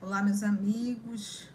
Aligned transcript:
Olá, 0.00 0.22
meus 0.22 0.44
amigos. 0.44 1.48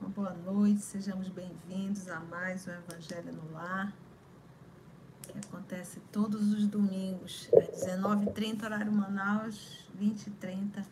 Uma 0.00 0.10
boa 0.10 0.32
noite, 0.32 0.82
sejamos 0.82 1.28
bem-vindos 1.28 2.08
a 2.08 2.18
mais 2.18 2.66
um 2.66 2.72
Evangelho 2.72 3.32
no 3.32 3.52
Lar, 3.52 3.92
que 5.22 5.38
acontece 5.38 6.00
todos 6.10 6.52
os 6.52 6.66
domingos, 6.66 7.48
às 7.56 7.68
19h30, 7.68 8.64
horário 8.64 8.90
Manaus, 8.90 9.86
20h30, 9.96 10.84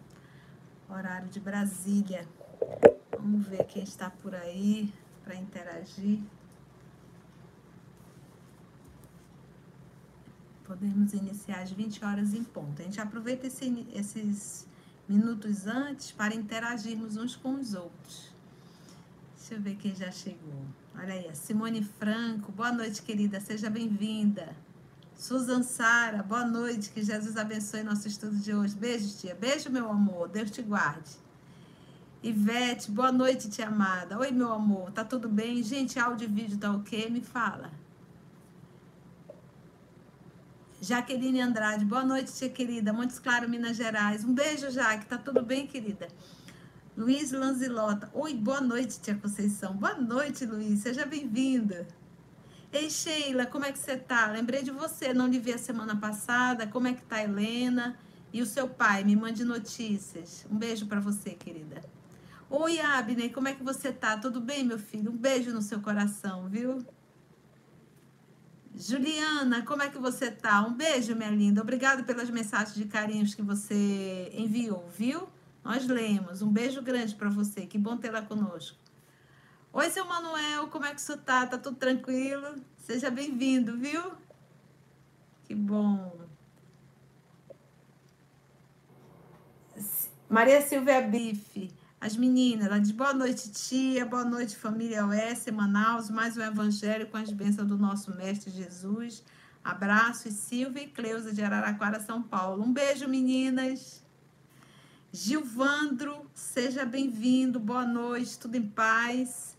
horário 0.89 1.29
de 1.29 1.41
Brasília. 1.41 2.27
Vamos 3.13 3.47
ver 3.47 3.65
quem 3.65 3.83
está 3.83 4.11
por 4.11 4.35
aí 4.35 4.93
para 5.25 5.35
interagir. 5.35 6.21
Podemos 10.65 11.13
iniciar 11.13 11.63
às 11.63 11.71
20 11.71 12.05
horas 12.05 12.35
em 12.35 12.43
ponto. 12.43 12.81
A 12.83 12.85
gente 12.85 13.01
aproveita 13.01 13.47
esse, 13.47 13.87
esses 13.93 14.67
minutos 15.09 15.67
antes 15.67 16.11
para 16.11 16.35
interagirmos 16.35 17.17
uns 17.17 17.37
com 17.37 17.55
os 17.55 17.75
outros. 17.75 18.33
Deixa 19.37 19.55
eu 19.55 19.61
ver 19.61 19.77
quem 19.77 19.95
já 19.95 20.11
chegou. 20.11 20.65
Olha 20.97 21.15
aí, 21.15 21.31
Simone 21.35 21.85
Franco, 21.85 22.51
boa 22.51 22.73
noite, 22.73 23.03
querida, 23.03 23.39
seja 23.39 23.71
bem-vinda. 23.71 24.57
Susan 25.17 25.63
Sara, 25.63 26.23
boa 26.23 26.45
noite, 26.45 26.91
que 26.91 27.03
Jesus 27.03 27.39
abençoe 27.39 27.83
nosso 27.83 28.07
estudo 28.07 28.37
de 28.37 28.55
hoje. 28.55 28.75
Beijo, 28.77 29.17
tia. 29.17 29.35
Beijo, 29.35 29.71
meu 29.71 29.91
amor, 29.91 30.29
Deus 30.29 30.51
te 30.51 30.61
guarde. 30.61 31.11
Ivete, 32.23 32.91
boa 32.91 33.11
noite, 33.11 33.49
tia 33.49 33.69
amada. 33.69 34.19
Oi, 34.19 34.31
meu 34.31 34.53
amor, 34.53 34.91
tá 34.93 35.03
tudo 35.05 35.27
bem? 35.27 35.63
Gente, 35.63 35.99
áudio 35.99 36.27
e 36.29 36.31
vídeo 36.31 36.59
tá 36.59 36.71
ok? 36.71 37.09
Me 37.09 37.23
fala. 37.23 37.71
Jaqueline 40.83 41.41
Andrade, 41.41 41.87
boa 41.87 42.05
noite, 42.05 42.33
tia 42.35 42.51
querida. 42.51 42.93
Montes 42.93 43.19
Claro, 43.19 43.49
Minas 43.49 43.77
Gerais. 43.77 44.23
Um 44.23 44.35
beijo, 44.35 44.71
Jaque. 44.71 45.07
Tá 45.07 45.17
tudo 45.17 45.43
bem, 45.43 45.67
querida? 45.67 46.09
Luiz 46.95 47.33
Lanzilota. 47.33 48.11
Oi, 48.13 48.35
boa 48.35 48.61
noite, 48.61 49.01
tia 49.01 49.15
Conceição. 49.15 49.75
Boa 49.75 49.95
noite, 49.95 50.45
Luiz. 50.45 50.81
Seja 50.81 51.07
bem-vinda. 51.07 51.89
Ei, 52.73 52.91
Sheila, 52.91 53.47
como 53.47 53.65
é 53.65 53.73
que 53.73 53.79
você 53.79 53.97
tá? 53.97 54.27
Lembrei 54.27 54.63
de 54.63 54.71
você, 54.71 55.15
não 55.15 55.27
lhe 55.29 55.39
vi 55.39 55.53
a 55.53 55.59
semana 55.59 55.97
passada. 55.97 56.67
Como 56.67 56.89
é 56.89 56.95
que 56.95 57.03
tá, 57.03 57.23
Helena? 57.23 57.97
E 58.33 58.43
o 58.43 58.47
seu 58.47 58.69
pai? 58.69 59.05
Me 59.05 59.15
mande 59.15 59.45
notícias. 59.45 60.47
Um 60.51 60.57
beijo 60.57 60.87
para 60.87 61.01
você, 61.01 61.31
querida. 61.31 61.83
Oi, 62.51 62.79
Abner, 62.81 63.33
como 63.33 63.49
é 63.49 63.55
que 63.55 63.63
você 63.63 63.93
tá? 63.93 64.19
Tudo 64.19 64.41
bem, 64.41 64.65
meu 64.65 64.79
filho? 64.79 65.11
Um 65.11 65.17
beijo 65.17 65.53
no 65.53 65.63
seu 65.63 65.81
coração, 65.81 66.49
viu? 66.49 66.85
Juliana, 68.75 69.63
como 69.63 69.83
é 69.83 69.89
que 69.89 69.99
você 69.99 70.31
tá? 70.31 70.61
Um 70.61 70.75
beijo, 70.75 71.17
minha 71.17 71.31
linda. 71.31 71.63
Obrigada 71.63 72.03
pelas 72.03 72.29
mensagens 72.29 72.75
de 72.75 72.85
carinhos 72.85 73.35
que 73.35 73.43
você 73.43 74.31
enviou, 74.35 74.87
viu? 74.97 75.29
Nós 75.65 75.87
lemos. 75.87 76.43
Um 76.43 76.53
beijo 76.53 76.83
grande 76.83 77.15
para 77.15 77.31
você. 77.31 77.65
Que 77.65 77.79
bom 77.79 77.97
tê-la 77.97 78.23
conosco. 78.23 78.86
Oi, 79.79 79.91
seu 79.91 80.07
Manuel, 80.07 80.69
como 80.69 80.87
é 80.87 80.95
que 80.95 81.03
você 81.03 81.19
tá? 81.19 81.47
Tá 81.47 81.59
tudo 81.59 81.77
tranquilo? 81.77 82.55
Seja 82.79 83.11
bem-vindo, 83.11 83.77
viu? 83.77 84.11
Que 85.45 85.55
bom. 85.55 86.19
Maria 90.31 90.63
Silvia 90.63 91.03
Bife. 91.03 91.71
As 92.01 92.17
meninas, 92.17 92.69
ela 92.69 92.79
diz 92.79 92.91
boa 92.91 93.13
noite, 93.13 93.51
tia, 93.51 94.07
boa 94.07 94.25
noite, 94.25 94.57
família 94.57 95.05
OS, 95.07 95.45
Manaus, 95.53 96.09
mais 96.09 96.39
um 96.39 96.43
evangelho 96.43 97.09
com 97.09 97.19
as 97.19 97.31
bênçãos 97.31 97.69
do 97.69 97.77
nosso 97.77 98.17
Mestre 98.17 98.51
Jesus. 98.51 99.23
Abraços, 99.63 100.33
Silvia 100.33 100.85
e 100.85 100.89
Cleusa 100.89 101.35
de 101.35 101.43
Araraquara, 101.43 102.01
São 102.01 102.23
Paulo. 102.23 102.65
Um 102.65 102.73
beijo, 102.73 103.07
meninas. 103.07 104.03
Gilvandro, 105.13 106.25
seja 106.33 106.87
bem-vindo, 106.87 107.61
boa 107.61 107.85
noite, 107.85 108.39
tudo 108.39 108.55
em 108.55 108.67
paz. 108.67 109.55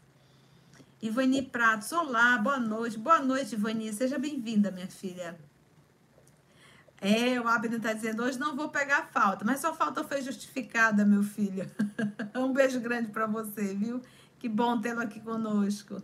Ivani 1.00 1.44
Pratos, 1.44 1.92
olá, 1.92 2.40
boa 2.40 2.58
noite, 2.58 2.98
boa 2.98 3.20
noite, 3.20 3.54
Ivani, 3.54 3.94
seja 3.94 4.18
bem-vinda, 4.18 4.72
minha 4.72 4.88
filha. 4.88 5.38
É, 7.00 7.40
o 7.40 7.48
Abner 7.48 7.78
está 7.78 7.94
dizendo, 7.94 8.24
hoje 8.24 8.40
não 8.40 8.56
vou 8.56 8.70
pegar 8.70 9.08
falta, 9.14 9.46
mas 9.46 9.60
sua 9.60 9.76
falta 9.76 10.04
foi 10.04 10.24
justificada, 10.24 11.06
meu 11.06 11.22
filho. 11.22 11.70
um 12.36 12.52
beijo 12.52 12.80
grande 12.80 13.10
para 13.10 13.28
você, 13.28 13.76
viu? 13.76 14.02
Que 14.40 14.50
bom 14.50 14.82
tê-lo 14.82 15.00
aqui 15.00 15.20
conosco. 15.20 16.02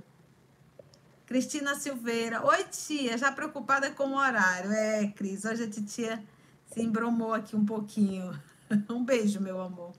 Cristina 1.26 1.74
Silveira, 1.74 2.46
oi 2.46 2.64
tia, 2.66 3.18
já 3.18 3.32
preocupada 3.32 3.90
com 3.90 4.10
o 4.10 4.16
horário. 4.16 4.72
É, 4.72 5.08
Cris, 5.08 5.44
hoje 5.44 5.64
a 5.64 5.70
titia 5.70 6.24
se 6.68 6.84
embromou 6.84 7.34
aqui 7.34 7.56
um 7.56 7.66
pouquinho. 7.66 8.40
um 8.88 9.04
beijo, 9.04 9.42
meu 9.42 9.60
amor. 9.60 9.94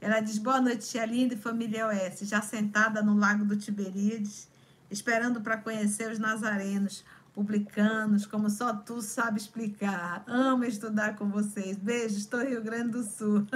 Ela 0.00 0.20
diz, 0.20 0.38
boa 0.38 0.60
noite, 0.60 0.88
tia 0.88 1.06
linda 1.06 1.34
e 1.34 1.38
família 1.38 1.86
OS, 1.88 2.20
já 2.28 2.42
sentada 2.42 3.02
no 3.02 3.16
Lago 3.16 3.44
do 3.44 3.56
Tiberíades, 3.56 4.48
esperando 4.90 5.40
para 5.40 5.56
conhecer 5.56 6.10
os 6.10 6.18
nazarenos 6.18 7.04
publicanos, 7.36 8.24
como 8.24 8.48
só 8.48 8.72
tu 8.74 9.02
sabe 9.02 9.38
explicar. 9.38 10.24
Amo 10.26 10.64
estudar 10.64 11.16
com 11.16 11.28
vocês. 11.28 11.76
Beijo, 11.76 12.16
estou 12.16 12.40
Rio 12.40 12.62
Grande 12.62 12.92
do 12.92 13.02
Sul. 13.02 13.46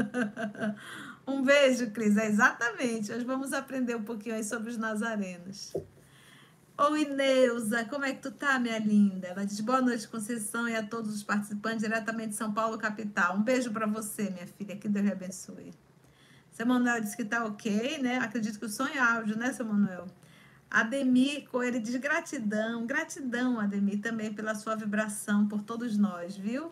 um 1.27 1.43
beijo, 1.43 1.91
Cris. 1.91 2.17
É 2.19 2.27
exatamente. 2.27 3.11
Hoje 3.11 3.25
vamos 3.25 3.55
aprender 3.55 3.97
um 3.97 4.03
pouquinho 4.03 4.35
aí 4.35 4.45
sobre 4.45 4.69
os 4.69 4.77
nazarenos. 4.77 5.73
Oi, 6.77 7.05
Neuza, 7.07 7.85
como 7.87 8.05
é 8.05 8.13
que 8.13 8.21
tu 8.21 8.31
tá, 8.31 8.59
minha 8.59 8.79
linda? 8.79 9.29
Ela 9.29 9.45
diz 9.45 9.61
boa 9.61 9.81
noite, 9.81 10.09
Conceição, 10.09 10.69
e 10.69 10.77
a 10.77 10.83
todos 10.83 11.15
os 11.15 11.23
participantes 11.23 11.81
diretamente 11.81 12.31
de 12.31 12.37
São 12.37 12.53
Paulo, 12.53 12.77
capital. 12.77 13.37
Um 13.37 13.43
beijo 13.43 13.71
para 13.71 13.87
você, 13.87 14.31
minha 14.31 14.47
filha. 14.47 14.77
Que 14.77 14.89
Deus 14.89 15.07
lhe 15.07 15.13
abençoe. 15.13 15.73
Seu 16.61 16.67
Manuel 16.67 17.01
disse 17.01 17.17
que 17.17 17.25
tá 17.25 17.43
ok, 17.47 18.03
né? 18.03 18.19
Acredito 18.19 18.59
que 18.59 18.67
o 18.67 18.69
som 18.69 18.87
é 18.87 18.99
áudio, 18.99 19.35
né, 19.35 19.51
seu 19.51 19.65
Manuel? 19.65 20.07
Ademir 20.71 21.49
Coelho 21.49 21.81
diz 21.81 21.97
gratidão, 21.97 22.85
gratidão, 22.85 23.59
Ademir, 23.59 24.03
também 24.03 24.35
pela 24.35 24.55
sua 24.55 24.77
vibração 24.77 25.49
por 25.49 25.63
todos 25.63 25.97
nós, 25.97 26.37
viu? 26.37 26.69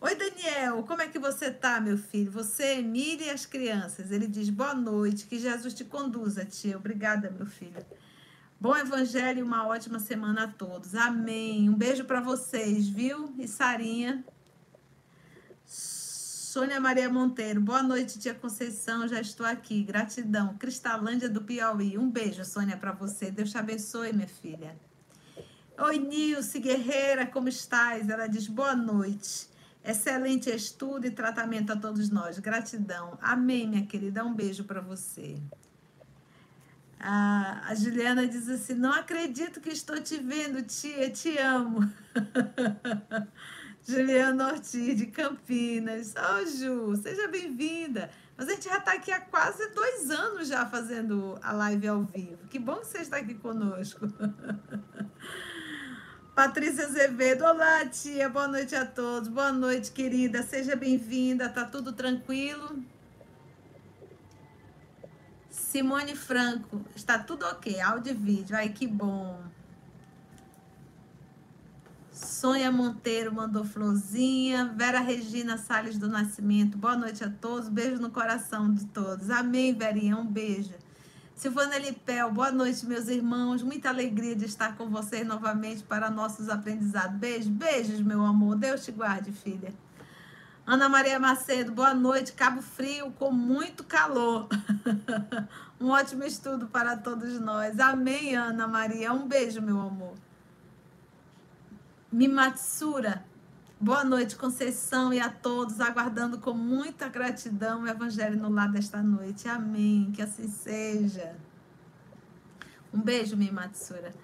Oi, 0.00 0.16
Daniel, 0.16 0.82
como 0.82 1.02
é 1.02 1.06
que 1.06 1.20
você 1.20 1.52
tá, 1.52 1.80
meu 1.80 1.96
filho? 1.96 2.32
Você, 2.32 2.78
Emília 2.78 3.26
e 3.26 3.30
as 3.30 3.46
crianças. 3.46 4.10
Ele 4.10 4.26
diz 4.26 4.50
boa 4.50 4.74
noite, 4.74 5.26
que 5.26 5.38
Jesus 5.38 5.72
te 5.72 5.84
conduza, 5.84 6.44
tia. 6.44 6.76
Obrigada, 6.76 7.30
meu 7.30 7.46
filho. 7.46 7.86
Bom 8.60 8.76
evangelho 8.76 9.38
e 9.38 9.42
uma 9.44 9.68
ótima 9.68 10.00
semana 10.00 10.46
a 10.46 10.48
todos. 10.48 10.96
Amém. 10.96 11.70
Um 11.70 11.74
beijo 11.76 12.04
para 12.06 12.20
vocês, 12.20 12.88
viu? 12.88 13.32
E 13.38 13.46
Sarinha. 13.46 14.24
Sônia 16.56 16.80
Maria 16.80 17.10
Monteiro, 17.10 17.60
boa 17.60 17.82
noite, 17.82 18.18
tia 18.18 18.32
Conceição, 18.32 19.06
já 19.06 19.20
estou 19.20 19.44
aqui, 19.44 19.82
gratidão. 19.82 20.56
Cristalândia 20.56 21.28
do 21.28 21.42
Piauí, 21.42 21.98
um 21.98 22.10
beijo, 22.10 22.42
Sônia, 22.46 22.78
para 22.78 22.92
você. 22.92 23.30
Deus 23.30 23.50
te 23.50 23.58
abençoe, 23.58 24.10
minha 24.14 24.26
filha. 24.26 24.74
Oi, 25.78 25.98
Nilce 25.98 26.58
Guerreira, 26.58 27.26
como 27.26 27.46
estás? 27.46 28.08
Ela 28.08 28.26
diz 28.26 28.46
boa 28.48 28.74
noite. 28.74 29.50
Excelente 29.84 30.48
estudo 30.48 31.06
e 31.06 31.10
tratamento 31.10 31.74
a 31.74 31.76
todos 31.76 32.08
nós. 32.08 32.38
Gratidão. 32.38 33.18
Amém, 33.20 33.68
minha 33.68 33.84
querida. 33.84 34.24
Um 34.24 34.32
beijo 34.32 34.64
para 34.64 34.80
você. 34.80 35.36
a 36.98 37.70
Juliana 37.74 38.26
diz 38.26 38.48
assim: 38.48 38.72
Não 38.72 38.94
acredito 38.94 39.60
que 39.60 39.68
estou 39.68 40.00
te 40.00 40.16
vendo, 40.16 40.62
tia. 40.62 41.10
Te 41.10 41.36
amo. 41.36 41.80
Juliana 43.86 44.48
Ortiz, 44.48 44.98
de 44.98 45.06
Campinas. 45.06 46.12
Ô, 46.16 46.42
oh, 46.42 46.46
Ju, 46.46 46.96
seja 46.96 47.28
bem-vinda. 47.28 48.10
Mas 48.36 48.48
a 48.48 48.52
gente 48.52 48.64
já 48.64 48.78
está 48.78 48.94
aqui 48.94 49.12
há 49.12 49.20
quase 49.20 49.70
dois 49.70 50.10
anos 50.10 50.48
já 50.48 50.66
fazendo 50.66 51.38
a 51.40 51.52
live 51.52 51.86
ao 51.86 52.02
vivo. 52.02 52.48
Que 52.50 52.58
bom 52.58 52.78
que 52.78 52.88
você 52.88 52.98
está 52.98 53.18
aqui 53.18 53.34
conosco. 53.34 54.06
Patrícia 56.34 56.84
Azevedo, 56.84 57.44
olá 57.44 57.86
tia, 57.86 58.28
boa 58.28 58.48
noite 58.48 58.74
a 58.74 58.84
todos. 58.84 59.28
Boa 59.28 59.52
noite, 59.52 59.92
querida, 59.92 60.42
seja 60.42 60.74
bem-vinda. 60.74 61.48
Tá 61.48 61.64
tudo 61.64 61.92
tranquilo? 61.92 62.82
Simone 65.48 66.16
Franco, 66.16 66.84
está 66.94 67.20
tudo 67.20 67.46
ok, 67.46 67.80
áudio 67.80 68.10
e 68.10 68.14
vídeo. 68.14 68.56
Ai, 68.56 68.70
que 68.70 68.86
bom. 68.86 69.55
Sônia 72.16 72.72
Monteiro 72.72 73.30
mandou 73.30 73.62
florzinha. 73.62 74.72
Vera 74.74 75.00
Regina 75.00 75.58
Salles 75.58 75.98
do 75.98 76.08
Nascimento. 76.08 76.78
Boa 76.78 76.96
noite 76.96 77.22
a 77.22 77.28
todos. 77.28 77.68
Beijo 77.68 78.00
no 78.00 78.10
coração 78.10 78.72
de 78.72 78.86
todos. 78.86 79.28
Amém, 79.28 79.74
Verinha. 79.74 80.16
Um 80.16 80.26
beijo. 80.26 80.72
Silvana 81.34 81.76
Lipel, 81.76 82.32
boa 82.32 82.50
noite, 82.50 82.86
meus 82.86 83.08
irmãos. 83.08 83.62
Muita 83.62 83.90
alegria 83.90 84.34
de 84.34 84.46
estar 84.46 84.78
com 84.78 84.88
vocês 84.88 85.26
novamente 85.26 85.82
para 85.82 86.08
nossos 86.08 86.48
aprendizados. 86.48 87.18
Beijo, 87.18 87.50
beijos, 87.50 88.00
meu 88.00 88.24
amor. 88.24 88.56
Deus 88.56 88.82
te 88.82 88.92
guarde, 88.92 89.30
filha. 89.30 89.74
Ana 90.66 90.88
Maria 90.88 91.20
Macedo, 91.20 91.70
boa 91.70 91.92
noite. 91.92 92.32
Cabo 92.32 92.62
Frio 92.62 93.12
com 93.18 93.30
muito 93.30 93.84
calor. 93.84 94.48
um 95.78 95.90
ótimo 95.90 96.24
estudo 96.24 96.66
para 96.66 96.96
todos 96.96 97.38
nós. 97.40 97.78
Amém, 97.78 98.34
Ana 98.34 98.66
Maria. 98.66 99.12
Um 99.12 99.28
beijo, 99.28 99.60
meu 99.60 99.78
amor. 99.78 100.14
Mimatsura, 102.16 103.22
boa 103.78 104.02
noite, 104.02 104.36
Conceição, 104.36 105.12
e 105.12 105.20
a 105.20 105.28
todos, 105.28 105.82
aguardando 105.82 106.38
com 106.38 106.54
muita 106.54 107.10
gratidão 107.10 107.82
o 107.82 107.86
Evangelho 107.86 108.38
no 108.38 108.48
lar 108.48 108.72
desta 108.72 109.02
noite. 109.02 109.46
Amém. 109.46 110.10
Que 110.14 110.22
assim 110.22 110.48
seja. 110.48 111.36
Um 112.90 113.02
beijo, 113.02 113.36
Mimatsura. 113.36 114.14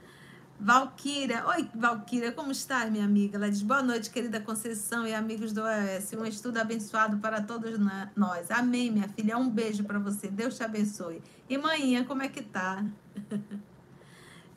Valquíria, 0.58 1.46
oi 1.48 1.68
Valquíria, 1.74 2.32
como 2.32 2.50
está, 2.50 2.86
minha 2.86 3.04
amiga? 3.04 3.36
Ela 3.36 3.50
diz: 3.50 3.60
Boa 3.60 3.82
noite, 3.82 4.08
querida 4.08 4.40
Conceição 4.40 5.06
e 5.06 5.12
amigos 5.12 5.52
do 5.52 5.60
OS. 5.60 6.14
Um 6.14 6.24
estudo 6.24 6.56
abençoado 6.56 7.18
para 7.18 7.42
todos 7.42 7.78
nós. 8.16 8.50
Amém, 8.50 8.90
minha 8.90 9.08
filha. 9.08 9.36
Um 9.36 9.50
beijo 9.50 9.84
para 9.84 9.98
você. 9.98 10.28
Deus 10.28 10.56
te 10.56 10.64
abençoe. 10.64 11.20
E 11.46 11.58
manhã, 11.58 12.04
como 12.04 12.22
é 12.22 12.28
que 12.28 12.40
tá? 12.40 12.82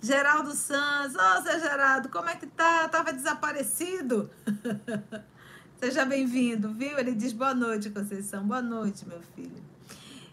Geraldo 0.02 0.52
Sanz, 0.52 1.16
ô, 1.16 1.20
oh, 1.20 1.42
seu 1.42 1.60
Geraldo, 1.60 2.10
como 2.10 2.30
é 2.30 2.36
que 2.36 2.46
tá? 2.46 2.88
Tava 2.90 3.12
desaparecido? 3.12 4.30
Seja 5.78 6.06
bem-vindo, 6.06 6.74
viu? 6.74 6.98
Ele 6.98 7.14
diz 7.14 7.34
boa 7.34 7.54
noite, 7.54 7.90
Conceição. 7.90 8.44
Boa 8.48 8.62
noite, 8.62 9.06
meu 9.08 9.22
filho. 9.36 9.64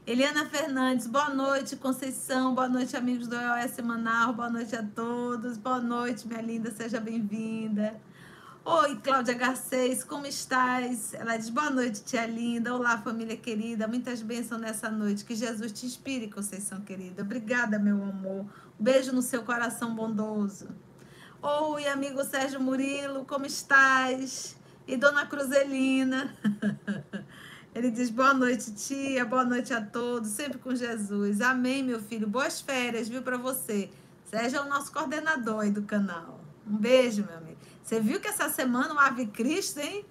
Eliana 0.07 0.47
Fernandes, 0.47 1.07
boa 1.07 1.31
noite, 1.31 1.77
Conceição, 1.77 2.55
boa 2.55 2.69
noite, 2.69 2.97
amigos 2.97 3.29
do 3.29 3.37
EOS 3.37 3.71
Semanal, 3.71 4.33
boa 4.33 4.51
noite 4.51 4.75
a 4.75 4.83
todos, 4.83 5.57
boa 5.57 5.81
noite, 5.81 6.27
minha 6.27 6.43
linda, 6.43 6.73
seja 6.73 7.01
bem-vinda. 7.01 7.95
Oi, 8.65 8.95
Cláudia 9.03 9.35
Garcês, 9.35 10.05
como 10.05 10.25
estás? 10.25 11.15
Ela 11.15 11.37
diz, 11.37 11.49
boa 11.49 11.69
noite, 11.69 12.05
tia 12.05 12.25
linda, 12.25 12.73
olá, 12.73 12.97
família 12.97 13.37
querida, 13.37 13.89
muitas 13.89 14.23
bênçãos 14.23 14.61
nessa 14.61 14.89
noite, 14.89 15.25
que 15.25 15.35
Jesus 15.35 15.73
te 15.73 15.85
inspire, 15.85 16.31
Conceição 16.31 16.81
querida. 16.81 17.23
Obrigada, 17.23 17.77
meu 17.77 18.01
amor, 18.01 18.47
um 18.79 18.85
beijo 18.85 19.13
no 19.13 19.21
seu 19.21 19.43
coração 19.43 19.93
bondoso. 19.93 20.69
Oi, 21.43 21.89
amigo 21.89 22.23
Sérgio 22.23 22.61
Murilo, 22.61 23.25
como 23.25 23.47
estás? 23.47 24.57
E 24.87 24.97
Dona 24.97 25.27
Cruzelina. 25.27 26.33
Ele 27.75 27.91
diz: 27.91 28.11
Boa 28.11 28.33
noite, 28.33 28.73
tia. 28.75 29.25
Boa 29.25 29.45
noite 29.45 29.75
a 29.75 29.81
todos. 29.81 30.31
Sempre 30.31 30.59
com 30.59 30.73
Jesus. 30.75 31.41
Amém, 31.41 31.83
meu 31.83 32.01
filho. 32.01 32.29
Boas 32.29 32.61
férias, 32.61 33.09
viu, 33.09 33.23
para 33.23 33.37
você. 33.37 33.91
Seja 34.27 34.63
o 34.63 34.69
nosso 34.69 34.93
coordenador 34.93 35.63
aí 35.63 35.71
do 35.71 35.83
canal. 35.83 36.41
Um 36.65 36.77
beijo, 36.77 37.25
meu 37.25 37.37
amigo. 37.37 37.52
Você 37.83 38.01
viu 38.01 38.21
que 38.21 38.29
essa 38.29 38.49
semana 38.49 38.95
o 38.95 38.99
Ave 38.99 39.27
Cristo, 39.27 39.81
hein? 39.81 40.05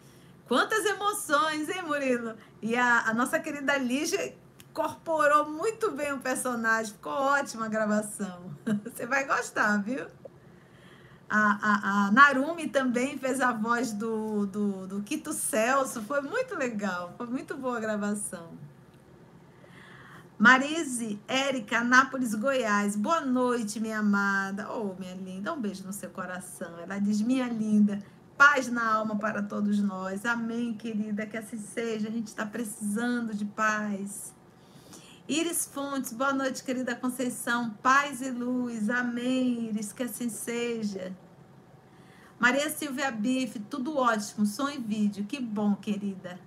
Quantas 0.47 0.85
emoções, 0.85 1.69
hein, 1.69 1.81
Murilo? 1.83 2.35
E 2.62 2.75
a, 2.75 3.07
a 3.07 3.13
nossa 3.13 3.39
querida 3.39 3.77
Lígia 3.77 4.35
incorporou 4.69 5.50
muito 5.50 5.91
bem 5.91 6.12
o 6.12 6.19
personagem. 6.19 6.94
Ficou 6.94 7.13
ótima 7.13 7.65
a 7.65 7.69
gravação. 7.69 8.51
Você 8.83 9.06
vai 9.06 9.25
gostar, 9.25 9.81
viu? 9.81 10.06
A, 11.29 11.39
a, 11.62 12.07
a, 12.07 12.12
Narumi 12.12 12.68
também 12.68 13.18
fez 13.18 13.39
a 13.39 13.53
voz 13.53 13.94
do, 13.94 14.45
do, 14.47 14.88
do 14.88 15.01
Quito 15.01 15.31
Celso. 15.31 16.01
Foi 16.03 16.19
muito 16.19 16.56
legal. 16.56 17.13
Foi 17.17 17.27
muito 17.27 17.56
boa 17.56 17.77
a 17.77 17.79
gravação. 17.79 18.51
Marise, 20.41 21.21
Érica, 21.27 21.81
Anápolis, 21.81 22.33
Goiás. 22.33 22.95
Boa 22.95 23.21
noite, 23.21 23.79
minha 23.79 23.99
amada. 23.99 24.73
Oh, 24.73 24.95
minha 24.99 25.13
linda. 25.13 25.53
Um 25.53 25.61
beijo 25.61 25.83
no 25.83 25.93
seu 25.93 26.09
coração. 26.09 26.79
Ela 26.79 26.97
diz, 26.97 27.21
minha 27.21 27.47
linda. 27.47 27.99
Paz 28.35 28.67
na 28.67 28.91
alma 28.91 29.19
para 29.19 29.43
todos 29.43 29.79
nós. 29.79 30.25
Amém, 30.25 30.73
querida. 30.73 31.27
Que 31.27 31.38
assim 31.38 31.59
seja. 31.59 32.07
A 32.07 32.11
gente 32.11 32.25
está 32.25 32.43
precisando 32.43 33.35
de 33.35 33.45
paz. 33.45 34.33
Iris 35.29 35.67
Fontes, 35.67 36.11
boa 36.11 36.33
noite, 36.33 36.63
querida 36.63 36.95
Conceição. 36.95 37.69
Paz 37.83 38.19
e 38.19 38.31
luz. 38.31 38.89
Amém, 38.89 39.67
Iris, 39.67 39.93
que 39.93 40.01
assim 40.01 40.29
seja. 40.29 41.15
Maria 42.39 42.67
Silvia 42.71 43.11
Bife, 43.11 43.59
tudo 43.59 43.95
ótimo. 43.95 44.47
Som 44.47 44.69
e 44.69 44.79
vídeo. 44.79 45.23
Que 45.23 45.39
bom, 45.39 45.75
querida. 45.75 46.39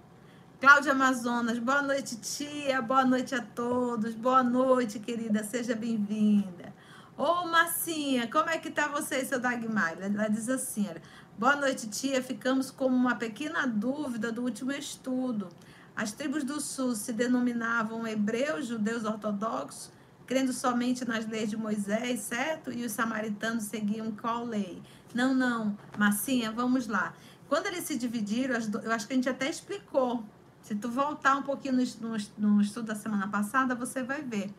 Cláudia 0.64 0.92
Amazonas, 0.92 1.58
boa 1.58 1.82
noite, 1.82 2.16
tia. 2.16 2.80
Boa 2.80 3.04
noite 3.04 3.34
a 3.34 3.42
todos. 3.42 4.14
Boa 4.14 4.42
noite, 4.42 4.98
querida. 4.98 5.44
Seja 5.44 5.74
bem-vinda. 5.74 6.72
Ô, 7.18 7.46
Marcinha, 7.48 8.26
como 8.28 8.48
é 8.48 8.56
que 8.56 8.70
tá 8.70 8.88
você 8.88 9.16
e 9.16 9.26
seu 9.26 9.38
Dagmar? 9.38 9.98
Ela 10.00 10.26
diz 10.26 10.48
assim, 10.48 10.88
olha, 10.88 11.02
boa 11.38 11.54
noite, 11.54 11.86
tia. 11.90 12.22
Ficamos 12.22 12.70
com 12.70 12.86
uma 12.86 13.14
pequena 13.14 13.66
dúvida 13.66 14.32
do 14.32 14.40
último 14.40 14.72
estudo. 14.72 15.50
As 15.94 16.12
tribos 16.12 16.44
do 16.44 16.58
sul 16.58 16.94
se 16.94 17.12
denominavam 17.12 18.06
hebreus, 18.06 18.66
judeus 18.66 19.04
ortodoxos, 19.04 19.92
crendo 20.26 20.54
somente 20.54 21.06
nas 21.06 21.26
leis 21.26 21.50
de 21.50 21.58
Moisés, 21.58 22.20
certo? 22.20 22.72
E 22.72 22.86
os 22.86 22.92
samaritanos 22.92 23.64
seguiam 23.64 24.10
qual 24.12 24.46
lei? 24.46 24.82
Não, 25.12 25.34
não, 25.34 25.76
Massinha, 25.98 26.50
vamos 26.50 26.86
lá. 26.86 27.12
Quando 27.50 27.66
eles 27.66 27.84
se 27.84 27.98
dividiram, 27.98 28.56
eu 28.82 28.92
acho 28.92 29.06
que 29.06 29.12
a 29.12 29.16
gente 29.16 29.28
até 29.28 29.50
explicou. 29.50 30.24
Se 30.64 30.74
tu 30.74 30.90
voltar 30.90 31.36
um 31.36 31.42
pouquinho 31.42 31.74
no, 31.74 32.08
no, 32.08 32.16
no 32.38 32.60
estudo 32.62 32.86
da 32.86 32.94
semana 32.94 33.28
passada, 33.28 33.74
você 33.74 34.02
vai 34.02 34.22
ver. 34.22 34.52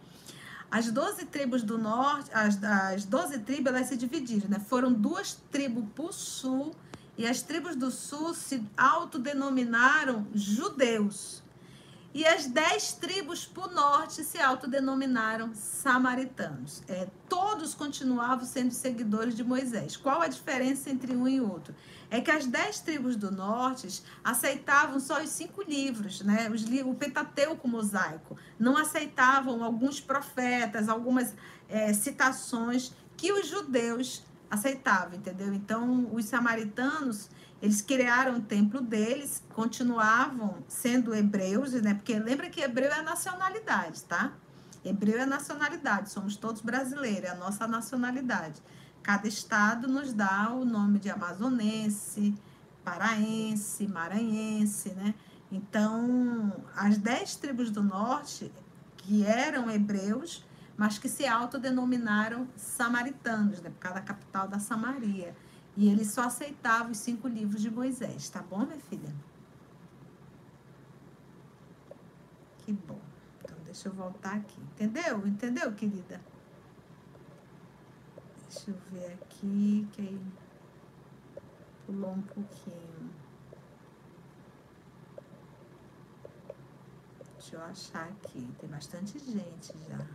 As 0.69 0.91
12 0.91 1.25
tribos 1.25 1.63
do 1.63 1.77
norte, 1.77 2.29
as, 2.31 2.63
as 2.63 3.05
12 3.05 3.39
tribos, 3.39 3.73
elas 3.73 3.87
se 3.87 3.97
dividiram, 3.97 4.47
né? 4.47 4.59
Foram 4.59 4.93
duas 4.93 5.33
tribos 5.51 5.83
para 5.95 6.05
o 6.05 6.13
sul 6.13 6.75
e 7.17 7.25
as 7.25 7.41
tribos 7.41 7.75
do 7.75 7.89
sul 7.89 8.35
se 8.35 8.63
autodenominaram 8.77 10.27
judeus. 10.33 11.43
E 12.13 12.25
as 12.25 12.45
dez 12.45 12.93
tribos 12.93 13.45
para 13.45 13.67
o 13.67 13.73
norte 13.73 14.23
se 14.23 14.39
autodenominaram 14.39 15.53
samaritanos. 15.53 16.83
É, 16.87 17.07
todos 17.55 17.73
continuavam 17.73 18.43
sendo 18.43 18.73
seguidores 18.73 19.33
de 19.33 19.41
Moisés. 19.41 19.95
Qual 19.95 20.21
a 20.21 20.27
diferença 20.27 20.89
entre 20.89 21.15
um 21.15 21.25
e 21.25 21.39
outro? 21.39 21.73
É 22.11 22.19
que 22.19 22.29
as 22.29 22.45
dez 22.45 22.81
tribos 22.81 23.15
do 23.15 23.31
norte 23.31 24.03
aceitavam 24.21 24.99
só 24.99 25.23
os 25.23 25.29
cinco 25.29 25.63
livros, 25.63 26.21
né? 26.21 26.49
Os, 26.49 26.65
o 26.85 26.93
Pentateuco 26.95 27.65
mosaico. 27.65 28.37
Não 28.59 28.75
aceitavam 28.75 29.63
alguns 29.63 30.01
profetas, 30.01 30.89
algumas 30.89 31.33
é, 31.69 31.93
citações 31.93 32.91
que 33.15 33.31
os 33.31 33.47
judeus 33.47 34.21
aceitava, 34.51 35.15
entendeu? 35.15 35.53
Então, 35.53 36.13
os 36.13 36.25
samaritanos, 36.25 37.29
eles 37.61 37.81
criaram 37.81 38.39
o 38.39 38.41
templo 38.41 38.81
deles, 38.81 39.41
continuavam 39.53 40.57
sendo 40.67 41.15
hebreus, 41.15 41.71
né? 41.71 41.93
Porque 41.93 42.19
lembra 42.19 42.49
que 42.49 42.59
hebreu 42.59 42.91
é 42.91 42.99
a 42.99 43.01
nacionalidade, 43.01 44.03
tá? 44.03 44.33
Hebreu 44.85 45.19
é 45.19 45.25
nacionalidade, 45.25 46.11
somos 46.11 46.37
todos 46.37 46.61
brasileiros, 46.61 47.23
é 47.23 47.31
a 47.31 47.35
nossa 47.35 47.67
nacionalidade. 47.67 48.61
Cada 49.01 49.27
estado 49.27 49.87
nos 49.87 50.13
dá 50.13 50.51
o 50.51 50.63
nome 50.63 50.99
de 50.99 51.09
amazonense, 51.09 52.35
paraense, 52.83 53.87
maranhense, 53.87 54.89
né? 54.93 55.15
Então, 55.51 56.53
as 56.75 56.97
dez 56.99 57.35
tribos 57.35 57.71
do 57.71 57.81
norte, 57.81 58.51
que 58.97 59.25
eram 59.25 59.71
hebreus, 59.71 60.45
mas 60.77 60.99
que 60.99 61.09
se 61.09 61.25
autodenominaram 61.25 62.47
samaritanos, 62.55 63.61
né, 63.61 63.69
por 63.69 63.79
causa 63.79 63.99
da 63.99 64.05
capital 64.05 64.47
da 64.47 64.59
Samaria. 64.59 65.35
E 65.77 65.89
eles 65.89 66.11
só 66.11 66.25
aceitavam 66.25 66.91
os 66.91 66.97
cinco 66.97 67.27
livros 67.27 67.61
de 67.61 67.71
Moisés, 67.71 68.29
tá 68.29 68.41
bom, 68.41 68.65
minha 68.65 68.79
filha? 68.79 69.13
Que 72.65 72.73
bom. 72.73 73.04
Deixa 73.75 73.89
eu 73.89 73.93
voltar 73.93 74.37
aqui. 74.37 74.61
Entendeu? 74.61 75.27
Entendeu, 75.27 75.69
querida? 75.73 76.21
Deixa 78.49 78.71
eu 78.71 78.77
ver 78.89 79.11
aqui, 79.15 79.85
que 79.91 80.01
aí 80.01 80.21
pulou 81.85 82.11
um 82.11 82.21
pouquinho. 82.21 83.09
Deixa 87.33 87.57
eu 87.57 87.63
achar 87.63 88.07
aqui. 88.07 88.49
Tem 88.57 88.69
bastante 88.69 89.19
gente 89.19 89.73
já. 89.89 90.07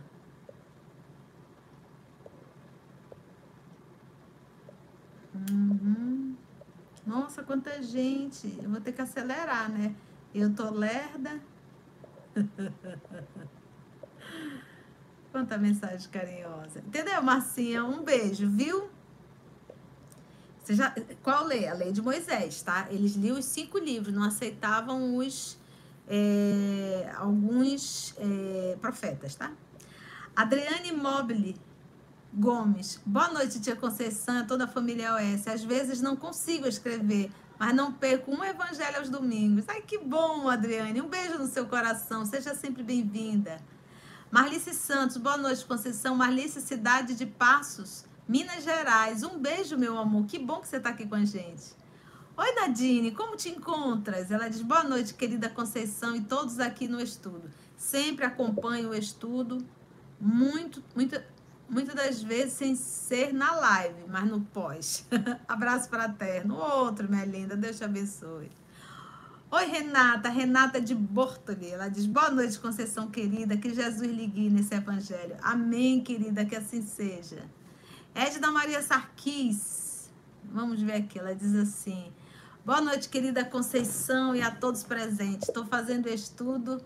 Uhum. 5.35 6.35
Nossa, 7.05 7.43
quanta 7.43 7.79
gente. 7.83 8.59
Eu 8.59 8.71
vou 8.71 8.81
ter 8.81 8.91
que 8.91 9.03
acelerar, 9.03 9.71
né? 9.71 9.95
Eu 10.33 10.51
tô 10.51 10.67
lerda. 10.71 11.50
Quanta 15.31 15.57
mensagem 15.57 16.09
carinhosa. 16.09 16.79
Entendeu, 16.79 17.21
Marcinha? 17.21 17.85
Um 17.85 18.03
beijo, 18.03 18.49
viu? 18.49 18.89
Você 20.63 20.75
já, 20.75 20.93
qual 21.23 21.45
lei? 21.45 21.67
A 21.67 21.73
lei 21.73 21.91
de 21.91 22.01
Moisés, 22.01 22.61
tá? 22.61 22.87
Eles 22.89 23.15
liam 23.15 23.37
os 23.37 23.45
cinco 23.45 23.77
livros, 23.77 24.13
não 24.13 24.23
aceitavam 24.23 25.17
os 25.17 25.57
é, 26.07 27.11
alguns 27.15 28.13
é, 28.17 28.77
profetas, 28.79 29.35
tá? 29.35 29.51
Adriane 30.35 30.91
Mobile 30.91 31.55
Gomes. 32.33 33.01
Boa 33.05 33.29
noite, 33.29 33.59
tia 33.59 33.75
Conceição, 33.75 34.45
toda 34.45 34.65
a 34.65 34.67
família 34.67 35.15
OS. 35.15 35.47
Às 35.47 35.63
vezes 35.63 36.01
não 36.01 36.15
consigo 36.15 36.67
escrever, 36.67 37.31
mas 37.61 37.75
não 37.75 37.93
perco 37.93 38.31
um 38.31 38.43
evangelho 38.43 38.97
aos 38.97 39.07
domingos. 39.07 39.65
Ai, 39.67 39.83
que 39.83 39.99
bom, 39.99 40.49
Adriane. 40.49 40.99
Um 40.99 41.07
beijo 41.07 41.37
no 41.37 41.45
seu 41.45 41.67
coração. 41.67 42.25
Seja 42.25 42.55
sempre 42.55 42.81
bem-vinda. 42.81 43.61
Marlice 44.31 44.73
Santos, 44.73 45.17
boa 45.17 45.37
noite, 45.37 45.63
Conceição. 45.65 46.15
Marlice, 46.15 46.59
cidade 46.59 47.13
de 47.13 47.27
Passos, 47.27 48.03
Minas 48.27 48.63
Gerais. 48.63 49.21
Um 49.21 49.37
beijo, 49.37 49.77
meu 49.77 49.95
amor. 49.99 50.25
Que 50.25 50.39
bom 50.39 50.59
que 50.59 50.67
você 50.67 50.77
está 50.77 50.89
aqui 50.89 51.05
com 51.05 51.13
a 51.13 51.23
gente. 51.23 51.75
Oi, 52.35 52.51
Nadine, 52.55 53.11
como 53.11 53.35
te 53.35 53.49
encontras? 53.49 54.31
Ela 54.31 54.49
diz: 54.49 54.63
Boa 54.63 54.83
noite, 54.83 55.13
querida 55.13 55.47
Conceição 55.47 56.15
e 56.15 56.21
todos 56.21 56.59
aqui 56.59 56.87
no 56.87 56.99
estudo. 56.99 57.47
Sempre 57.77 58.25
acompanho 58.25 58.89
o 58.89 58.95
estudo, 58.95 59.63
muito, 60.19 60.83
muito, 60.95 61.21
muitas 61.71 61.95
das 61.95 62.21
vezes 62.21 62.53
sem 62.53 62.75
ser 62.75 63.33
na 63.33 63.55
live, 63.55 64.03
mas 64.07 64.29
no 64.29 64.41
pós. 64.41 65.05
Abraço 65.47 65.89
fraterno. 65.89 66.55
Outro, 66.55 67.09
minha 67.09 67.25
linda, 67.25 67.55
Deus 67.55 67.77
te 67.77 67.83
abençoe. 67.83 68.51
Oi, 69.49 69.65
Renata, 69.65 70.29
Renata 70.29 70.79
de 70.79 70.93
Bortoli. 70.93 71.69
Ela 71.69 71.87
diz: 71.87 72.05
Boa 72.05 72.29
noite, 72.29 72.59
Conceição 72.59 73.09
querida, 73.09 73.57
que 73.57 73.73
Jesus 73.73 74.01
lhe 74.01 74.27
guie 74.27 74.49
nesse 74.49 74.75
evangelho. 74.75 75.35
Amém, 75.41 76.01
querida, 76.01 76.45
que 76.45 76.55
assim 76.55 76.81
seja. 76.81 77.43
Edna 78.13 78.51
Maria 78.51 78.81
Sarquis, 78.81 80.09
vamos 80.43 80.81
ver 80.81 80.93
aqui, 80.93 81.19
ela 81.19 81.33
diz 81.33 81.55
assim: 81.55 82.11
Boa 82.65 82.81
noite, 82.81 83.09
querida 83.09 83.43
Conceição 83.43 84.35
e 84.35 84.41
a 84.41 84.51
todos 84.51 84.83
presentes. 84.83 85.47
Estou 85.47 85.65
fazendo 85.65 86.07
estudo, 86.07 86.81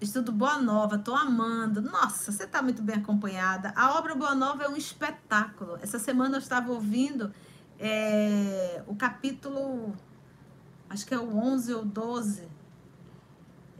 estudo 0.00 0.32
Boa 0.32 0.58
Nova, 0.58 0.96
estou 0.96 1.14
amando. 1.14 1.82
Nossa, 1.82 2.30
você 2.30 2.44
está 2.44 2.62
muito 2.62 2.82
bem 2.82 2.96
acompanhada. 2.96 3.72
A 3.76 3.98
obra 3.98 4.14
Boa 4.14 4.34
Nova 4.34 4.64
é 4.64 4.68
um 4.68 4.76
espetáculo. 4.76 5.78
Essa 5.82 5.98
semana 5.98 6.36
eu 6.36 6.40
estava 6.40 6.72
ouvindo 6.72 7.32
é, 7.78 8.82
o 8.86 8.94
capítulo, 8.94 9.96
acho 10.88 11.06
que 11.06 11.14
é 11.14 11.18
o 11.18 11.36
11 11.36 11.74
ou 11.74 11.84
12. 11.84 12.48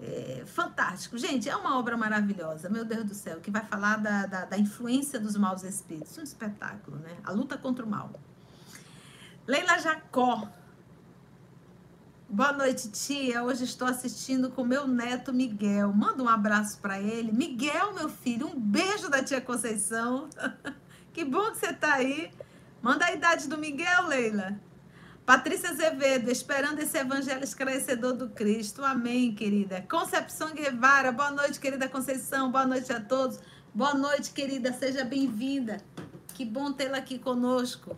É, 0.00 0.44
fantástico. 0.46 1.18
Gente, 1.18 1.48
é 1.48 1.56
uma 1.56 1.76
obra 1.76 1.96
maravilhosa, 1.96 2.68
meu 2.68 2.84
Deus 2.84 3.04
do 3.04 3.14
céu, 3.14 3.40
que 3.40 3.50
vai 3.50 3.64
falar 3.64 3.96
da, 3.96 4.26
da, 4.26 4.44
da 4.44 4.58
influência 4.58 5.18
dos 5.18 5.36
maus 5.36 5.62
espíritos. 5.62 6.16
Um 6.18 6.22
espetáculo, 6.22 6.98
né? 6.98 7.16
A 7.24 7.32
luta 7.32 7.56
contra 7.56 7.84
o 7.84 7.88
mal. 7.88 8.12
Leila 9.46 9.78
Jacó. 9.78 10.48
Boa 12.30 12.52
noite, 12.52 12.90
tia. 12.90 13.42
Hoje 13.42 13.64
estou 13.64 13.88
assistindo 13.88 14.50
com 14.50 14.62
meu 14.62 14.86
neto 14.86 15.32
Miguel. 15.32 15.94
Manda 15.94 16.22
um 16.22 16.28
abraço 16.28 16.78
para 16.78 17.00
ele. 17.00 17.32
Miguel, 17.32 17.94
meu 17.94 18.10
filho, 18.10 18.48
um 18.48 18.60
beijo 18.60 19.08
da 19.08 19.24
tia 19.24 19.40
Conceição. 19.40 20.28
que 21.10 21.24
bom 21.24 21.50
que 21.50 21.56
você 21.56 21.70
está 21.70 21.94
aí. 21.94 22.30
Manda 22.82 23.06
a 23.06 23.14
idade 23.14 23.48
do 23.48 23.56
Miguel, 23.56 24.08
Leila. 24.08 24.60
Patrícia 25.24 25.70
Azevedo, 25.70 26.30
esperando 26.30 26.80
esse 26.80 26.98
evangelho 26.98 27.42
esclarecedor 27.42 28.12
do 28.12 28.28
Cristo. 28.28 28.84
Amém, 28.84 29.34
querida. 29.34 29.86
Concepção 29.90 30.54
Guevara, 30.54 31.10
boa 31.10 31.30
noite, 31.30 31.58
querida 31.58 31.88
Conceição. 31.88 32.52
Boa 32.52 32.66
noite 32.66 32.92
a 32.92 33.00
todos. 33.00 33.40
Boa 33.74 33.94
noite, 33.94 34.32
querida. 34.32 34.70
Seja 34.74 35.02
bem-vinda. 35.02 35.78
Que 36.34 36.44
bom 36.44 36.74
tê-la 36.74 36.98
aqui 36.98 37.18
conosco. 37.18 37.96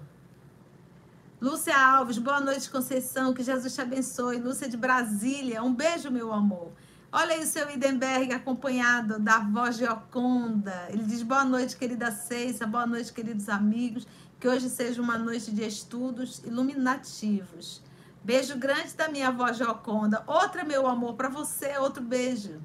Lúcia 1.41 1.75
Alves, 1.75 2.19
boa 2.19 2.39
noite, 2.39 2.69
Conceição. 2.69 3.33
Que 3.33 3.43
Jesus 3.43 3.75
te 3.75 3.81
abençoe. 3.81 4.37
Lúcia 4.37 4.69
de 4.69 4.77
Brasília, 4.77 5.63
um 5.63 5.73
beijo, 5.73 6.11
meu 6.11 6.35
amor. 6.35 6.71
Olha 7.11 7.35
aí 7.35 7.43
o 7.43 7.47
seu 7.47 7.71
Idenberg 7.71 8.31
acompanhado 8.35 9.19
da 9.19 9.39
voz 9.39 9.79
de 9.79 9.87
Oconda. 9.87 10.89
Ele 10.91 11.03
diz: 11.03 11.23
Boa 11.23 11.43
noite, 11.43 11.79
querida 11.79 12.13
Ceissa. 12.13 12.67
Boa 12.67 12.87
noite, 12.87 13.11
queridos 13.11 13.49
amigos. 13.49 14.07
Que 14.39 14.47
hoje 14.47 14.69
seja 14.69 15.01
uma 15.01 15.17
noite 15.17 15.51
de 15.51 15.67
estudos 15.67 16.41
iluminativos. 16.45 17.81
Beijo 18.23 18.59
grande 18.59 18.93
da 18.93 19.09
minha 19.09 19.31
voz 19.31 19.57
de 19.57 19.63
Oconda. 19.63 20.23
Outra, 20.27 20.63
meu 20.63 20.87
amor, 20.87 21.15
para 21.15 21.31
você, 21.31 21.79
outro 21.79 22.03
beijo. 22.03 22.61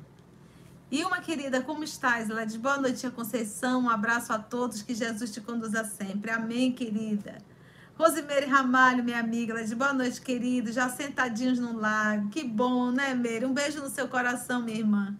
E 0.91 1.01
uma 1.05 1.22
querida, 1.22 1.62
como 1.62 1.86
estás? 1.86 2.29
Ela 2.29 2.46
diz: 2.46 2.58
Boa 2.58 2.77
noite, 2.77 3.10
Conceição. 3.10 3.84
Um 3.84 3.89
abraço 3.89 4.34
a 4.34 4.38
todos. 4.38 4.82
Que 4.82 4.94
Jesus 4.94 5.32
te 5.32 5.39
conduza 5.39 5.86
sempre. 5.86 6.29
Amém, 6.29 6.74
querida. 6.74 7.38
Rosimeire 7.97 8.45
Ramalho, 8.45 9.05
minha 9.05 9.19
amiga, 9.19 9.53
ela 9.53 9.63
diz 9.63 9.71
boa 9.71 9.93
noite, 9.93 10.19
querido, 10.19 10.69
já 10.69 10.89
sentadinhos 10.89 11.59
no 11.59 11.79
lago. 11.79 12.27
Que 12.29 12.43
bom, 12.43 12.91
né, 12.91 13.13
Meire? 13.13 13.45
Um 13.45 13.53
beijo 13.53 13.79
no 13.79 13.89
seu 13.89 14.09
coração, 14.09 14.61
minha 14.61 14.79
irmã. 14.79 15.17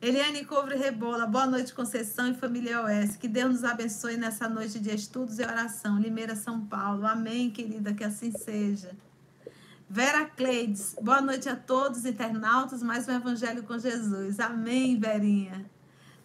Eliane 0.00 0.46
Cobre 0.46 0.76
Rebola, 0.76 1.26
boa 1.26 1.46
noite, 1.46 1.74
Conceição 1.74 2.30
e 2.30 2.34
família 2.34 2.82
OS. 2.82 3.16
Que 3.16 3.28
Deus 3.28 3.52
nos 3.52 3.64
abençoe 3.64 4.16
nessa 4.16 4.48
noite 4.48 4.78
de 4.78 4.94
estudos 4.94 5.38
e 5.38 5.42
oração. 5.42 5.98
Limeira, 5.98 6.34
São 6.34 6.64
Paulo. 6.64 7.06
Amém, 7.06 7.50
querida, 7.50 7.92
que 7.92 8.02
assim 8.02 8.32
seja. 8.32 8.96
Vera 9.86 10.24
Cleides, 10.24 10.96
boa 11.02 11.20
noite 11.20 11.50
a 11.50 11.56
todos, 11.56 12.06
internautas, 12.06 12.82
mais 12.82 13.06
um 13.08 13.12
Evangelho 13.12 13.62
com 13.64 13.78
Jesus. 13.78 14.40
Amém, 14.40 14.98
Verinha. 14.98 15.66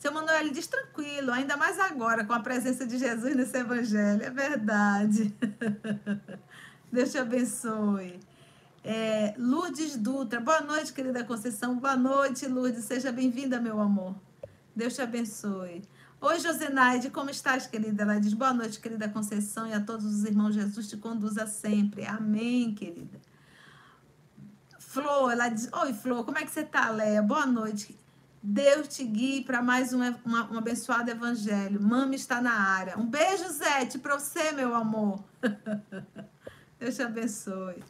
Seu 0.06 0.14
Manuel 0.14 0.52
diz 0.52 0.68
tranquilo, 0.68 1.32
ainda 1.32 1.58
mais 1.58 1.80
agora 1.80 2.24
com 2.24 2.32
a 2.32 2.40
presença 2.40 2.86
de 2.86 3.00
Jesus 3.00 3.36
nesse 3.36 3.58
evangelho. 3.58 4.22
É 4.22 4.30
verdade. 4.30 5.36
Deus 6.94 7.12
te 7.12 7.18
abençoe. 7.18 8.20
É, 8.84 9.34
Lourdes 9.36 9.98
Dutra, 9.98 10.40
boa 10.40 10.62
noite, 10.62 10.94
querida 10.94 11.24
Conceição. 11.24 11.80
Boa 11.80 11.96
noite, 11.98 12.46
Lourdes. 12.46 12.86
Seja 12.86 13.12
bem-vinda, 13.12 13.60
meu 13.60 13.82
amor. 13.82 14.14
Deus 14.76 14.94
te 14.94 15.02
abençoe. 15.02 15.82
Oi, 16.22 16.40
Josenaide, 16.40 17.10
como 17.10 17.32
estás, 17.32 17.66
querida? 17.66 18.04
Ela 18.04 18.20
diz 18.20 18.36
boa 18.36 18.54
noite, 18.54 18.80
querida 18.80 19.10
Conceição, 19.10 19.66
e 19.66 19.74
a 19.74 19.82
todos 19.82 20.06
os 20.06 20.24
irmãos. 20.24 20.54
Jesus 20.54 20.88
te 20.88 20.98
conduza 20.98 21.48
sempre. 21.48 22.06
Amém, 22.06 22.76
querida. 22.76 23.20
Flor, 24.78 25.32
ela 25.32 25.50
diz: 25.50 25.68
Oi, 25.74 25.94
Flor, 25.94 26.24
como 26.24 26.38
é 26.38 26.46
que 26.46 26.52
você 26.52 26.64
tá, 26.64 26.92
Leia? 26.92 27.24
Boa 27.24 27.48
noite. 27.48 28.05
Deus 28.48 28.88
te 28.90 29.04
guie 29.04 29.44
para 29.44 29.60
mais 29.60 29.92
um, 29.92 30.02
uma, 30.24 30.52
um 30.52 30.58
abençoado 30.60 31.10
evangelho. 31.10 31.82
Mami 31.82 32.16
está 32.16 32.40
na 32.40 32.54
área. 32.54 32.96
Um 32.96 33.08
beijo, 33.08 33.50
Zete, 33.50 33.98
para 33.98 34.20
você, 34.20 34.52
meu 34.52 34.76
amor. 34.76 35.24
Deus 36.80 36.96
te 36.96 37.02
abençoe. 37.02 37.84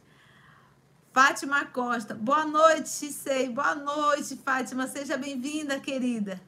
Fátima 1.12 1.66
Costa. 1.66 2.14
Boa 2.14 2.46
noite, 2.46 2.88
Chisei. 2.88 3.50
Boa 3.50 3.74
noite, 3.74 4.34
Fátima. 4.42 4.86
Seja 4.86 5.18
bem-vinda, 5.18 5.78
querida. 5.78 6.40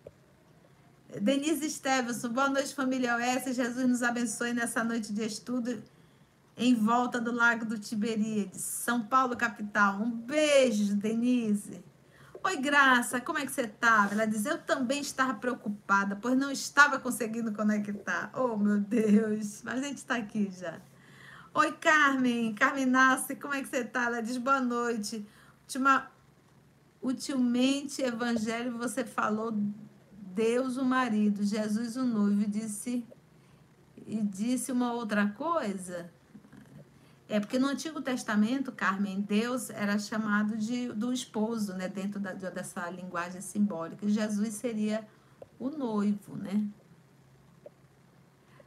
Denise 1.21 1.69
Stevenson. 1.69 2.31
Boa 2.31 2.49
noite, 2.49 2.75
família 2.75 3.15
OS. 3.15 3.55
Jesus 3.55 3.87
nos 3.87 4.03
abençoe 4.03 4.55
nessa 4.55 4.83
noite 4.83 5.12
de 5.12 5.23
estudo 5.27 5.83
em 6.57 6.75
volta 6.75 7.21
do 7.21 7.31
Lago 7.31 7.67
do 7.67 7.79
Tiberíades, 7.79 8.62
São 8.62 9.03
Paulo, 9.03 9.37
capital. 9.37 10.00
Um 10.00 10.11
beijo, 10.11 10.97
Denise. 10.97 11.85
Oi, 12.45 12.57
Graça, 12.57 13.21
como 13.21 13.38
é 13.38 13.45
que 13.45 13.52
você 13.52 13.66
tá? 13.66 14.09
Ela 14.11 14.26
diz: 14.26 14.47
Eu 14.47 14.59
também 14.59 15.00
estava 15.00 15.35
preocupada, 15.35 16.16
pois 16.16 16.37
não 16.37 16.50
estava 16.50 16.99
conseguindo 16.99 17.52
conectar. 17.52 18.30
Oh, 18.35 18.57
meu 18.57 18.78
Deus, 18.78 19.62
mas 19.62 19.80
a 19.80 19.83
gente 19.83 19.99
está 19.99 20.16
aqui 20.16 20.50
já. 20.50 20.80
Oi, 21.52 21.73
Carmen, 21.73 22.54
Carmen 22.54 22.92
como 23.40 23.54
é 23.54 23.61
que 23.61 23.68
você 23.68 23.85
tá? 23.85 24.04
Ela 24.04 24.23
diz: 24.23 24.37
Boa 24.37 24.61
noite. 24.61 25.26
Última, 25.62 26.11
ultimamente, 27.02 28.02
Evangelho, 28.02 28.78
você 28.78 29.04
falou 29.04 29.52
Deus 30.12 30.76
o 30.76 30.85
marido, 30.85 31.42
Jesus 31.42 31.97
o 31.97 32.04
noivo, 32.04 32.47
disse 32.47 33.04
e 34.07 34.23
disse 34.23 34.71
uma 34.71 34.92
outra 34.92 35.28
coisa. 35.28 36.11
É 37.28 37.38
porque 37.38 37.58
no 37.58 37.66
Antigo 37.66 38.00
Testamento, 38.00 38.73
Carmen, 38.73 39.20
Deus 39.20 39.68
era 39.68 39.99
chamado 39.99 40.56
de 40.56 40.88
do 40.88 41.12
esposo, 41.12 41.75
né, 41.75 41.87
dentro 41.87 42.18
da, 42.18 42.32
dessa 42.32 42.88
linguagem 42.88 43.42
simbólica. 43.42 44.08
Jesus 44.08 44.54
seria 44.54 45.06
o 45.58 45.68
noivo, 45.68 46.37
né? 46.37 46.66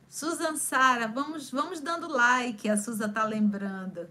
Susan 0.08 0.58
Sara, 0.58 1.08
vamos, 1.08 1.50
vamos 1.50 1.80
dando 1.80 2.08
like, 2.08 2.70
a 2.70 2.78
Susan 2.78 3.10
tá 3.10 3.24
lembrando. 3.24 4.08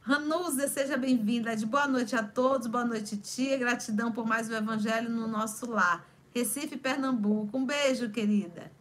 Ranuza, 0.00 0.66
seja 0.68 0.96
bem-vinda. 0.96 1.54
Boa 1.66 1.86
noite 1.86 2.16
a 2.16 2.22
todos, 2.22 2.66
boa 2.66 2.84
noite, 2.84 3.18
tia. 3.18 3.58
Gratidão 3.58 4.10
por 4.10 4.24
mais 4.24 4.48
um 4.48 4.54
evangelho 4.54 5.10
no 5.10 5.28
nosso 5.28 5.70
lar. 5.70 6.06
Recife, 6.34 6.78
Pernambuco. 6.78 7.58
Um 7.58 7.66
beijo, 7.66 8.08
querida. 8.08 8.72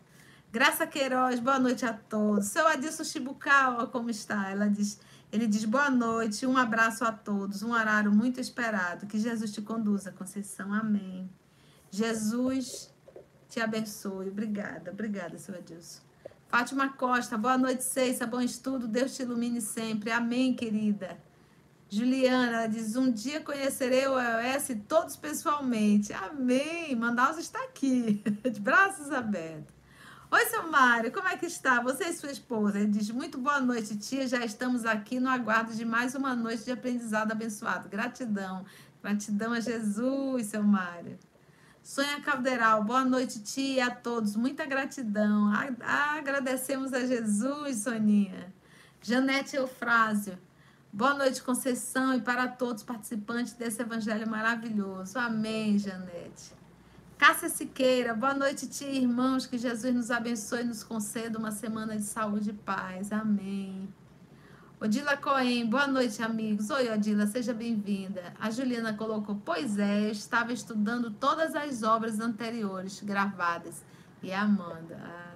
Graça 0.58 0.88
Queiroz, 0.88 1.40
boa 1.40 1.60
noite 1.60 1.86
a 1.86 1.94
todos. 1.94 2.48
Seu 2.48 2.68
Adilson 2.68 3.04
Chibucawa, 3.04 3.86
como 3.86 4.10
está? 4.10 4.50
Ela 4.50 4.68
diz, 4.68 5.00
ele 5.32 5.46
diz 5.46 5.64
boa 5.66 5.88
noite, 5.88 6.48
um 6.48 6.58
abraço 6.58 7.06
a 7.06 7.12
todos, 7.12 7.62
um 7.62 7.74
horário 7.74 8.12
muito 8.12 8.40
esperado. 8.40 9.06
Que 9.06 9.20
Jesus 9.20 9.52
te 9.52 9.62
conduza, 9.62 10.12
Conceição. 10.12 10.74
Amém. 10.74 11.30
Jesus 11.92 12.92
te 13.48 13.60
abençoe. 13.60 14.30
Obrigada, 14.30 14.90
obrigada, 14.90 15.38
seu 15.38 15.54
Adilson. 15.54 16.02
Fátima 16.48 16.90
Costa, 16.90 17.38
boa 17.38 17.56
noite, 17.56 17.84
Ceissa, 17.84 18.26
bom 18.26 18.42
estudo, 18.42 18.88
Deus 18.88 19.16
te 19.16 19.22
ilumine 19.22 19.62
sempre. 19.62 20.10
Amém, 20.12 20.56
querida. 20.56 21.20
Juliana, 21.88 22.48
ela 22.48 22.68
diz: 22.68 22.96
Um 22.96 23.12
dia 23.12 23.42
conhecerei 23.42 24.08
o 24.08 24.20
EOS 24.20 24.70
todos 24.88 25.16
pessoalmente. 25.16 26.12
Amém. 26.14 26.96
Manaus 26.96 27.38
está 27.38 27.64
aqui, 27.64 28.24
de 28.52 28.60
braços 28.60 29.12
abertos. 29.12 29.77
Oi, 30.30 30.46
seu 30.48 30.70
Mário, 30.70 31.10
como 31.10 31.30
é 31.30 31.38
que 31.38 31.46
está? 31.46 31.80
Você 31.82 32.04
e 32.10 32.14
sua 32.14 32.30
esposa? 32.30 32.78
Ele 32.78 32.92
diz: 32.92 33.10
Muito 33.10 33.38
boa 33.38 33.62
noite, 33.62 33.98
tia. 33.98 34.28
Já 34.28 34.44
estamos 34.44 34.86
aqui 34.86 35.22
no 35.22 35.30
aguardo 35.30 35.74
de 35.74 35.86
mais 35.86 36.16
uma 36.16 36.36
noite 36.36 36.66
de 36.66 36.72
aprendizado 36.72 37.32
abençoado. 37.32 37.88
Gratidão. 37.88 38.66
Gratidão 39.02 39.54
a 39.54 39.62
Jesus, 39.62 40.48
seu 40.48 40.62
Mário. 40.62 41.18
Sonha 41.82 42.20
Calderal, 42.20 42.84
boa 42.84 43.06
noite, 43.06 43.42
tia, 43.42 43.86
a 43.86 43.92
todos. 43.92 44.36
Muita 44.36 44.66
gratidão. 44.66 45.50
Agradecemos 45.80 46.92
a 46.92 47.06
Jesus, 47.06 47.84
Soninha. 47.84 48.54
Janete 49.02 49.56
Eufrásio, 49.56 50.38
boa 50.92 51.14
noite, 51.14 51.42
Conceição, 51.42 52.14
e 52.14 52.20
para 52.20 52.50
todos 52.50 52.84
participantes 52.84 53.54
desse 53.54 53.82
evangelho 53.82 54.30
maravilhoso. 54.30 55.18
Amém, 55.18 55.80
Janete. 55.80 56.57
Cássia 57.18 57.50
Siqueira, 57.50 58.14
boa 58.14 58.36
noite, 58.36 58.68
tia 58.68 58.88
e 58.88 59.00
irmãos. 59.00 59.48
Que 59.48 59.58
Jesus 59.58 59.94
nos 59.94 60.12
abençoe 60.12 60.62
e 60.62 60.66
nos 60.66 60.84
conceda 60.84 61.40
uma 61.40 61.50
semana 61.52 61.98
de 61.98 62.04
saúde 62.04 62.52
e 62.52 62.54
paz. 62.54 63.12
Amém. 63.12 63.92
Odila 64.80 65.18
Cohen, 65.18 65.66
boa 65.66 65.88
noite, 65.88 66.22
amigos. 66.22 66.70
Oi, 66.70 66.92
Odila, 66.92 67.26
seja 67.26 67.56
bem-vinda. 67.56 68.36
A 68.40 68.52
Juliana 68.52 68.94
colocou: 68.94 69.42
Pois 69.44 69.80
é, 69.80 70.12
estava 70.12 70.54
estudando 70.54 71.10
todas 71.10 71.56
as 71.56 71.82
obras 71.82 72.20
anteriores 72.20 73.02
gravadas. 73.02 73.84
E 74.22 74.32
a 74.32 74.44
Amanda. 74.44 75.00
Ah. 75.04 75.27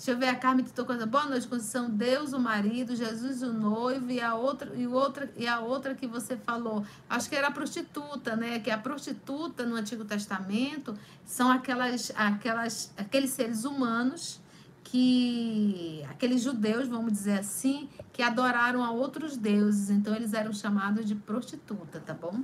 Deixa 0.00 0.12
eu 0.12 0.16
ver, 0.18 0.28
a 0.28 0.34
Carmen 0.34 0.64
que 0.64 0.72
tocou. 0.72 0.96
Boa 1.06 1.26
noite, 1.26 1.46
Conceição. 1.46 1.90
Deus, 1.90 2.32
o 2.32 2.40
marido, 2.40 2.96
Jesus, 2.96 3.42
o 3.42 3.52
noivo, 3.52 4.10
e 4.10 4.18
a 4.18 4.34
outra, 4.34 4.74
e 4.74 4.86
outra, 4.86 5.30
e 5.36 5.46
a 5.46 5.60
outra 5.60 5.94
que 5.94 6.06
você 6.06 6.38
falou. 6.38 6.82
Acho 7.06 7.28
que 7.28 7.36
era 7.36 7.48
a 7.48 7.50
prostituta, 7.50 8.34
né? 8.34 8.60
Que 8.60 8.70
a 8.70 8.78
prostituta 8.78 9.66
no 9.66 9.76
Antigo 9.76 10.02
Testamento 10.02 10.96
são 11.22 11.52
aquelas, 11.52 12.10
aquelas, 12.16 12.90
aqueles 12.96 13.28
seres 13.28 13.66
humanos 13.66 14.40
que 14.84 16.02
aqueles 16.08 16.40
judeus, 16.40 16.88
vamos 16.88 17.12
dizer 17.12 17.38
assim, 17.38 17.86
que 18.10 18.22
adoraram 18.22 18.82
a 18.82 18.90
outros 18.90 19.36
deuses, 19.36 19.90
então 19.90 20.14
eles 20.16 20.32
eram 20.32 20.54
chamados 20.54 21.04
de 21.04 21.14
prostituta, 21.14 22.00
tá 22.00 22.14
bom? 22.14 22.40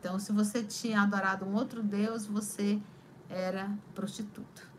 Então, 0.00 0.18
se 0.18 0.32
você 0.32 0.64
tinha 0.64 1.00
adorado 1.00 1.44
um 1.44 1.54
outro 1.54 1.80
deus, 1.80 2.26
você 2.26 2.80
era 3.28 3.70
prostituta. 3.94 4.69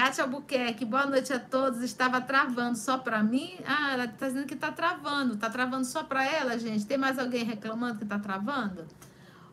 Kátia 0.00 0.24
Albuquerque, 0.24 0.82
boa 0.86 1.04
noite 1.04 1.30
a 1.30 1.38
todos. 1.38 1.82
Estava 1.82 2.22
travando 2.22 2.78
só 2.78 2.96
para 2.96 3.22
mim? 3.22 3.58
Ah, 3.66 3.92
ela 3.92 4.06
está 4.06 4.28
dizendo 4.28 4.46
que 4.46 4.54
está 4.54 4.72
travando. 4.72 5.34
Está 5.34 5.50
travando 5.50 5.84
só 5.84 6.02
para 6.02 6.24
ela, 6.24 6.58
gente? 6.58 6.86
Tem 6.86 6.96
mais 6.96 7.18
alguém 7.18 7.44
reclamando 7.44 7.98
que 7.98 8.04
está 8.04 8.18
travando? 8.18 8.86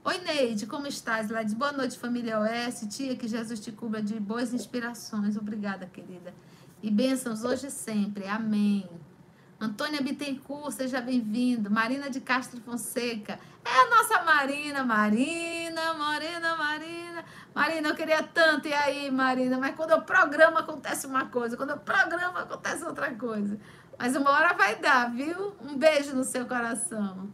Oi, 0.06 0.18
Neide, 0.20 0.66
como 0.66 0.88
estás? 0.88 1.30
Ela 1.30 1.44
diz, 1.44 1.54
boa 1.54 1.74
noite, 1.74 2.00
família 2.00 2.40
Oeste. 2.40 2.88
Tia, 2.88 3.18
que 3.18 3.28
Jesus 3.28 3.60
te 3.60 3.74
cubra 3.74 4.02
de 4.02 4.18
boas 4.22 4.54
inspirações. 4.54 5.36
Obrigada, 5.36 5.86
querida. 5.86 6.34
E 6.82 6.90
bênçãos 6.90 7.44
hoje 7.44 7.68
e 7.68 7.70
sempre. 7.70 8.26
Amém. 8.26 8.90
Antônia 9.60 10.02
Bittencourt, 10.02 10.72
seja 10.72 11.02
bem-vindo. 11.02 11.70
Marina 11.70 12.10
de 12.10 12.22
Castro 12.22 12.62
Fonseca. 12.62 13.38
É 13.66 13.82
a 13.82 13.90
nossa 13.90 14.24
Marina. 14.24 14.82
Marina, 14.86 15.94
Marina, 15.96 16.56
Marina. 16.56 17.26
Marina, 17.58 17.90
eu 17.90 17.96
queria 17.96 18.22
tanto. 18.22 18.68
E 18.68 18.74
aí, 18.74 19.10
Marina? 19.10 19.58
Mas 19.58 19.76
quando 19.76 19.90
eu 19.90 20.02
programa, 20.04 20.60
acontece 20.60 21.08
uma 21.08 21.26
coisa. 21.26 21.58
Quando 21.58 21.72
eu 21.72 21.80
programa, 21.80 22.42
acontece 22.42 22.84
outra 22.84 23.12
coisa. 23.16 23.60
Mas 23.98 24.16
uma 24.16 24.30
hora 24.30 24.54
vai 24.54 24.76
dar, 24.76 25.12
viu? 25.12 25.56
Um 25.60 25.76
beijo 25.76 26.16
no 26.16 26.24
seu 26.24 26.46
coração. 26.46 27.34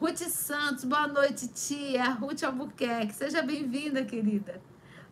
Ruth 0.00 0.16
Santos, 0.16 0.84
boa 0.84 1.06
noite, 1.06 1.46
tia. 1.48 2.08
Ruth 2.08 2.42
Albuquerque, 2.42 3.12
seja 3.12 3.42
bem-vinda, 3.42 4.02
querida. 4.02 4.62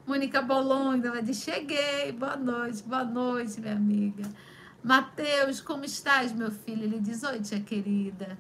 Mônica 0.07 0.41
Bolonga, 0.41 1.09
ela 1.09 1.23
diz: 1.23 1.43
Cheguei, 1.43 2.11
boa 2.11 2.37
noite, 2.37 2.83
boa 2.83 3.05
noite, 3.05 3.61
minha 3.61 3.75
amiga. 3.75 4.23
Mateus, 4.83 5.61
como 5.61 5.85
estás, 5.85 6.33
meu 6.33 6.51
filho? 6.51 6.85
Ele 6.85 7.01
diz: 7.01 7.23
Oi, 7.23 7.39
tia 7.41 7.61
querida. 7.61 8.39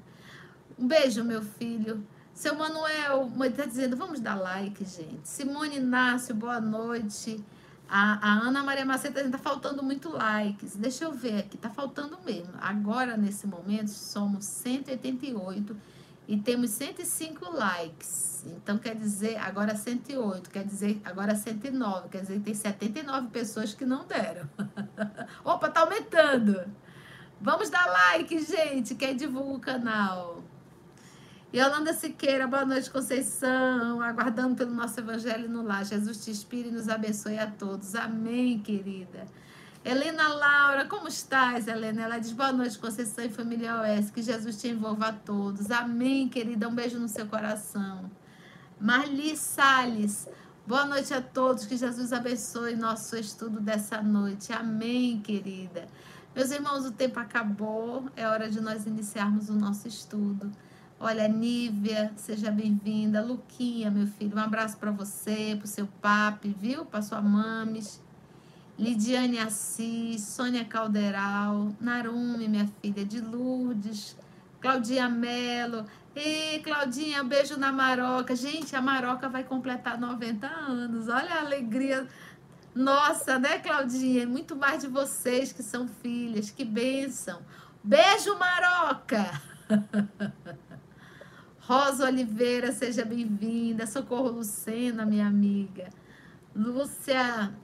Um 0.79 0.89
beijo, 0.89 1.23
meu 1.23 1.43
filho. 1.43 2.03
Seu 2.41 2.55
Manuel 2.55 3.31
está 3.43 3.67
dizendo: 3.67 3.99
Vamos 3.99 4.19
dar 4.19 4.35
like, 4.35 4.83
gente. 4.83 5.29
Simone 5.29 5.77
Inácio, 5.77 6.35
boa 6.35 6.59
noite. 6.59 7.45
A, 7.87 8.15
a 8.27 8.33
Ana 8.39 8.63
Maria 8.63 8.87
Macedo 8.87 9.19
está 9.19 9.37
tá 9.37 9.39
faltando 9.39 9.83
muito 9.83 10.09
likes. 10.09 10.75
Deixa 10.75 11.05
eu 11.05 11.13
ver 11.13 11.41
aqui, 11.41 11.59
tá 11.59 11.69
faltando 11.69 12.17
mesmo. 12.25 12.55
Agora, 12.59 13.15
nesse 13.15 13.47
momento, 13.47 13.91
somos 13.91 14.47
188 14.47 15.77
e 16.27 16.39
temos 16.39 16.71
105 16.71 17.51
likes. 17.53 18.47
Então 18.47 18.79
quer 18.79 18.95
dizer, 18.95 19.37
agora 19.37 19.77
108, 19.77 20.49
quer 20.49 20.65
dizer, 20.65 20.99
agora 21.05 21.37
109, 21.37 22.09
quer 22.09 22.23
dizer 22.23 22.41
tem 22.41 22.55
79 22.55 23.29
pessoas 23.29 23.75
que 23.75 23.85
não 23.85 24.07
deram. 24.07 24.49
Opa, 25.45 25.69
tá 25.69 25.81
aumentando. 25.81 26.59
Vamos 27.39 27.69
dar 27.69 27.85
like, 27.85 28.39
gente, 28.43 28.95
quem 28.95 29.15
divulga 29.15 29.57
o 29.57 29.61
canal. 29.61 30.43
Yolanda 31.53 31.93
Siqueira, 31.93 32.47
boa 32.47 32.65
noite, 32.65 32.89
Conceição. 32.89 34.01
Aguardando 34.01 34.55
pelo 34.55 34.73
nosso 34.73 35.01
evangelho 35.01 35.49
no 35.49 35.65
lar. 35.65 35.85
Jesus 35.85 36.25
te 36.25 36.31
inspire 36.31 36.69
e 36.69 36.71
nos 36.71 36.89
abençoe 36.89 37.41
a 37.41 37.51
todos. 37.51 37.97
Amém, 37.97 38.61
querida. 38.61 39.27
Helena 39.85 40.29
Laura, 40.29 40.85
como 40.85 41.09
estás, 41.09 41.67
Helena? 41.67 42.03
Ela 42.03 42.19
diz 42.19 42.31
boa 42.31 42.53
noite, 42.53 42.79
Conceição 42.79 43.25
e 43.25 43.29
família 43.29 43.81
OS. 43.81 44.13
Que 44.13 44.23
Jesus 44.23 44.61
te 44.61 44.69
envolva 44.69 45.09
a 45.09 45.13
todos. 45.13 45.73
Amém, 45.73 46.29
querida. 46.29 46.69
Um 46.69 46.75
beijo 46.75 47.01
no 47.01 47.09
seu 47.09 47.27
coração. 47.27 48.09
Marli 48.81 49.37
Salles, 49.37 50.29
boa 50.65 50.87
noite 50.87 51.13
a 51.13 51.21
todos. 51.21 51.67
Que 51.67 51.77
Jesus 51.77 52.13
abençoe 52.13 52.77
nosso 52.77 53.17
estudo 53.17 53.59
dessa 53.59 54.01
noite. 54.01 54.53
Amém, 54.53 55.21
querida. 55.21 55.89
Meus 56.33 56.53
irmãos, 56.53 56.87
o 56.87 56.93
tempo 56.93 57.19
acabou. 57.19 58.09
É 58.15 58.29
hora 58.29 58.49
de 58.49 58.61
nós 58.61 58.87
iniciarmos 58.87 59.49
o 59.49 59.55
nosso 59.55 59.89
estudo. 59.89 60.49
Olha, 61.03 61.27
Nívia, 61.27 62.13
seja 62.15 62.51
bem-vinda. 62.51 63.23
Luquinha, 63.23 63.91
meu 63.91 64.07
filho, 64.07 64.37
um 64.37 64.39
abraço 64.39 64.77
para 64.77 64.91
você, 64.91 65.57
para 65.57 65.65
o 65.65 65.67
seu 65.67 65.87
papi, 65.87 66.55
viu? 66.61 66.85
Para 66.85 67.01
sua 67.01 67.23
mames. 67.23 68.03
Lidiane 68.79 69.39
Assis, 69.39 70.21
Sônia 70.21 70.63
Calderal, 70.63 71.73
Narumi, 71.81 72.47
minha 72.47 72.69
filha, 72.83 73.03
de 73.03 73.19
Lourdes, 73.19 74.15
Claudinha 74.61 75.09
Mello. 75.09 75.87
E 76.15 76.59
Claudinha, 76.59 77.25
beijo 77.25 77.57
na 77.57 77.73
Maroca. 77.73 78.37
Gente, 78.37 78.77
a 78.77 78.83
Maroca 78.83 79.27
vai 79.27 79.43
completar 79.43 79.99
90 79.99 80.47
anos. 80.47 81.09
Olha 81.09 81.37
a 81.37 81.41
alegria. 81.41 82.07
Nossa, 82.75 83.39
né, 83.39 83.59
Claudinha? 83.59 84.27
Muito 84.27 84.55
mais 84.55 84.83
de 84.83 84.87
vocês 84.87 85.51
que 85.51 85.63
são 85.63 85.89
filhas. 85.89 86.51
Que 86.51 86.63
bênção. 86.63 87.41
Beijo, 87.83 88.39
Maroca! 88.39 89.41
Rosa 91.71 92.07
Oliveira, 92.07 92.73
seja 92.73 93.05
bem-vinda. 93.05 93.87
Socorro 93.87 94.29
Lucena, 94.29 95.07
minha 95.07 95.29
amiga. 95.29 95.89
Lúcia 96.53 97.55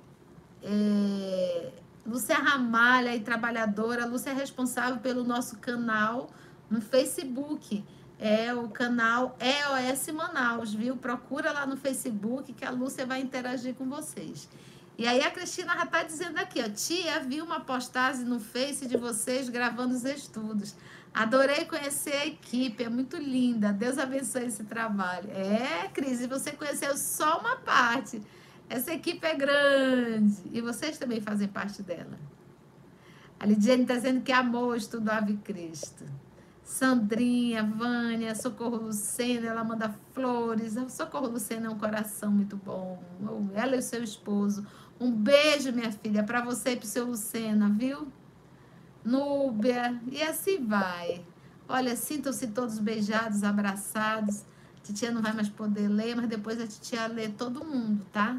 é, 0.62 1.72
Lúcia 2.06 2.36
Ramalha 2.36 3.16
e 3.16 3.20
trabalhadora. 3.20 4.06
Lúcia 4.06 4.30
é 4.30 4.32
responsável 4.32 5.00
pelo 5.00 5.24
nosso 5.24 5.58
canal 5.58 6.30
no 6.70 6.80
Facebook. 6.80 7.84
É 8.16 8.54
o 8.54 8.68
canal 8.68 9.36
EOS 9.40 10.06
Manaus, 10.12 10.72
viu? 10.72 10.96
Procura 10.96 11.50
lá 11.50 11.66
no 11.66 11.76
Facebook 11.76 12.52
que 12.52 12.64
a 12.64 12.70
Lúcia 12.70 13.04
vai 13.04 13.20
interagir 13.20 13.74
com 13.74 13.88
vocês. 13.88 14.48
E 14.96 15.04
aí 15.04 15.20
a 15.20 15.32
Cristina 15.32 15.74
já 15.74 15.82
está 15.82 16.04
dizendo 16.04 16.38
aqui, 16.38 16.62
ó, 16.62 16.68
tia, 16.68 17.18
vi 17.18 17.42
uma 17.42 17.58
postagem 17.58 18.24
no 18.24 18.38
Face 18.38 18.86
de 18.86 18.96
vocês 18.96 19.48
gravando 19.48 19.96
os 19.96 20.04
estudos. 20.04 20.76
Adorei 21.16 21.64
conhecer 21.64 22.12
a 22.12 22.26
equipe, 22.26 22.84
é 22.84 22.90
muito 22.90 23.16
linda. 23.16 23.72
Deus 23.72 23.96
abençoe 23.96 24.44
esse 24.44 24.64
trabalho. 24.64 25.30
É, 25.30 25.88
Cris, 25.88 26.26
você 26.26 26.52
conheceu 26.52 26.94
só 26.94 27.40
uma 27.40 27.56
parte. 27.56 28.20
Essa 28.68 28.92
equipe 28.92 29.26
é 29.26 29.34
grande 29.34 30.42
e 30.52 30.60
vocês 30.60 30.98
também 30.98 31.22
fazem 31.22 31.48
parte 31.48 31.82
dela. 31.82 32.18
A 33.40 33.46
Lidiane 33.46 33.80
está 33.80 33.94
dizendo 33.94 34.20
que 34.20 34.30
amou 34.30 34.76
estudo 34.76 35.08
Ave 35.08 35.38
Cristo. 35.38 36.04
Sandrinha, 36.62 37.62
Vânia, 37.62 38.34
Socorro 38.34 38.76
Lucena, 38.76 39.46
ela 39.46 39.64
manda 39.64 39.96
flores. 40.12 40.76
Socorro 40.90 41.28
Lucena 41.28 41.68
é 41.68 41.70
um 41.70 41.78
coração 41.78 42.30
muito 42.30 42.58
bom. 42.58 43.02
Ela 43.54 43.76
e 43.76 43.78
o 43.78 43.82
seu 43.82 44.04
esposo. 44.04 44.66
Um 45.00 45.10
beijo, 45.10 45.72
minha 45.72 45.92
filha, 45.92 46.22
para 46.22 46.44
você 46.44 46.72
e 46.72 46.76
para 46.76 46.84
o 46.84 46.88
seu 46.88 47.06
Lucena, 47.06 47.70
viu? 47.70 48.12
Núbia, 49.06 50.00
e 50.10 50.20
assim 50.20 50.66
vai. 50.66 51.24
Olha, 51.68 51.94
sintam-se 51.94 52.48
todos 52.48 52.80
beijados, 52.80 53.44
abraçados. 53.44 54.44
Titia 54.82 55.12
não 55.12 55.22
vai 55.22 55.32
mais 55.32 55.48
poder 55.48 55.86
ler, 55.86 56.16
mas 56.16 56.28
depois 56.28 56.60
a 56.60 56.66
titia 56.66 57.06
lê 57.06 57.28
todo 57.28 57.64
mundo, 57.64 58.04
tá? 58.12 58.36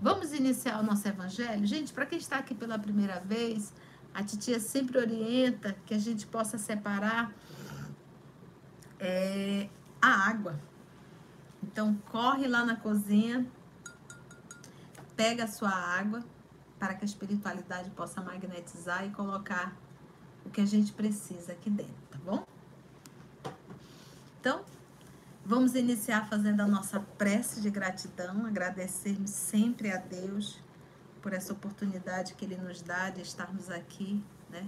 Vamos 0.00 0.32
iniciar 0.32 0.80
o 0.80 0.82
nosso 0.82 1.06
evangelho? 1.06 1.66
Gente, 1.66 1.92
para 1.92 2.06
quem 2.06 2.18
está 2.18 2.38
aqui 2.38 2.54
pela 2.54 2.78
primeira 2.78 3.20
vez, 3.20 3.74
a 4.14 4.24
titia 4.24 4.58
sempre 4.58 4.96
orienta 4.96 5.76
que 5.84 5.92
a 5.92 5.98
gente 5.98 6.26
possa 6.26 6.56
separar 6.56 7.34
é, 8.98 9.68
a 10.00 10.30
água. 10.30 10.58
Então, 11.62 11.94
corre 12.10 12.48
lá 12.48 12.64
na 12.64 12.76
cozinha, 12.76 13.46
pega 15.14 15.44
a 15.44 15.46
sua 15.46 15.70
água 15.70 16.24
para 16.78 16.94
que 16.94 17.04
a 17.04 17.06
espiritualidade 17.06 17.90
possa 17.90 18.22
magnetizar 18.22 19.04
e 19.04 19.10
colocar 19.10 19.76
o 20.44 20.50
que 20.50 20.60
a 20.60 20.66
gente 20.66 20.92
precisa 20.92 21.52
aqui 21.52 21.70
dentro, 21.70 21.94
tá 22.10 22.18
bom? 22.24 22.44
Então, 24.40 24.64
vamos 25.44 25.74
iniciar 25.74 26.28
fazendo 26.28 26.60
a 26.60 26.66
nossa 26.66 27.00
prece 27.18 27.60
de 27.60 27.70
gratidão, 27.70 28.46
agradecermos 28.46 29.30
sempre 29.30 29.90
a 29.90 29.96
Deus 29.96 30.58
por 31.20 31.32
essa 31.32 31.52
oportunidade 31.52 32.34
que 32.34 32.44
Ele 32.44 32.56
nos 32.56 32.80
dá 32.82 33.10
de 33.10 33.20
estarmos 33.20 33.70
aqui, 33.70 34.22
né? 34.48 34.66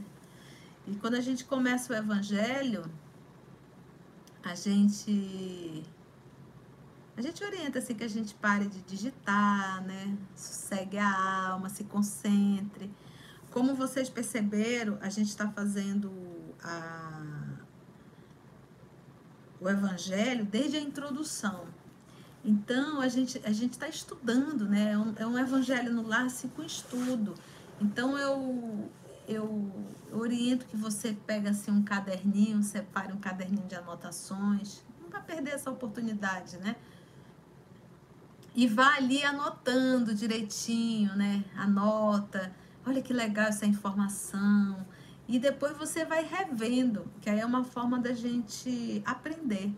E 0.86 0.94
quando 0.96 1.14
a 1.14 1.20
gente 1.20 1.44
começa 1.44 1.92
o 1.92 1.96
Evangelho, 1.96 2.84
a 4.42 4.54
gente 4.54 5.84
a 7.16 7.20
gente 7.20 7.44
orienta 7.44 7.78
assim 7.78 7.94
que 7.94 8.04
a 8.04 8.08
gente 8.08 8.34
pare 8.34 8.66
de 8.66 8.80
digitar, 8.82 9.82
né? 9.84 10.16
Sossegue 10.34 10.98
a 10.98 11.48
alma, 11.50 11.68
se 11.68 11.84
concentre. 11.84 12.90
Como 13.52 13.74
vocês 13.74 14.08
perceberam, 14.08 14.98
a 15.02 15.10
gente 15.10 15.28
está 15.28 15.46
fazendo 15.48 16.10
a, 16.64 17.22
o 19.60 19.68
evangelho 19.68 20.46
desde 20.46 20.78
a 20.78 20.80
introdução. 20.80 21.66
Então 22.42 23.00
a 23.00 23.08
gente 23.08 23.40
a 23.44 23.50
está 23.50 23.88
estudando, 23.88 24.66
né? 24.68 24.92
É 24.92 24.98
um, 24.98 25.14
é 25.16 25.26
um 25.26 25.38
evangelho 25.38 25.92
no 25.92 26.06
lar 26.06 26.24
assim, 26.24 26.48
com 26.48 26.62
estudo. 26.62 27.34
Então 27.80 28.18
eu 28.18 28.90
eu 29.28 29.70
oriento 30.10 30.66
que 30.66 30.76
você 30.76 31.16
pegue 31.26 31.48
assim 31.48 31.70
um 31.70 31.82
caderninho, 31.82 32.62
separe 32.62 33.12
um 33.12 33.18
caderninho 33.18 33.66
de 33.68 33.74
anotações, 33.76 34.82
não 35.00 35.08
vai 35.08 35.22
perder 35.22 35.52
essa 35.52 35.70
oportunidade, 35.70 36.56
né? 36.56 36.74
E 38.54 38.66
vá 38.66 38.96
ali 38.96 39.22
anotando 39.22 40.14
direitinho, 40.14 41.14
né? 41.14 41.44
Anota, 41.54 42.52
olha 42.86 43.02
que 43.02 43.12
legal 43.12 43.46
essa 43.46 43.66
informação. 43.66 44.84
E 45.28 45.38
depois 45.38 45.76
você 45.76 46.04
vai 46.04 46.24
revendo, 46.24 47.06
que 47.20 47.30
aí 47.30 47.40
é 47.40 47.46
uma 47.46 47.64
forma 47.64 47.98
da 47.98 48.12
gente 48.12 49.02
aprender. 49.06 49.72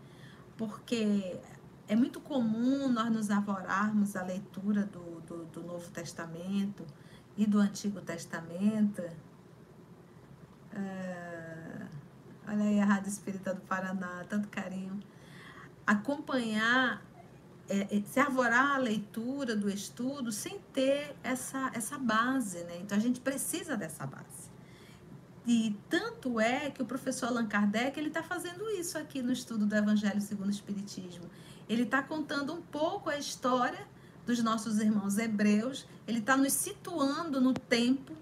Porque 0.56 1.40
é 1.86 1.94
muito 1.94 2.20
comum 2.20 2.88
nós 2.88 3.10
nos 3.10 3.30
avorarmos 3.30 4.16
a 4.16 4.22
leitura 4.22 4.84
do, 4.84 5.20
do, 5.20 5.44
do 5.46 5.62
Novo 5.62 5.90
Testamento 5.90 6.84
e 7.36 7.46
do 7.46 7.58
Antigo 7.58 8.00
Testamento. 8.00 9.02
É, 10.72 11.86
olha 12.48 12.64
aí 12.64 12.80
a 12.80 12.84
Rádio 12.84 13.08
Espírita 13.08 13.54
do 13.54 13.60
Paraná, 13.62 14.24
tanto 14.28 14.48
carinho. 14.48 14.98
Acompanhar 15.86 17.02
é, 17.68 17.96
é, 17.96 18.02
se 18.06 18.20
arvorar 18.20 18.74
a 18.74 18.78
leitura 18.78 19.56
do 19.56 19.70
estudo 19.70 20.30
sem 20.30 20.58
ter 20.72 21.16
essa, 21.22 21.70
essa 21.74 21.98
base, 21.98 22.58
né? 22.64 22.78
Então 22.82 22.96
a 22.96 23.00
gente 23.00 23.20
precisa 23.20 23.76
dessa 23.76 24.06
base. 24.06 24.44
E 25.46 25.76
tanto 25.90 26.40
é 26.40 26.70
que 26.70 26.82
o 26.82 26.86
professor 26.86 27.26
Allan 27.26 27.46
Kardec 27.46 27.98
ele 27.98 28.08
está 28.08 28.22
fazendo 28.22 28.68
isso 28.70 28.96
aqui 28.96 29.22
no 29.22 29.32
estudo 29.32 29.66
do 29.66 29.74
Evangelho 29.74 30.20
segundo 30.20 30.48
o 30.48 30.50
Espiritismo. 30.50 31.24
Ele 31.68 31.82
está 31.82 32.02
contando 32.02 32.52
um 32.52 32.62
pouco 32.62 33.10
a 33.10 33.18
história 33.18 33.86
dos 34.26 34.42
nossos 34.42 34.78
irmãos 34.78 35.18
hebreus. 35.18 35.86
Ele 36.06 36.18
está 36.18 36.36
nos 36.36 36.52
situando 36.52 37.40
no 37.40 37.52
tempo, 37.52 38.14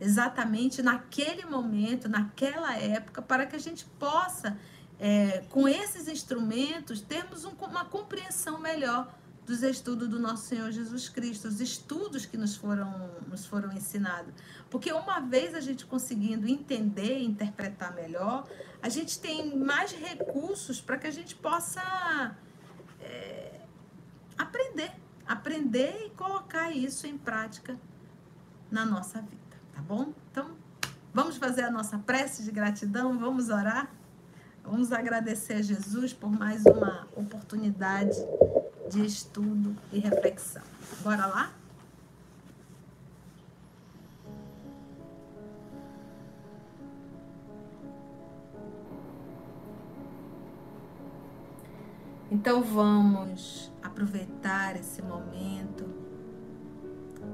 exatamente 0.00 0.80
naquele 0.82 1.44
momento, 1.44 2.08
naquela 2.08 2.76
época, 2.76 3.20
para 3.20 3.46
que 3.46 3.56
a 3.56 3.60
gente 3.60 3.84
possa 3.98 4.56
é, 5.00 5.42
com 5.48 5.66
esses 5.66 6.06
instrumentos, 6.06 7.00
termos 7.00 7.46
um, 7.46 7.52
uma 7.62 7.86
compreensão 7.86 8.60
melhor 8.60 9.10
dos 9.46 9.62
estudos 9.62 10.06
do 10.08 10.18
nosso 10.18 10.46
Senhor 10.46 10.70
Jesus 10.70 11.08
Cristo, 11.08 11.48
os 11.48 11.60
estudos 11.60 12.26
que 12.26 12.36
nos 12.36 12.54
foram, 12.54 13.10
nos 13.26 13.46
foram 13.46 13.72
ensinados. 13.72 14.32
Porque 14.68 14.92
uma 14.92 15.18
vez 15.18 15.54
a 15.54 15.60
gente 15.60 15.86
conseguindo 15.86 16.46
entender 16.46 17.18
interpretar 17.20 17.94
melhor, 17.94 18.46
a 18.82 18.90
gente 18.90 19.18
tem 19.18 19.56
mais 19.56 19.90
recursos 19.90 20.80
para 20.80 20.98
que 20.98 21.06
a 21.06 21.10
gente 21.10 21.34
possa 21.34 22.36
é, 23.00 23.60
aprender, 24.36 24.92
aprender 25.26 26.06
e 26.06 26.10
colocar 26.10 26.70
isso 26.70 27.06
em 27.06 27.16
prática 27.16 27.76
na 28.70 28.84
nossa 28.84 29.20
vida, 29.22 29.56
tá 29.72 29.80
bom? 29.80 30.12
Então, 30.30 30.50
vamos 31.12 31.38
fazer 31.38 31.62
a 31.62 31.70
nossa 31.70 31.98
prece 31.98 32.44
de 32.44 32.52
gratidão, 32.52 33.18
vamos 33.18 33.48
orar? 33.48 33.90
Vamos 34.62 34.92
agradecer 34.92 35.54
a 35.54 35.62
Jesus 35.62 36.12
por 36.12 36.30
mais 36.30 36.64
uma 36.64 37.08
oportunidade 37.16 38.16
de 38.90 39.04
estudo 39.04 39.76
e 39.92 39.98
reflexão. 39.98 40.62
Bora 41.02 41.26
lá? 41.26 41.52
Então 52.30 52.62
vamos 52.62 53.72
aproveitar 53.82 54.76
esse 54.76 55.02
momento 55.02 55.84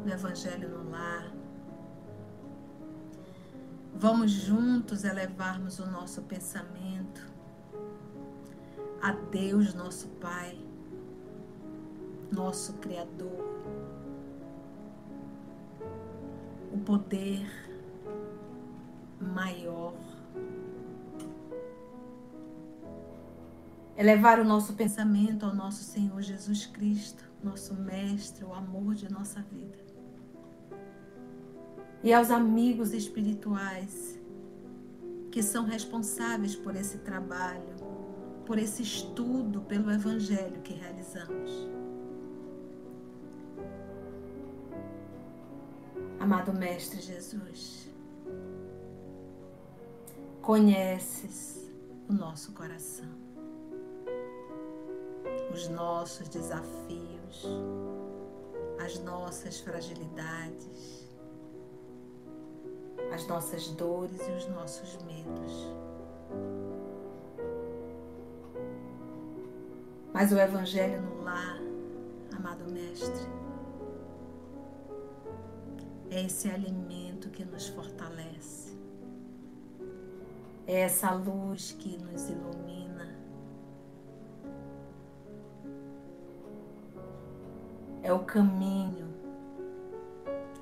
do 0.02 0.10
Evangelho 0.10 0.70
no 0.70 0.90
Lar 0.90 1.35
Vamos 3.98 4.30
juntos 4.30 5.04
elevarmos 5.04 5.78
o 5.78 5.86
nosso 5.86 6.20
pensamento 6.20 7.26
a 9.00 9.12
Deus, 9.12 9.72
nosso 9.72 10.08
Pai, 10.20 10.58
nosso 12.30 12.74
Criador, 12.74 13.42
o 16.74 16.78
poder 16.84 17.48
maior. 19.18 19.94
Elevar 23.96 24.38
o 24.38 24.44
nosso 24.44 24.74
pensamento 24.74 25.46
ao 25.46 25.54
nosso 25.54 25.82
Senhor 25.82 26.20
Jesus 26.20 26.66
Cristo, 26.66 27.24
nosso 27.42 27.72
Mestre, 27.72 28.44
o 28.44 28.52
amor 28.52 28.94
de 28.94 29.10
nossa 29.10 29.40
vida 29.40 29.85
e 32.06 32.12
aos 32.12 32.30
amigos 32.30 32.92
espirituais 32.92 34.16
que 35.32 35.42
são 35.42 35.64
responsáveis 35.64 36.54
por 36.54 36.76
esse 36.76 36.98
trabalho, 36.98 37.74
por 38.46 38.60
esse 38.60 38.80
estudo 38.80 39.62
pelo 39.62 39.90
Evangelho 39.90 40.62
que 40.62 40.72
realizamos. 40.72 41.50
Amado 46.20 46.52
Mestre 46.52 47.00
Jesus, 47.00 47.88
conheces 50.40 51.72
o 52.08 52.12
nosso 52.12 52.52
coração, 52.52 53.10
os 55.52 55.68
nossos 55.70 56.28
desafios, 56.28 57.44
as 58.78 58.96
nossas 59.00 59.58
fragilidades 59.58 60.95
as 63.12 63.26
nossas 63.26 63.68
dores 63.68 64.20
e 64.26 64.30
os 64.32 64.48
nossos 64.48 64.98
medos. 65.04 65.76
Mas 70.12 70.32
o 70.32 70.38
Evangelho 70.38 71.02
no 71.02 71.22
lar, 71.22 71.58
amado 72.34 72.64
Mestre, 72.72 73.26
é 76.10 76.24
esse 76.24 76.48
alimento 76.48 77.28
que 77.28 77.44
nos 77.44 77.68
fortalece, 77.68 78.74
é 80.66 80.80
essa 80.80 81.10
luz 81.12 81.72
que 81.72 81.98
nos 81.98 82.30
ilumina, 82.30 83.14
é 88.02 88.12
o 88.12 88.20
caminho, 88.20 89.14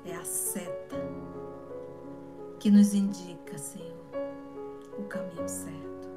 é 0.03 0.15
a 0.15 0.25
seta 0.25 0.64
que 2.65 2.71
nos 2.71 2.95
indica, 2.95 3.59
Senhor, 3.59 3.93
o 4.97 5.03
caminho 5.03 5.47
certo. 5.47 6.09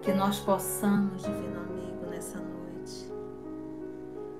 Que 0.00 0.12
nós 0.12 0.38
possamos, 0.38 1.22
Divino 1.22 1.58
Amigo, 1.58 2.06
nessa 2.08 2.38
noite, 2.38 3.12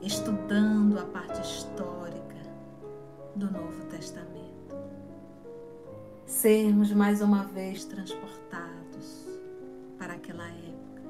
estudando 0.01 0.97
a 1.01 1.05
parte 1.07 1.41
histórica 1.41 2.37
do 3.35 3.51
Novo 3.51 3.85
Testamento, 3.87 4.77
sermos 6.25 6.93
mais 6.93 7.21
uma 7.21 7.43
vez 7.43 7.85
transportados 7.87 9.27
para 9.99 10.13
aquela 10.13 10.47
época, 10.47 11.03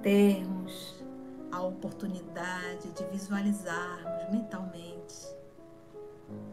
termos 0.00 1.04
a 1.50 1.60
oportunidade 1.60 2.90
de 2.92 3.04
visualizarmos 3.12 4.30
mentalmente 4.30 5.01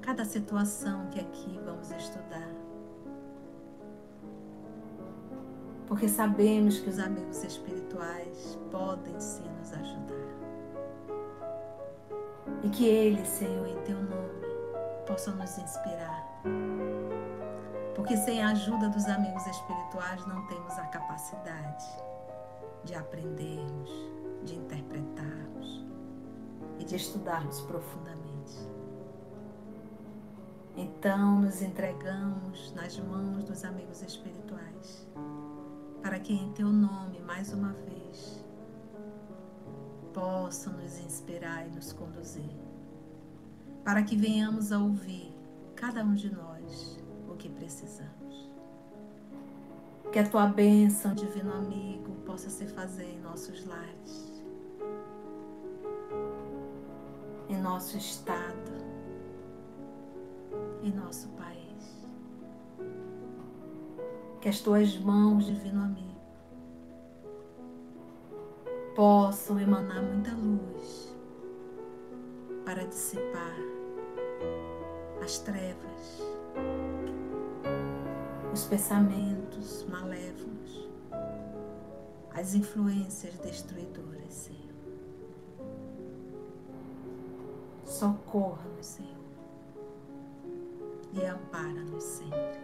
cada 0.09 0.25
situação 0.25 1.05
que 1.11 1.19
aqui 1.19 1.59
vamos 1.63 1.91
estudar. 1.91 2.49
Porque 5.85 6.09
sabemos 6.09 6.79
que 6.79 6.89
os 6.89 6.97
amigos 6.97 7.43
espirituais 7.43 8.57
podem 8.71 9.19
sim 9.19 9.47
nos 9.59 9.71
ajudar. 9.71 10.15
E 12.63 12.69
que 12.69 12.87
Ele, 12.87 13.23
Senhor, 13.23 13.67
em 13.67 13.79
Teu 13.83 14.01
nome, 14.01 14.47
possa 15.05 15.29
nos 15.29 15.55
inspirar. 15.59 16.41
Porque 17.93 18.17
sem 18.17 18.41
a 18.41 18.49
ajuda 18.49 18.89
dos 18.89 19.05
amigos 19.05 19.45
espirituais 19.45 20.25
não 20.25 20.43
temos 20.47 20.73
a 20.79 20.87
capacidade 20.87 21.85
de 22.83 22.95
aprendermos, 22.95 23.91
de 24.43 24.55
interpretarmos 24.55 25.85
e 26.79 26.83
de 26.83 26.95
estudarmos 26.95 27.61
profundamente. 27.61 28.78
Então 30.81 31.41
nos 31.41 31.61
entregamos 31.61 32.71
nas 32.73 32.97
mãos 32.99 33.43
dos 33.43 33.65
amigos 33.65 34.01
espirituais, 34.01 35.05
para 36.01 36.17
que 36.21 36.33
em 36.33 36.53
Teu 36.53 36.69
nome, 36.69 37.19
mais 37.19 37.51
uma 37.51 37.73
vez, 37.73 38.45
possam 40.13 40.71
nos 40.71 40.97
inspirar 40.99 41.67
e 41.67 41.71
nos 41.71 41.91
conduzir, 41.91 42.49
para 43.83 44.03
que 44.03 44.15
venhamos 44.15 44.71
a 44.71 44.79
ouvir, 44.79 45.35
cada 45.75 46.01
um 46.01 46.15
de 46.15 46.33
nós, 46.33 46.97
o 47.27 47.35
que 47.35 47.49
precisamos. 47.49 48.49
Que 50.13 50.19
a 50.19 50.29
tua 50.29 50.47
bênção, 50.47 51.13
divino 51.13 51.55
amigo, 51.55 52.13
possa 52.25 52.49
se 52.49 52.65
fazer 52.67 53.03
em 53.03 53.19
nossos 53.19 53.65
lares, 53.65 54.41
em 57.49 57.57
nosso 57.57 57.97
estado, 57.97 58.78
em 60.81 60.91
nosso 60.91 61.29
país. 61.29 62.07
Que 64.41 64.49
as 64.49 64.61
tuas 64.61 64.97
mãos, 64.97 65.45
divino 65.45 65.83
amigo, 65.83 66.09
possam 68.95 69.59
emanar 69.59 70.01
muita 70.01 70.31
luz 70.31 71.15
para 72.65 72.85
dissipar 72.85 73.55
as 75.23 75.39
trevas, 75.39 76.21
os 78.53 78.65
pensamentos 78.65 79.85
malévolos, 79.89 80.89
as 82.31 82.55
influências 82.55 83.37
destruidoras, 83.39 84.33
Senhor. 84.33 84.59
Socorra-nos, 87.83 88.85
Senhor, 88.85 89.18
e 91.13 91.25
ampara-nos 91.25 92.03
sempre. 92.03 92.59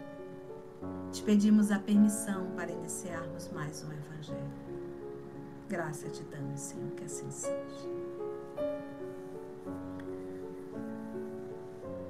Te 1.11 1.23
pedimos 1.23 1.71
a 1.71 1.79
permissão 1.79 2.51
para 2.55 2.71
iniciarmos 2.71 3.49
mais 3.49 3.83
um 3.83 3.91
Evangelho. 3.91 4.51
Graça 5.67 6.09
te 6.09 6.23
damos, 6.23 6.59
Senhor, 6.59 6.91
que 6.91 7.03
assim 7.03 7.29
seja. 7.31 7.89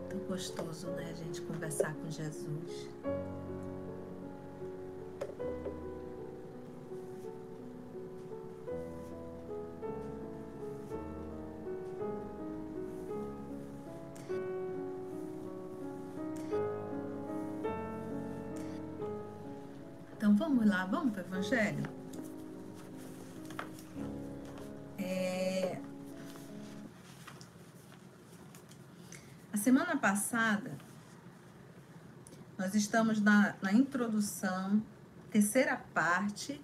Tão 0.10 0.20
gostoso, 0.28 0.88
né, 0.88 1.10
a 1.12 1.14
gente 1.14 1.42
conversar 1.44 1.94
com 1.96 2.10
Jesus. 2.10 2.90
Vamos 20.88 21.14
para 21.14 21.24
o 21.24 21.26
Evangelho? 21.28 21.84
semana 29.66 29.98
passada, 29.98 30.78
nós 32.56 32.76
estamos 32.76 33.20
na, 33.20 33.56
na 33.64 33.74
introdução, 33.74 34.80
terceira 35.32 35.76
parte, 35.92 36.62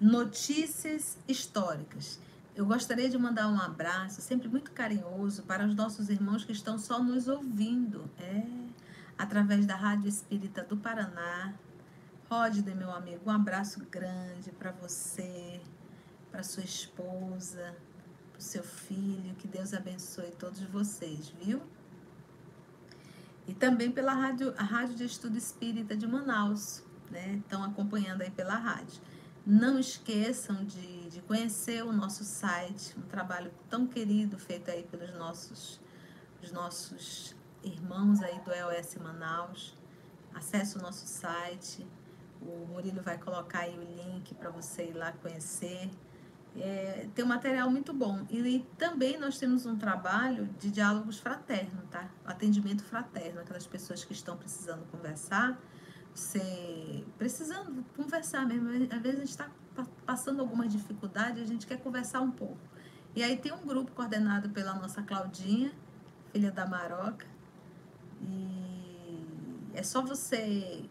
notícias 0.00 1.16
históricas. 1.28 2.18
Eu 2.56 2.66
gostaria 2.66 3.08
de 3.08 3.16
mandar 3.16 3.46
um 3.46 3.56
abraço, 3.56 4.20
sempre 4.20 4.48
muito 4.48 4.72
carinhoso, 4.72 5.44
para 5.44 5.64
os 5.64 5.76
nossos 5.76 6.08
irmãos 6.08 6.44
que 6.44 6.50
estão 6.50 6.76
só 6.76 7.00
nos 7.00 7.28
ouvindo, 7.28 8.10
é, 8.18 8.42
através 9.16 9.64
da 9.64 9.76
Rádio 9.76 10.08
Espírita 10.08 10.64
do 10.64 10.76
Paraná. 10.76 11.54
Rodney, 12.32 12.74
meu 12.74 12.90
amigo, 12.90 13.20
um 13.26 13.30
abraço 13.30 13.78
grande 13.90 14.50
para 14.52 14.72
você, 14.72 15.60
para 16.30 16.42
sua 16.42 16.62
esposa, 16.62 17.76
para 18.30 18.38
o 18.38 18.42
seu 18.42 18.64
filho. 18.64 19.34
Que 19.34 19.46
Deus 19.46 19.74
abençoe 19.74 20.30
todos 20.38 20.62
vocês, 20.62 21.28
viu? 21.28 21.60
E 23.46 23.52
também 23.52 23.92
pela 23.92 24.14
rádio, 24.14 24.54
a 24.56 24.62
Rádio 24.62 24.94
de 24.94 25.04
Estudo 25.04 25.36
Espírita 25.36 25.94
de 25.94 26.06
Manaus, 26.06 26.82
né? 27.10 27.34
Estão 27.34 27.62
acompanhando 27.62 28.22
aí 28.22 28.30
pela 28.30 28.54
rádio. 28.54 29.02
Não 29.44 29.78
esqueçam 29.78 30.64
de, 30.64 31.10
de 31.10 31.20
conhecer 31.20 31.84
o 31.84 31.92
nosso 31.92 32.24
site, 32.24 32.98
um 32.98 33.02
trabalho 33.02 33.52
tão 33.68 33.86
querido 33.86 34.38
feito 34.38 34.70
aí 34.70 34.84
pelos 34.84 35.12
nossos, 35.18 35.78
os 36.42 36.50
nossos 36.50 37.36
irmãos 37.62 38.22
aí 38.22 38.40
do 38.40 38.50
EOS 38.50 38.94
Manaus. 38.94 39.76
Acesse 40.32 40.78
o 40.78 40.80
nosso 40.80 41.06
site. 41.06 41.86
O 42.46 42.66
Murilo 42.66 43.02
vai 43.02 43.18
colocar 43.18 43.60
aí 43.60 43.78
o 43.78 43.82
link 43.82 44.34
para 44.34 44.50
você 44.50 44.84
ir 44.88 44.94
lá 44.94 45.12
conhecer. 45.12 45.90
É, 46.56 47.08
tem 47.14 47.24
um 47.24 47.28
material 47.28 47.70
muito 47.70 47.92
bom. 47.92 48.26
E, 48.28 48.38
e, 48.38 48.58
também 48.76 49.18
nós 49.18 49.38
temos 49.38 49.64
um 49.64 49.76
trabalho 49.76 50.46
de 50.58 50.70
diálogos 50.70 51.18
fraternos, 51.18 51.84
tá? 51.90 52.10
Atendimento 52.24 52.84
fraterno, 52.84 53.40
aquelas 53.40 53.66
pessoas 53.66 54.04
que 54.04 54.12
estão 54.12 54.36
precisando 54.36 54.84
conversar, 54.90 55.58
você, 56.14 57.04
precisando 57.16 57.84
conversar 57.96 58.46
mesmo. 58.46 58.68
Às 58.94 59.00
vezes 59.00 59.16
a 59.16 59.20
gente 59.20 59.30
está 59.30 59.50
passando 60.04 60.40
alguma 60.40 60.68
dificuldade, 60.68 61.40
a 61.40 61.46
gente 61.46 61.66
quer 61.66 61.78
conversar 61.78 62.20
um 62.20 62.30
pouco. 62.30 62.58
E 63.14 63.22
aí 63.22 63.36
tem 63.36 63.52
um 63.52 63.66
grupo 63.66 63.92
coordenado 63.92 64.50
pela 64.50 64.74
nossa 64.74 65.02
Claudinha, 65.02 65.72
filha 66.32 66.50
da 66.50 66.66
Maroca. 66.66 67.26
E 68.20 69.26
é 69.74 69.82
só 69.82 70.02
você 70.02 70.84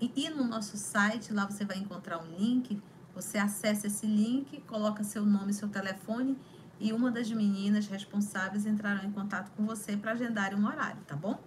ir 0.00 0.30
no 0.30 0.44
nosso 0.44 0.76
site, 0.76 1.32
lá 1.32 1.46
você 1.46 1.64
vai 1.64 1.78
encontrar 1.78 2.22
um 2.22 2.36
link 2.36 2.80
você 3.14 3.38
acessa 3.38 3.86
esse 3.86 4.06
link, 4.06 4.60
coloca 4.62 5.02
seu 5.04 5.24
nome 5.26 5.50
e 5.50 5.54
seu 5.54 5.68
telefone 5.68 6.38
e 6.78 6.92
uma 6.92 7.10
das 7.10 7.30
meninas 7.30 7.86
responsáveis 7.86 8.64
entrarão 8.64 9.04
em 9.04 9.12
contato 9.12 9.50
com 9.50 9.66
você 9.66 9.96
para 9.96 10.12
agendar 10.12 10.54
um 10.54 10.66
horário, 10.66 11.02
tá 11.06 11.14
bom? 11.14 11.38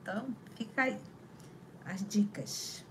Então, 0.00 0.34
fica 0.56 0.82
aí 0.82 0.98
as 1.84 2.04
dicas. 2.06 2.84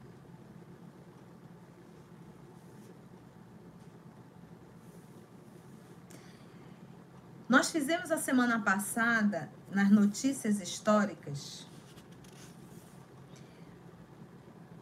Nós 7.50 7.70
fizemos 7.70 8.12
a 8.12 8.18
semana 8.18 8.62
passada, 8.62 9.50
nas 9.70 9.90
notícias 9.90 10.62
históricas, 10.62 11.68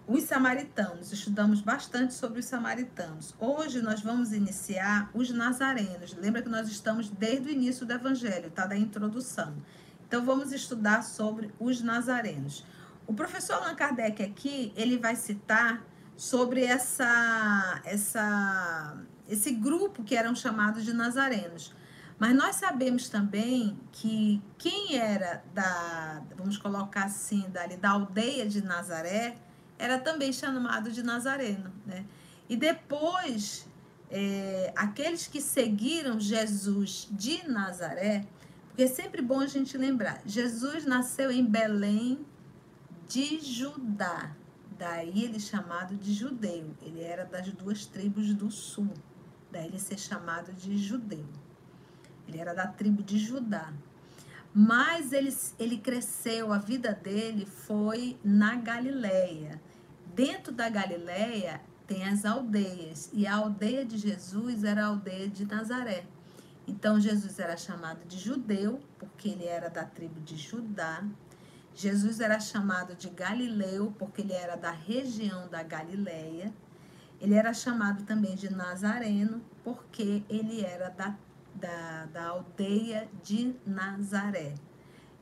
os 0.10 0.24
samaritanos, 0.24 1.14
estudamos 1.14 1.62
bastante 1.62 2.16
sobre 2.16 2.40
os 2.40 2.46
samaritanos. 2.46 3.36
Hoje 3.38 3.80
nós 3.80 4.02
vamos 4.02 4.34
iniciar 4.34 5.12
os 5.14 5.30
nazarenos. 5.30 6.16
Lembra 6.16 6.42
que 6.42 6.50
nós 6.50 6.68
estamos 6.68 7.10
desde 7.10 7.48
o 7.48 7.52
início 7.52 7.86
do 7.86 7.94
evangelho, 7.94 8.50
tá? 8.50 8.66
Da 8.66 8.76
introdução. 8.76 9.56
Então 10.08 10.26
vamos 10.26 10.52
estudar 10.52 11.04
sobre 11.04 11.54
os 11.60 11.84
nazarenos. 11.84 12.66
O 13.06 13.14
professor 13.14 13.58
Allan 13.58 13.76
Kardec 13.76 14.24
aqui, 14.24 14.74
ele 14.76 14.98
vai 14.98 15.16
citar 15.16 15.86
sobre 16.18 16.66
essa, 16.66 17.80
essa, 17.86 18.98
esse 19.28 19.52
grupo 19.52 20.04
que 20.04 20.16
eram 20.16 20.34
chamados 20.34 20.84
de 20.84 20.92
nazarenos. 20.92 21.72
Mas 22.18 22.36
nós 22.36 22.56
sabemos 22.56 23.10
também 23.10 23.80
que 23.92 24.42
quem 24.58 24.98
era 24.98 25.44
da, 25.54 26.24
vamos 26.36 26.58
colocar 26.58 27.04
assim, 27.04 27.48
dali, 27.52 27.78
da 27.78 27.92
aldeia 27.92 28.48
de 28.48 28.64
Nazaré, 28.64 29.38
era 29.80 29.98
também 29.98 30.32
chamado 30.32 30.92
de 30.92 31.02
Nazareno. 31.02 31.74
Né? 31.86 32.06
E 32.48 32.56
depois, 32.56 33.68
é, 34.12 34.74
aqueles 34.76 35.26
que 35.26 35.42
seguiram 35.42 36.20
Jesus 36.20 37.08
de 37.10 37.48
Nazaré, 37.48 38.28
porque 38.68 38.84
é 38.84 38.88
sempre 38.88 39.22
bom 39.22 39.40
a 39.40 39.48
gente 39.48 39.78
lembrar, 39.78 40.22
Jesus 40.26 40.86
nasceu 40.86 41.32
em 41.32 41.44
Belém 41.44 42.26
de 43.08 43.40
Judá. 43.40 44.36
Daí 44.78 45.24
ele 45.26 45.38
é 45.38 45.40
chamado 45.40 45.96
de 45.96 46.14
judeu. 46.14 46.74
Ele 46.82 47.02
era 47.02 47.26
das 47.26 47.52
duas 47.52 47.86
tribos 47.86 48.34
do 48.34 48.50
sul. 48.50 48.94
Daí 49.52 49.66
ele 49.66 49.80
ser 49.80 50.00
chamado 50.00 50.54
de 50.54 50.78
judeu. 50.78 51.26
Ele 52.30 52.38
era 52.38 52.54
da 52.54 52.68
tribo 52.68 53.02
de 53.02 53.18
Judá. 53.18 53.74
Mas 54.54 55.12
ele, 55.12 55.36
ele 55.58 55.78
cresceu, 55.78 56.54
a 56.54 56.58
vida 56.58 56.94
dele 56.94 57.46
foi 57.46 58.18
na 58.24 58.56
Galileia. 58.56 59.62
Dentro 60.16 60.52
da 60.52 60.70
Galileia 60.70 61.62
tem 61.88 62.08
as 62.08 62.26
aldeias, 62.26 63.10
e 63.14 63.26
a 63.26 63.36
aldeia 63.36 63.86
de 63.86 63.98
Jesus 63.98 64.64
era 64.64 64.84
a 64.84 64.88
aldeia 64.88 65.28
de 65.28 65.46
Nazaré. 65.46 66.06
Então 66.68 67.00
Jesus 67.00 67.40
era 67.40 67.58
chamado 67.58 68.06
de 68.06 68.18
judeu, 68.18 68.80
porque 69.00 69.30
ele 69.30 69.46
era 69.46 69.70
da 69.70 69.84
tribo 69.84 70.20
de 70.22 70.38
Judá. 70.38 71.04
Jesus 71.74 72.20
era 72.20 72.40
chamado 72.40 72.94
de 72.94 73.10
Galileu, 73.10 73.92
porque 73.98 74.22
ele 74.22 74.34
era 74.34 74.56
da 74.56 74.70
região 74.70 75.48
da 75.48 75.64
Galileia. 75.64 76.54
Ele 77.20 77.34
era 77.34 77.54
chamado 77.54 78.04
também 78.04 78.36
de 78.36 78.54
Nazareno, 78.54 79.42
porque 79.64 80.24
ele 80.30 80.64
era 80.64 80.90
da, 80.90 81.18
da, 81.56 82.06
da 82.06 82.28
aldeia 82.28 83.10
de 83.24 83.56
Nazaré. 83.66 84.54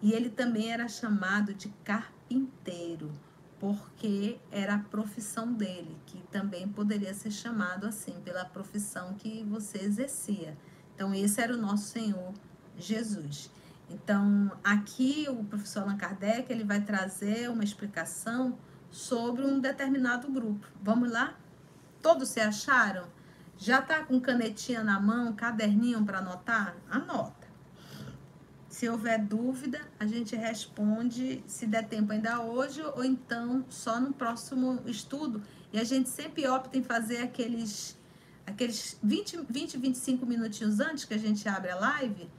E 0.02 0.12
ele 0.12 0.30
também 0.30 0.71
era 0.71 0.88
chamado 0.89 1.54
de 1.54 1.69
carpinteiro, 1.84 3.12
porque 3.60 4.38
era 4.52 4.76
a 4.76 4.80
profissão 4.80 5.52
dele, 5.54 5.98
que 6.06 6.20
também 6.28 6.67
poderia 6.67 7.13
ser 7.13 7.32
chamado 7.32 7.88
assim, 7.88 8.20
pela 8.24 8.46
profissão 8.46 9.13
que 9.15 9.43
você 9.43 9.80
exercia. 9.80 10.58
Então, 10.93 11.13
esse 11.13 11.41
era 11.41 11.54
o 11.54 11.58
nosso 11.58 11.86
Senhor 11.86 12.34
Jesus. 12.78 13.50
Então, 13.89 14.52
aqui 14.63 15.28
o 15.30 15.43
professor 15.43 15.84
Allan 15.84 15.98
Kardec 15.98 16.52
ele 16.52 16.63
vai 16.63 16.82
trazer 16.82 17.50
uma 17.50 17.63
explicação 17.63 18.58
sobre 18.91 19.46
um 19.46 19.60
determinado 19.60 20.30
grupo. 20.30 20.67
Vamos 20.82 21.12
lá? 21.12 21.36
Todos 22.02 22.30
se 22.30 22.39
acharam? 22.39 23.06
Já 23.58 23.82
tá 23.82 24.04
com 24.04 24.20
canetinha 24.20 24.84
na 24.84 25.00
mão, 25.00 25.34
caderninho 25.34 26.04
para 26.06 26.20
anotar? 26.20 26.76
Anota. 26.89 27.47
Se 28.78 28.88
houver 28.88 29.18
dúvida, 29.18 29.82
a 30.00 30.06
gente 30.06 30.36
responde 30.36 31.44
se 31.48 31.66
der 31.66 31.88
tempo 31.88 32.13
ainda 32.13 32.42
hoje 32.42 32.80
ou 32.96 33.04
então 33.04 33.66
só 33.70 34.00
no 34.00 34.13
próximo 34.13 34.84
estudo. 34.86 35.42
E 35.74 35.80
a 35.80 35.84
gente 35.84 36.08
sempre 36.10 36.48
opta 36.48 36.78
em 36.78 36.84
fazer 36.84 37.24
aqueles 37.24 37.98
aqueles 38.46 38.96
20, 39.02 39.48
20 39.50 39.80
25 39.80 40.26
minutinhos 40.28 40.80
antes 40.80 41.06
que 41.06 41.16
a 41.16 41.18
gente 41.18 41.50
abre 41.50 41.72
a 41.72 41.76
live, 41.76 42.30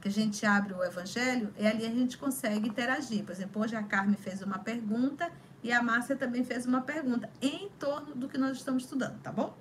que 0.00 0.08
a 0.08 0.10
gente 0.10 0.44
abre 0.44 0.74
o 0.74 0.82
evangelho, 0.82 1.54
e 1.56 1.64
ali 1.64 1.86
a 1.86 1.90
gente 1.90 2.18
consegue 2.18 2.68
interagir. 2.68 3.22
Por 3.22 3.30
exemplo, 3.30 3.62
hoje 3.62 3.76
a 3.76 3.82
Carmen 3.84 4.16
fez 4.16 4.42
uma 4.42 4.58
pergunta 4.58 5.30
e 5.62 5.70
a 5.70 5.80
Márcia 5.80 6.16
também 6.16 6.42
fez 6.42 6.66
uma 6.66 6.80
pergunta 6.80 7.30
em 7.40 7.68
torno 7.78 8.16
do 8.16 8.28
que 8.28 8.36
nós 8.36 8.56
estamos 8.56 8.82
estudando, 8.82 9.22
tá 9.22 9.30
bom? 9.30 9.56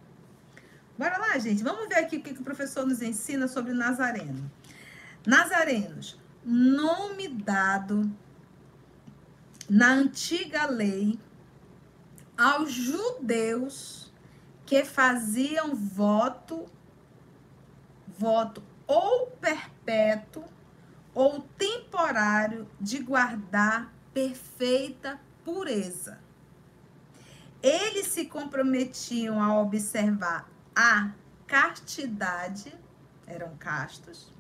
Bora 0.97 1.15
lá, 1.15 1.37
gente. 1.37 1.63
Vamos 1.63 1.87
ver 1.87 1.99
aqui 1.99 2.17
o 2.17 2.23
que 2.23 2.31
o 2.31 2.43
professor 2.43 2.87
nos 2.87 3.03
ensina 3.03 3.47
sobre 3.47 3.71
Nazareno. 3.71 4.49
Nazarenos, 5.25 6.22
nome 6.45 7.27
dado 7.27 8.11
na 9.69 9.91
antiga 9.93 10.65
lei 10.65 11.19
aos 12.37 12.71
judeus 12.71 14.11
que 14.65 14.83
faziam 14.83 15.75
voto, 15.75 16.65
voto 18.17 18.63
ou 18.87 19.27
perpétuo 19.39 20.43
ou 21.13 21.41
temporário 21.57 22.67
de 22.79 22.99
guardar 22.99 23.93
perfeita 24.13 25.19
pureza. 25.43 26.19
Eles 27.61 28.07
se 28.07 28.25
comprometiam 28.25 29.41
a 29.41 29.59
observar 29.61 30.49
a 30.75 31.11
castidade, 31.47 32.73
eram 33.25 33.55
castos, 33.57 34.32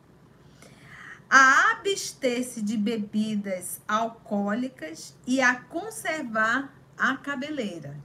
a 1.35 1.71
abster-se 1.71 2.61
de 2.61 2.77
bebidas 2.77 3.81
alcoólicas 3.87 5.17
e 5.25 5.41
a 5.41 5.55
conservar 5.55 6.71
a 6.95 7.17
cabeleira. 7.17 7.97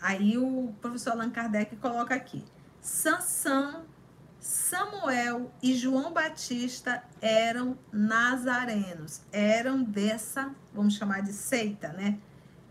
Aí 0.00 0.38
o 0.38 0.72
professor 0.80 1.10
Allan 1.10 1.28
Kardec 1.28 1.76
coloca 1.76 2.14
aqui: 2.14 2.42
Sansão, 2.80 3.84
Samuel 4.40 5.52
e 5.62 5.74
João 5.74 6.14
Batista 6.14 7.04
eram 7.20 7.76
nazarenos, 7.92 9.20
eram 9.30 9.82
dessa, 9.82 10.50
vamos 10.72 10.94
chamar 10.94 11.20
de 11.20 11.34
seita, 11.34 11.88
né? 11.88 12.18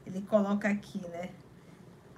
Ele 0.04 0.24
coloca 0.24 0.68
aqui, 0.68 0.98
né? 1.10 1.30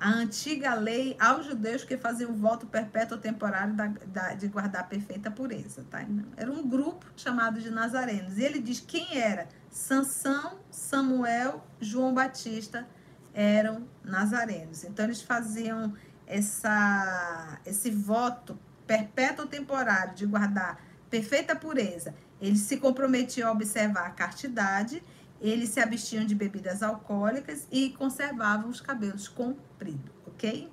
A 0.03 0.09
antiga 0.09 0.73
lei 0.73 1.15
aos 1.17 1.45
judeus 1.45 1.85
que 1.85 1.95
faziam 1.95 2.33
voto 2.33 2.67
perpétuo 2.67 3.17
temporário 3.17 3.73
da, 3.73 3.87
da, 3.87 4.33
de 4.33 4.49
guardar 4.49 4.89
perfeita 4.89 5.31
pureza, 5.31 5.85
tá? 5.89 6.05
Era 6.35 6.51
um 6.51 6.67
grupo 6.67 7.05
chamado 7.15 7.61
de 7.61 7.69
nazarenos. 7.69 8.37
E 8.37 8.43
ele 8.43 8.59
diz 8.59 8.81
quem 8.81 9.17
era? 9.17 9.47
Sansão, 9.71 10.59
Samuel, 10.69 11.65
João 11.79 12.13
Batista 12.13 12.85
eram 13.33 13.87
nazarenos. 14.03 14.83
Então 14.83 15.05
eles 15.05 15.21
faziam 15.21 15.93
essa, 16.27 17.61
esse 17.65 17.89
voto 17.89 18.59
perpétuo 18.85 19.47
temporário 19.47 20.15
de 20.15 20.25
guardar 20.25 20.83
perfeita 21.09 21.55
pureza. 21.55 22.13
Eles 22.41 22.59
se 22.59 22.75
comprometiam 22.75 23.47
a 23.47 23.53
observar 23.53 24.07
a 24.07 24.09
castidade, 24.09 25.01
eles 25.43 25.69
se 25.69 25.81
abstinham 25.81 26.25
de 26.25 26.33
bebidas 26.33 26.81
alcoólicas 26.81 27.67
e 27.69 27.89
conservavam 27.89 28.69
os 28.69 28.79
cabelos 28.79 29.27
compridos, 29.27 30.09
ok? 30.25 30.71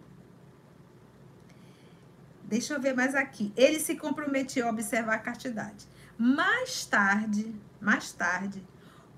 Deixa 2.45 2.75
eu 2.75 2.81
ver 2.81 2.95
mais 2.95 3.17
aqui. 3.17 3.53
Eles 3.57 3.83
se 3.83 3.97
comprometiam 3.97 4.69
a 4.69 4.73
observar 4.73 5.15
a 5.15 5.19
castidade. 5.19 5.89
Mais 6.17 6.85
tarde, 6.85 7.53
mais 7.81 8.13
tarde, 8.13 8.63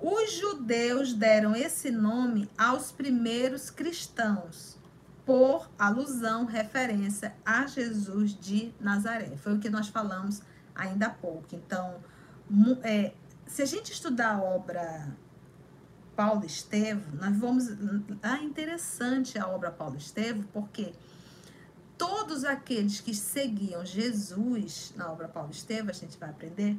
os 0.00 0.32
judeus 0.32 1.12
deram 1.12 1.54
esse 1.54 1.90
nome 1.90 2.50
aos 2.56 2.90
primeiros 2.90 3.70
cristãos, 3.70 4.78
por 5.24 5.70
alusão, 5.78 6.46
referência 6.46 7.34
a 7.44 7.66
Jesus 7.66 8.34
de 8.34 8.74
Nazaré. 8.80 9.36
Foi 9.36 9.54
o 9.54 9.58
que 9.58 9.68
nós 9.68 9.88
falamos 9.88 10.42
ainda 10.74 11.06
há 11.06 11.10
pouco. 11.10 11.54
Então, 11.54 11.96
é, 12.82 13.12
se 13.46 13.62
a 13.62 13.66
gente 13.66 13.92
estudar 13.92 14.36
a 14.36 14.42
obra 14.42 15.14
Paulo 16.16 16.44
Estevo, 16.44 17.16
nós 17.16 17.36
vamos. 17.36 17.68
Ah, 18.22 18.42
interessante 18.42 19.38
a 19.38 19.48
obra 19.48 19.70
Paulo 19.70 19.96
Estevo, 19.96 20.44
porque 20.52 20.92
todos 21.96 22.44
aqueles 22.44 23.00
que 23.00 23.14
seguiam 23.14 23.84
Jesus 23.84 24.92
na 24.96 25.10
obra 25.10 25.28
Paulo 25.28 25.50
Estevo, 25.50 25.90
a 25.90 25.94
gente 25.94 26.18
vai 26.18 26.30
aprender, 26.30 26.76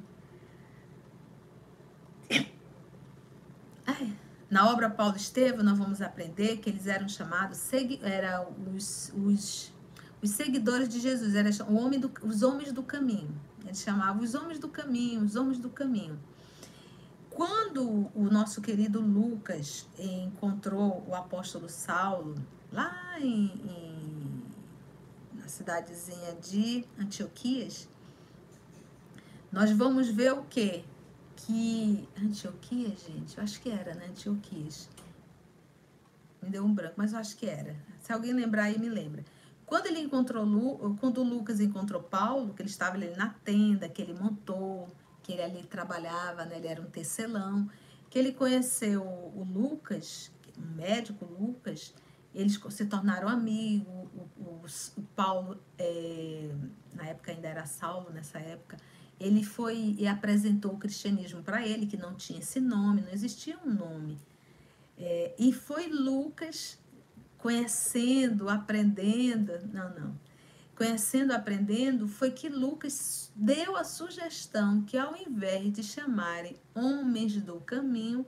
Na 4.53 4.69
obra 4.69 4.87
Paulo 4.87 5.17
Estevam, 5.17 5.63
nós 5.63 5.79
vamos 5.79 5.99
aprender 5.99 6.57
que 6.57 6.69
eles 6.69 6.85
eram 6.85 7.09
chamados, 7.09 7.59
eram 8.03 8.53
os, 8.75 9.11
os, 9.15 9.73
os 10.21 10.29
seguidores 10.29 10.87
de 10.87 10.99
Jesus, 10.99 11.33
eram 11.33 11.75
homem 11.75 11.99
do, 11.99 12.11
os 12.21 12.43
homens 12.43 12.71
do 12.71 12.83
caminho. 12.83 13.35
Eles 13.65 13.81
chamavam 13.81 14.21
os 14.21 14.35
homens 14.35 14.59
do 14.59 14.67
caminho, 14.67 15.23
os 15.23 15.35
homens 15.35 15.57
do 15.57 15.71
caminho. 15.71 16.19
Quando 17.35 18.11
o 18.13 18.29
nosso 18.31 18.61
querido 18.61 19.01
Lucas 19.01 19.87
encontrou 19.97 21.03
o 21.07 21.15
apóstolo 21.15 21.67
Saulo, 21.67 22.35
lá 22.71 23.19
em, 23.19 23.45
em 23.45 24.43
na 25.33 25.47
cidadezinha 25.47 26.33
de 26.35 26.85
Antioquias, 26.99 27.87
nós 29.51 29.71
vamos 29.71 30.07
ver 30.09 30.33
o 30.33 30.43
que? 30.43 30.85
que. 31.45 32.07
Antioquia, 32.21 32.89
gente? 32.89 33.37
Eu 33.37 33.43
acho 33.43 33.61
que 33.61 33.69
era, 33.69 33.93
né? 33.95 34.07
Antioquias. 34.09 34.89
Me 36.41 36.49
deu 36.49 36.63
um 36.63 36.73
branco, 36.73 36.95
mas 36.97 37.13
eu 37.13 37.19
acho 37.19 37.37
que 37.37 37.45
era. 37.45 37.75
Se 38.01 38.11
alguém 38.11 38.33
lembrar 38.33 38.63
aí, 38.63 38.77
me 38.77 38.89
lembra. 38.89 39.23
Quando 39.65 39.87
ele 39.87 39.99
encontrou 39.99 40.45
quando 40.99 41.19
o 41.19 41.23
Lucas 41.23 41.59
encontrou 41.59 42.01
Paulo, 42.01 42.53
que 42.53 42.61
ele 42.61 42.69
estava 42.69 42.95
ali 42.95 43.15
na 43.15 43.29
tenda, 43.29 43.87
que 43.87 44.01
ele 44.01 44.13
montou, 44.13 44.87
que 45.23 45.31
ele 45.31 45.41
ali 45.41 45.63
trabalhava, 45.63 46.45
né? 46.45 46.57
Ele 46.57 46.67
era 46.67 46.81
um 46.81 46.85
tecelão, 46.85 47.69
que 48.09 48.19
ele 48.19 48.33
conheceu 48.33 49.01
o 49.01 49.43
Lucas, 49.49 50.31
o 50.57 50.75
médico 50.75 51.25
Lucas, 51.25 51.95
eles 52.35 52.59
se 52.69 52.85
tornaram 52.85 53.27
amigos. 53.27 53.87
O, 54.37 54.41
o, 54.41 54.65
o 54.97 55.01
Paulo, 55.15 55.59
é, 55.79 56.51
na 56.93 57.07
época 57.07 57.31
ainda 57.31 57.47
era 57.47 57.65
Saulo, 57.65 58.11
nessa 58.11 58.39
época, 58.39 58.77
ele 59.19 59.43
foi 59.43 59.95
e 59.97 60.07
apresentou 60.07 60.73
o 60.73 60.77
cristianismo 60.77 61.41
para 61.41 61.65
ele, 61.65 61.85
que 61.85 61.97
não 61.97 62.13
tinha 62.15 62.39
esse 62.39 62.59
nome, 62.59 63.01
não 63.01 63.11
existia 63.11 63.57
um 63.65 63.73
nome. 63.73 64.17
É, 64.97 65.33
e 65.39 65.53
foi 65.53 65.87
Lucas 65.87 66.77
conhecendo, 67.37 68.49
aprendendo, 68.49 69.53
não, 69.71 69.89
não, 69.93 70.19
conhecendo, 70.75 71.31
aprendendo, 71.31 72.07
foi 72.07 72.31
que 72.31 72.49
Lucas 72.49 73.31
deu 73.35 73.75
a 73.75 73.83
sugestão 73.83 74.81
que 74.83 74.97
ao 74.97 75.15
invés 75.15 75.71
de 75.71 75.83
chamarem 75.83 76.57
homens 76.73 77.39
do 77.41 77.59
caminho, 77.61 78.25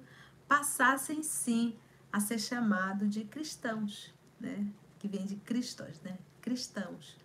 passassem 0.48 1.24
sim 1.24 1.76
a 2.12 2.20
ser 2.20 2.40
chamado 2.40 3.08
de 3.08 3.24
cristãos, 3.26 4.14
né? 4.40 4.66
Que 5.00 5.08
vem 5.08 5.26
de 5.26 5.36
cristãos, 5.38 6.00
né? 6.02 6.18
Cristãos. 6.42 7.18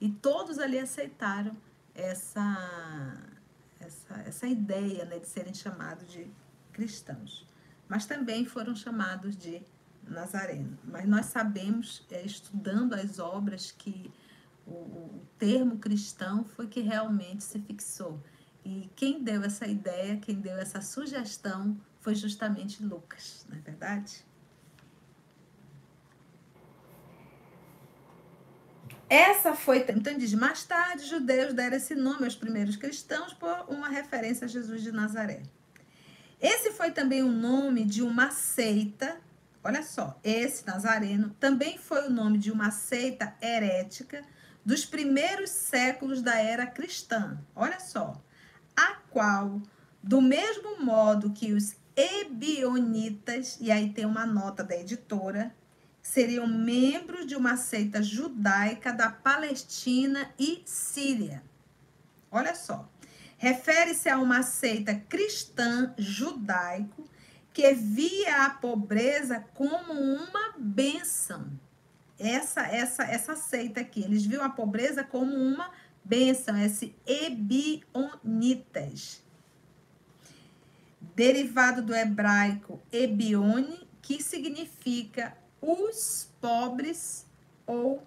E 0.00 0.10
todos 0.10 0.58
ali 0.58 0.78
aceitaram 0.78 1.56
essa, 1.94 3.20
essa, 3.80 4.14
essa 4.20 4.46
ideia 4.46 5.04
né, 5.04 5.18
de 5.18 5.26
serem 5.26 5.52
chamados 5.52 6.08
de 6.10 6.30
cristãos. 6.72 7.44
Mas 7.88 8.06
também 8.06 8.44
foram 8.44 8.76
chamados 8.76 9.36
de 9.36 9.60
Nazareno. 10.06 10.78
Mas 10.84 11.06
nós 11.06 11.26
sabemos, 11.26 12.06
é, 12.10 12.22
estudando 12.22 12.94
as 12.94 13.18
obras, 13.18 13.72
que 13.72 14.10
o, 14.68 15.16
o 15.16 15.26
termo 15.38 15.78
cristão 15.78 16.44
foi 16.44 16.66
que 16.66 16.80
realmente 16.80 17.44
se 17.44 17.58
fixou. 17.60 18.22
E 18.64 18.90
quem 18.94 19.22
deu 19.22 19.42
essa 19.42 19.66
ideia, 19.66 20.18
quem 20.18 20.36
deu 20.36 20.56
essa 20.58 20.80
sugestão 20.80 21.80
foi 22.00 22.14
justamente 22.14 22.84
Lucas, 22.84 23.46
não 23.48 23.56
é 23.56 23.60
verdade? 23.60 24.26
Essa 29.08 29.54
foi, 29.54 29.86
então 29.88 30.18
diz, 30.18 30.34
mais 30.34 30.64
tarde, 30.64 31.02
os 31.02 31.08
judeus 31.08 31.54
deram 31.54 31.78
esse 31.78 31.94
nome 31.94 32.24
aos 32.24 32.36
primeiros 32.36 32.76
cristãos 32.76 33.32
por 33.32 33.64
uma 33.68 33.88
referência 33.88 34.44
a 34.44 34.48
Jesus 34.48 34.82
de 34.82 34.92
Nazaré. 34.92 35.42
Esse 36.38 36.72
foi 36.72 36.90
também 36.90 37.22
o 37.22 37.32
nome 37.32 37.86
de 37.86 38.02
uma 38.02 38.30
seita, 38.30 39.18
olha 39.64 39.82
só, 39.82 40.20
esse 40.22 40.66
Nazareno 40.66 41.30
também 41.40 41.78
foi 41.78 42.06
o 42.06 42.10
nome 42.10 42.36
de 42.36 42.52
uma 42.52 42.70
seita 42.70 43.34
herética 43.40 44.22
dos 44.68 44.84
primeiros 44.84 45.48
séculos 45.48 46.20
da 46.20 46.36
era 46.36 46.66
cristã. 46.66 47.38
Olha 47.56 47.80
só, 47.80 48.22
a 48.76 48.96
qual, 49.08 49.62
do 50.02 50.20
mesmo 50.20 50.84
modo 50.84 51.32
que 51.32 51.54
os 51.54 51.74
ebionitas, 51.96 53.56
e 53.62 53.72
aí 53.72 53.94
tem 53.94 54.04
uma 54.04 54.26
nota 54.26 54.62
da 54.62 54.76
editora, 54.76 55.54
seriam 56.02 56.46
membros 56.46 57.26
de 57.26 57.34
uma 57.34 57.56
seita 57.56 58.02
judaica 58.02 58.92
da 58.92 59.08
Palestina 59.08 60.30
e 60.38 60.60
Síria. 60.66 61.42
Olha 62.30 62.54
só. 62.54 62.86
Refere-se 63.38 64.10
a 64.10 64.18
uma 64.18 64.42
seita 64.42 64.94
cristã 64.94 65.94
judaico 65.96 67.08
que 67.54 67.72
via 67.72 68.44
a 68.44 68.50
pobreza 68.50 69.42
como 69.54 69.94
uma 69.94 70.52
bênção. 70.58 71.58
Essa 72.18 72.62
essa 72.62 73.04
essa 73.04 73.36
seita 73.36 73.80
aqui, 73.80 74.02
eles 74.02 74.24
viam 74.24 74.42
a 74.42 74.50
pobreza 74.50 75.04
como 75.04 75.34
uma 75.34 75.70
bênção, 76.04 76.58
esse 76.58 76.94
ebionitas. 77.06 77.92
Derivado 81.14 81.82
do 81.82 81.94
hebraico 81.94 82.80
ebione, 82.92 83.86
que 84.00 84.22
significa 84.22 85.36
os 85.60 86.30
pobres 86.40 87.26
ou 87.66 88.02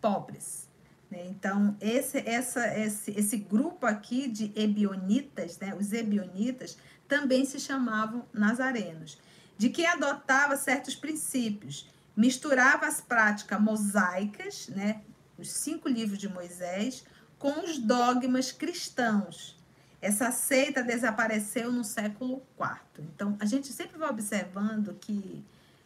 pobres. 0.00 0.68
Né? 1.10 1.26
Então, 1.28 1.76
esse, 1.80 2.18
essa, 2.28 2.66
esse, 2.78 3.12
esse 3.12 3.36
grupo 3.36 3.86
aqui 3.86 4.28
de 4.28 4.52
ebionitas, 4.56 5.58
né? 5.58 5.74
os 5.78 5.92
ebionitas, 5.92 6.76
também 7.06 7.44
se 7.44 7.60
chamavam 7.60 8.24
nazarenos, 8.32 9.18
de 9.56 9.68
que 9.68 9.86
adotava 9.86 10.56
certos 10.56 10.96
princípios, 10.96 11.88
misturava 12.16 12.86
as 12.86 13.00
práticas 13.00 13.60
mosaicas, 13.60 14.68
né? 14.68 15.02
os 15.38 15.50
cinco 15.50 15.88
livros 15.88 16.18
de 16.18 16.28
Moisés, 16.28 17.04
com 17.38 17.64
os 17.64 17.78
dogmas 17.78 18.52
cristãos. 18.52 19.58
Essa 20.00 20.30
seita 20.30 20.82
desapareceu 20.82 21.72
no 21.72 21.82
século 21.82 22.42
IV. 22.58 23.04
Então, 23.14 23.36
a 23.40 23.46
gente 23.46 23.72
sempre 23.72 23.98
vai 23.98 24.10
observando 24.10 24.94
que 25.00 25.44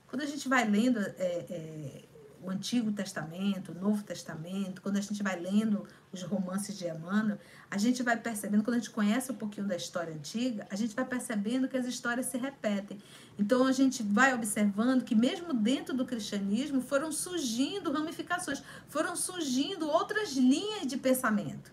quando 0.08 0.22
a 0.22 0.26
gente 0.26 0.48
vai 0.48 0.68
lendo 0.68 0.98
é, 0.98 1.12
é, 1.18 2.04
o 2.42 2.50
Antigo 2.50 2.90
Testamento, 2.92 3.72
o 3.72 3.74
Novo 3.74 4.02
Testamento, 4.02 4.82
quando 4.82 4.96
a 4.96 5.00
gente 5.00 5.22
vai 5.22 5.38
lendo 5.38 5.86
os 6.12 6.22
romances 6.22 6.76
de 6.76 6.86
Emmanuel, 6.86 7.38
a 7.70 7.76
gente 7.76 8.02
vai 8.02 8.16
percebendo, 8.16 8.64
quando 8.64 8.76
a 8.76 8.78
gente 8.78 8.90
conhece 8.90 9.30
um 9.30 9.34
pouquinho 9.34 9.66
da 9.66 9.76
história 9.76 10.12
antiga, 10.12 10.66
a 10.70 10.76
gente 10.76 10.94
vai 10.94 11.04
percebendo 11.04 11.68
que 11.68 11.76
as 11.76 11.86
histórias 11.86 12.26
se 12.26 12.38
repetem. 12.38 12.98
Então 13.38 13.66
a 13.66 13.72
gente 13.72 14.02
vai 14.02 14.34
observando 14.34 15.04
que 15.04 15.14
mesmo 15.14 15.52
dentro 15.52 15.94
do 15.94 16.04
cristianismo 16.04 16.80
foram 16.80 17.12
surgindo 17.12 17.92
ramificações, 17.92 18.62
foram 18.88 19.14
surgindo 19.14 19.88
outras 19.88 20.32
linhas 20.32 20.86
de 20.86 20.96
pensamento. 20.96 21.72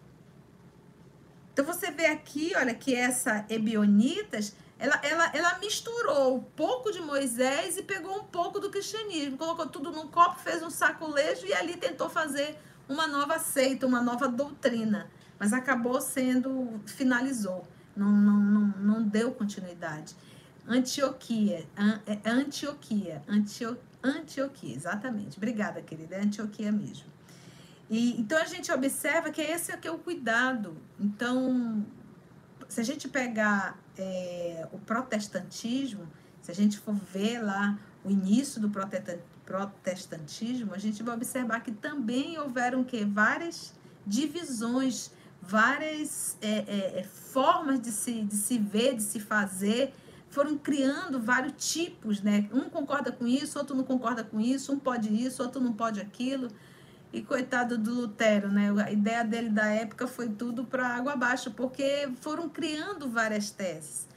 Então 1.53 1.63
você 1.63 1.89
vê 1.89 2.07
aqui, 2.07 2.51
olha, 2.57 2.73
que 2.73 2.93
essa 2.93 3.45
Ebionitas 3.47 4.53
ela, 4.77 4.99
ela, 5.03 5.31
ela 5.33 5.57
misturou 5.59 6.35
um 6.35 6.43
pouco 6.43 6.91
de 6.91 6.99
Moisés 6.99 7.77
e 7.77 7.83
pegou 7.83 8.17
um 8.17 8.25
pouco 8.25 8.59
do 8.59 8.69
cristianismo, 8.69 9.37
colocou 9.37 9.67
tudo 9.67 9.89
num 9.89 10.07
copo, 10.07 10.39
fez 10.39 10.61
um 10.61 10.69
sacolejo 10.69 11.45
e 11.45 11.53
ali 11.53 11.77
tentou 11.77 12.09
fazer 12.09 12.57
uma 12.87 13.07
nova 13.07 13.39
seita, 13.39 13.85
uma 13.85 14.01
nova 14.01 14.27
doutrina. 14.27 15.09
Mas 15.39 15.51
acabou 15.51 15.99
sendo, 15.99 16.79
finalizou, 16.85 17.67
não, 17.95 18.11
não, 18.11 18.39
não, 18.39 18.67
não 18.79 19.03
deu 19.03 19.31
continuidade. 19.31 20.15
Antioquia, 20.67 21.67
é 22.05 22.29
Antioquia, 22.29 23.21
Antio, 23.27 23.77
Antioquia, 24.01 24.75
exatamente. 24.75 25.37
Obrigada, 25.37 25.81
querida, 25.81 26.15
é 26.15 26.21
Antioquia 26.21 26.71
mesmo. 26.71 27.05
E, 27.89 28.19
então 28.19 28.41
a 28.41 28.45
gente 28.45 28.71
observa 28.71 29.29
que 29.29 29.41
esse 29.41 29.71
aqui 29.71 29.87
é 29.87 29.91
o 29.91 29.99
cuidado. 29.99 30.75
Então, 30.99 31.85
se 32.67 32.81
a 32.81 32.83
gente 32.83 33.07
pegar 33.07 33.77
é, 33.97 34.67
o 34.71 34.79
protestantismo, 34.79 36.07
se 36.41 36.49
a 36.51 36.55
gente 36.55 36.79
for 36.79 36.95
ver 36.95 37.39
lá 37.39 37.77
o 38.03 38.09
início 38.09 38.59
do 38.59 38.69
protestantismo, 39.45 40.73
a 40.73 40.77
gente 40.77 41.03
vai 41.03 41.15
observar 41.15 41.61
que 41.61 41.71
também 41.71 42.37
houveram 42.39 42.83
que 42.83 43.05
várias 43.05 43.73
divisões, 44.05 45.11
várias 45.41 46.37
é, 46.41 46.49
é, 46.49 46.99
é, 46.99 47.03
formas 47.03 47.79
de 47.79 47.91
se, 47.91 48.23
de 48.23 48.35
se 48.35 48.57
ver, 48.57 48.95
de 48.95 49.03
se 49.03 49.19
fazer, 49.19 49.93
foram 50.29 50.57
criando 50.57 51.19
vários 51.19 51.53
tipos, 51.71 52.21
né? 52.21 52.49
Um 52.51 52.69
concorda 52.69 53.11
com 53.11 53.25
isso, 53.25 53.57
outro 53.57 53.75
não 53.75 53.83
concorda 53.83 54.23
com 54.23 54.39
isso, 54.39 54.73
um 54.73 54.79
pode 54.79 55.09
isso, 55.09 55.41
outro 55.41 55.61
não 55.61 55.71
pode 55.71 56.01
aquilo. 56.01 56.49
E 57.13 57.21
coitado 57.21 57.77
do 57.77 57.93
Lutero, 57.93 58.51
né? 58.51 58.73
A 58.83 58.91
ideia 58.91 59.23
dele 59.23 59.49
da 59.49 59.67
época 59.67 60.07
foi 60.07 60.27
tudo 60.27 60.65
para 60.65 60.87
água 60.87 61.13
abaixo, 61.13 61.51
porque 61.51 62.09
foram 62.19 62.49
criando 62.49 63.07
várias 63.07 63.49
teses. 63.49 64.07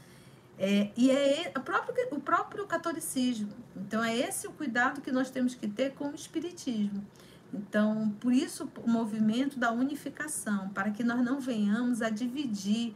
É, 0.59 0.91
e 0.97 1.11
é 1.11 1.53
o 1.57 1.61
próprio, 1.61 1.95
o 2.11 2.21
próprio 2.21 2.67
catolicismo. 2.67 3.51
Então, 3.77 4.03
é 4.03 4.17
esse 4.17 4.47
o 4.47 4.53
cuidado 4.53 5.01
que 5.01 5.13
nós 5.13 5.31
temos 5.31 5.55
que 5.55 5.69
ter 5.69 5.93
com 5.93 6.09
o 6.09 6.15
espiritismo. 6.15 7.05
Então, 7.53 8.11
por 8.21 8.33
isso 8.33 8.71
o 8.85 8.91
movimento 8.91 9.59
da 9.59 9.73
unificação, 9.73 10.69
para 10.71 10.91
que 10.91 11.03
nós 11.03 11.25
não 11.25 11.41
venhamos 11.41 12.03
a 12.03 12.11
dividir, 12.11 12.95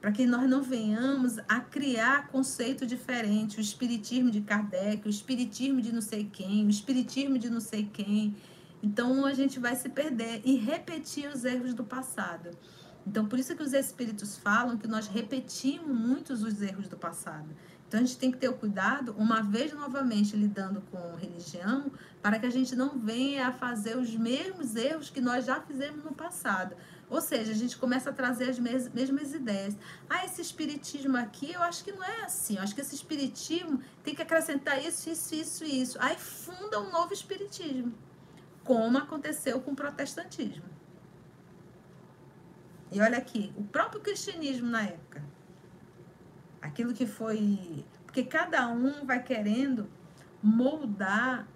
para 0.00 0.12
que 0.12 0.24
nós 0.26 0.48
não 0.48 0.62
venhamos 0.62 1.38
a 1.48 1.60
criar 1.60 2.28
conceito 2.28 2.86
diferente, 2.86 3.58
o 3.58 3.60
espiritismo 3.60 4.30
de 4.30 4.40
Kardec, 4.40 5.06
o 5.06 5.10
espiritismo 5.10 5.80
de 5.82 5.92
não 5.92 6.00
sei 6.00 6.28
quem, 6.32 6.66
o 6.66 6.70
espiritismo 6.70 7.38
de 7.38 7.50
não 7.50 7.60
sei 7.60 7.88
quem. 7.92 8.36
Então 8.80 9.26
a 9.26 9.34
gente 9.34 9.58
vai 9.58 9.74
se 9.74 9.88
perder 9.88 10.40
e 10.44 10.54
repetir 10.54 11.28
os 11.28 11.44
erros 11.44 11.74
do 11.74 11.82
passado. 11.82 12.50
Então 13.08 13.26
por 13.26 13.38
isso 13.38 13.56
que 13.56 13.62
os 13.62 13.72
espíritos 13.72 14.36
falam 14.36 14.76
que 14.76 14.86
nós 14.86 15.08
repetimos 15.08 15.88
muitos 15.88 16.42
os 16.42 16.60
erros 16.60 16.88
do 16.88 16.96
passado. 16.96 17.48
Então 17.86 17.98
a 17.98 18.02
gente 18.02 18.18
tem 18.18 18.30
que 18.30 18.36
ter 18.36 18.50
o 18.50 18.52
cuidado, 18.52 19.14
uma 19.16 19.40
vez 19.40 19.72
novamente 19.72 20.36
lidando 20.36 20.82
com 20.90 21.16
religião, 21.16 21.90
para 22.20 22.38
que 22.38 22.44
a 22.44 22.50
gente 22.50 22.76
não 22.76 22.98
venha 22.98 23.48
a 23.48 23.52
fazer 23.52 23.96
os 23.96 24.14
mesmos 24.14 24.76
erros 24.76 25.08
que 25.08 25.22
nós 25.22 25.46
já 25.46 25.58
fizemos 25.58 26.04
no 26.04 26.12
passado. 26.12 26.76
Ou 27.08 27.22
seja, 27.22 27.52
a 27.52 27.54
gente 27.54 27.78
começa 27.78 28.10
a 28.10 28.12
trazer 28.12 28.50
as 28.50 28.58
mesmas 28.58 29.32
ideias. 29.32 29.74
Ah, 30.10 30.26
esse 30.26 30.42
espiritismo 30.42 31.16
aqui, 31.16 31.52
eu 31.52 31.62
acho 31.62 31.82
que 31.82 31.92
não 31.92 32.04
é 32.04 32.24
assim. 32.24 32.56
Eu 32.56 32.62
acho 32.62 32.74
que 32.74 32.82
esse 32.82 32.94
espiritismo 32.94 33.80
tem 34.04 34.14
que 34.14 34.20
acrescentar 34.20 34.84
isso, 34.84 35.08
isso, 35.08 35.34
isso, 35.34 35.64
isso. 35.64 35.96
Aí 35.98 36.16
funda 36.18 36.78
um 36.78 36.90
novo 36.90 37.14
espiritismo 37.14 37.94
como 38.64 38.98
aconteceu 38.98 39.62
com 39.62 39.70
o 39.70 39.74
protestantismo. 39.74 40.77
E 42.90 43.00
olha 43.00 43.18
aqui, 43.18 43.52
o 43.56 43.64
próprio 43.64 44.00
cristianismo 44.00 44.68
na 44.68 44.82
época. 44.82 45.22
Aquilo 46.60 46.94
que 46.94 47.06
foi. 47.06 47.84
Porque 48.04 48.24
cada 48.24 48.66
um 48.68 49.04
vai 49.04 49.22
querendo 49.22 49.90
moldar 50.42 51.46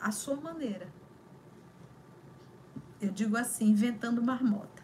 a 0.00 0.10
sua 0.10 0.36
maneira. 0.36 0.88
Eu 3.00 3.10
digo 3.10 3.36
assim, 3.36 3.66
inventando 3.66 4.22
marmota. 4.22 4.82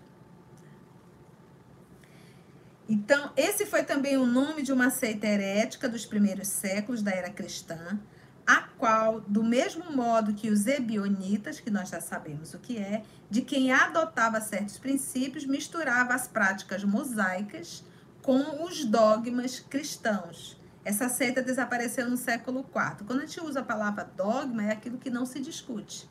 Então, 2.88 3.32
esse 3.36 3.64
foi 3.64 3.82
também 3.82 4.16
o 4.16 4.26
nome 4.26 4.62
de 4.62 4.72
uma 4.72 4.90
seita 4.90 5.26
herética 5.26 5.88
dos 5.88 6.04
primeiros 6.04 6.48
séculos 6.48 7.02
da 7.02 7.10
era 7.10 7.30
cristã, 7.30 7.98
a 8.46 8.62
qual, 8.62 9.20
do 9.22 9.42
mesmo 9.42 9.92
modo 9.92 10.34
que 10.34 10.50
os 10.50 10.66
ebionitas, 10.66 11.60
que 11.60 11.70
nós 11.70 11.88
já 11.88 12.00
sabemos 12.00 12.52
o 12.52 12.58
que 12.58 12.76
é, 12.78 13.02
de 13.30 13.42
quem 13.42 13.72
adotava 13.72 14.40
certos 14.40 14.78
princípios, 14.78 15.46
misturava 15.46 16.14
as 16.14 16.28
práticas 16.28 16.84
mosaicas 16.84 17.82
com 18.22 18.64
os 18.64 18.84
dogmas 18.84 19.60
cristãos. 19.60 20.60
Essa 20.84 21.08
seita 21.08 21.42
desapareceu 21.42 22.08
no 22.08 22.16
século 22.16 22.60
IV. 22.60 23.06
Quando 23.06 23.20
a 23.20 23.26
gente 23.26 23.40
usa 23.40 23.60
a 23.60 23.64
palavra 23.64 24.04
dogma, 24.16 24.64
é 24.64 24.72
aquilo 24.72 24.98
que 24.98 25.08
não 25.08 25.24
se 25.24 25.40
discute, 25.40 26.08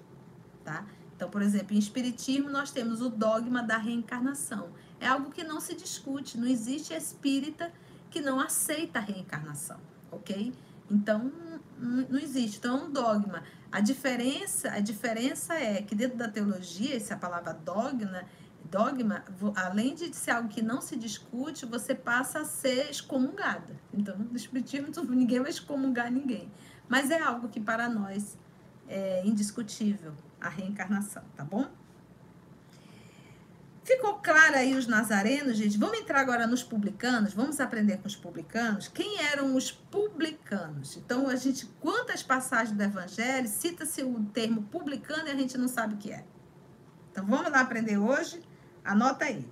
tá? 0.64 0.86
Então, 1.16 1.30
por 1.30 1.44
exemplo, 1.44 1.76
em 1.76 1.80
espiritismo 1.80 2.50
nós 2.50 2.72
temos 2.72 3.00
o 3.00 3.10
dogma 3.10 3.62
da 3.62 3.78
reencarnação. 3.78 4.70
É 5.00 5.08
algo 5.08 5.32
que 5.32 5.44
não 5.44 5.62
se 5.62 5.76
discute, 5.76 6.38
não 6.38 6.48
existe 6.48 6.94
espírita 6.94 7.72
que 8.10 8.20
não 8.20 8.40
aceita 8.40 9.00
a 9.00 9.02
reencarnação, 9.02 9.80
ok? 10.12 10.54
Então, 10.90 11.32
não, 11.84 12.20
existe. 12.20 12.58
Então, 12.58 12.78
é 12.78 12.84
um 12.84 12.92
dogma. 12.92 13.44
A 13.72 13.80
diferença, 13.80 14.70
a 14.72 14.80
diferença 14.80 15.54
é 15.54 15.82
que 15.82 15.94
dentro 15.94 16.18
da 16.18 16.28
teologia, 16.28 16.96
essa 16.96 17.18
palavra 17.18 17.54
dogma, 17.54 18.24
dogma, 18.66 19.24
além 19.56 19.94
de 19.94 20.14
ser 20.16 20.32
algo 20.32 20.50
que 20.50 20.62
não 20.62 20.82
se 20.82 20.96
discute, 20.96 21.66
você 21.66 21.94
passa 21.94 22.40
a 22.40 22.46
ser 22.46 22.90
excomungada. 22.90 23.76
Então, 23.94 24.18
no 24.18 24.36
espiritismo, 24.36 24.88
ninguém 25.10 25.40
vai 25.40 25.50
excomungar 25.50 26.12
ninguém. 26.12 26.52
Mas 26.88 27.12
é 27.12 27.20
algo 27.20 27.50
que 27.50 27.60
para 27.60 27.90
nós 27.90 28.38
é 28.88 29.26
indiscutível, 29.26 30.14
a 30.40 30.50
reencarnação, 30.50 31.24
tá 31.36 31.44
bom? 31.44 31.68
Ficou 33.84 34.16
claro 34.16 34.56
aí 34.56 34.76
os 34.76 34.88
nazarenos, 34.88 35.58
gente? 35.58 35.78
Vamos 35.78 36.00
entrar 36.00 36.22
agora 36.22 36.48
nos 36.48 36.64
publicanos, 36.64 37.34
vamos 37.34 37.60
aprender 37.60 37.98
com 37.98 38.08
os 38.08 38.16
publicanos. 38.16 38.88
Quem 38.88 39.20
eram 39.20 39.56
os 39.56 39.72
publicanos? 39.72 40.96
Então, 40.96 41.28
a 41.28 41.36
gente, 41.36 41.66
quantas 41.82 42.24
passagens 42.24 42.78
do 42.78 42.82
Evangelho, 42.82 43.48
cita-se 43.48 44.02
o 44.02 44.24
termo 44.34 44.64
publicano 44.64 45.28
e 45.28 45.32
a 45.32 45.36
gente 45.36 45.58
não 45.58 45.68
sabe 45.68 45.96
o 45.96 45.98
que 45.98 46.14
é. 46.14 46.24
Então, 47.12 47.26
vamos 47.26 47.52
lá 47.52 47.60
aprender 47.60 47.98
hoje? 47.98 48.42
Anota 48.86 49.26
aí. 49.26 49.46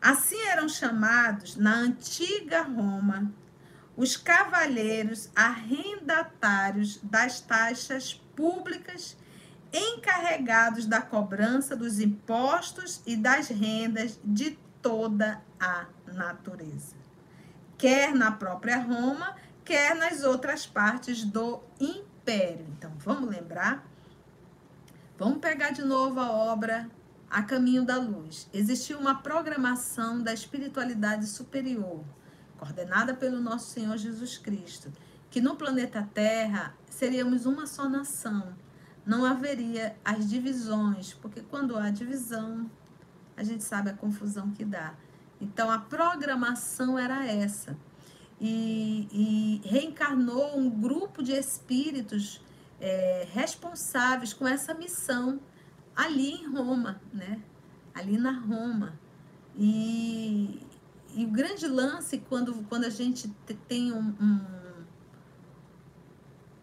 Assim 0.00 0.40
eram 0.46 0.66
chamados 0.66 1.56
na 1.56 1.74
antiga 1.74 2.62
Roma 2.62 3.30
os 3.94 4.16
cavalheiros 4.16 5.28
arrendatários 5.36 6.98
das 7.02 7.42
taxas 7.42 8.14
públicas 8.34 9.14
encarregados 9.72 10.86
da 10.86 11.00
cobrança 11.00 11.76
dos 11.76 12.00
impostos 12.00 13.00
e 13.06 13.16
das 13.16 13.48
rendas 13.48 14.18
de 14.24 14.58
toda 14.82 15.40
a 15.58 15.86
natureza, 16.06 16.96
quer 17.78 18.14
na 18.14 18.32
própria 18.32 18.78
Roma, 18.78 19.36
quer 19.64 19.94
nas 19.94 20.24
outras 20.24 20.66
partes 20.66 21.24
do 21.24 21.60
império. 21.78 22.66
Então, 22.76 22.92
vamos 22.98 23.30
lembrar? 23.30 23.86
Vamos 25.18 25.38
pegar 25.38 25.70
de 25.70 25.82
novo 25.82 26.18
a 26.18 26.30
obra 26.32 26.90
A 27.28 27.42
Caminho 27.42 27.84
da 27.84 27.96
Luz. 27.96 28.48
Existiu 28.52 28.98
uma 28.98 29.22
programação 29.22 30.22
da 30.22 30.32
espiritualidade 30.32 31.26
superior, 31.26 32.02
coordenada 32.58 33.14
pelo 33.14 33.40
nosso 33.40 33.70
Senhor 33.70 33.96
Jesus 33.98 34.38
Cristo, 34.38 34.90
que 35.30 35.40
no 35.40 35.56
planeta 35.56 36.08
Terra 36.12 36.74
seríamos 36.88 37.46
uma 37.46 37.66
só 37.66 37.88
nação 37.88 38.54
não 39.06 39.24
haveria 39.24 39.96
as 40.04 40.28
divisões, 40.28 41.14
porque 41.14 41.40
quando 41.40 41.76
há 41.76 41.90
divisão, 41.90 42.70
a 43.36 43.42
gente 43.42 43.64
sabe 43.64 43.90
a 43.90 43.94
confusão 43.94 44.50
que 44.50 44.64
dá. 44.64 44.94
Então 45.40 45.70
a 45.70 45.78
programação 45.78 46.98
era 46.98 47.24
essa. 47.26 47.76
E, 48.40 49.08
e 49.12 49.68
reencarnou 49.68 50.58
um 50.58 50.70
grupo 50.70 51.22
de 51.22 51.32
espíritos 51.32 52.40
é, 52.80 53.26
responsáveis 53.32 54.32
com 54.32 54.48
essa 54.48 54.72
missão 54.72 55.40
ali 55.94 56.30
em 56.30 56.46
Roma, 56.46 57.00
né? 57.12 57.40
Ali 57.94 58.16
na 58.16 58.32
Roma. 58.32 58.98
E, 59.56 60.66
e 61.14 61.24
o 61.24 61.28
grande 61.28 61.66
lance 61.66 62.18
quando, 62.28 62.64
quando 62.68 62.84
a 62.84 62.90
gente 62.90 63.28
tem 63.68 63.92
um, 63.92 64.14
um 64.20 64.59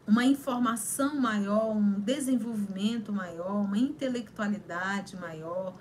uma 0.07 0.23
informação 0.23 1.19
maior, 1.19 1.75
um 1.75 1.99
desenvolvimento 1.99 3.11
maior, 3.11 3.65
uma 3.65 3.77
intelectualidade 3.77 5.17
maior, 5.17 5.75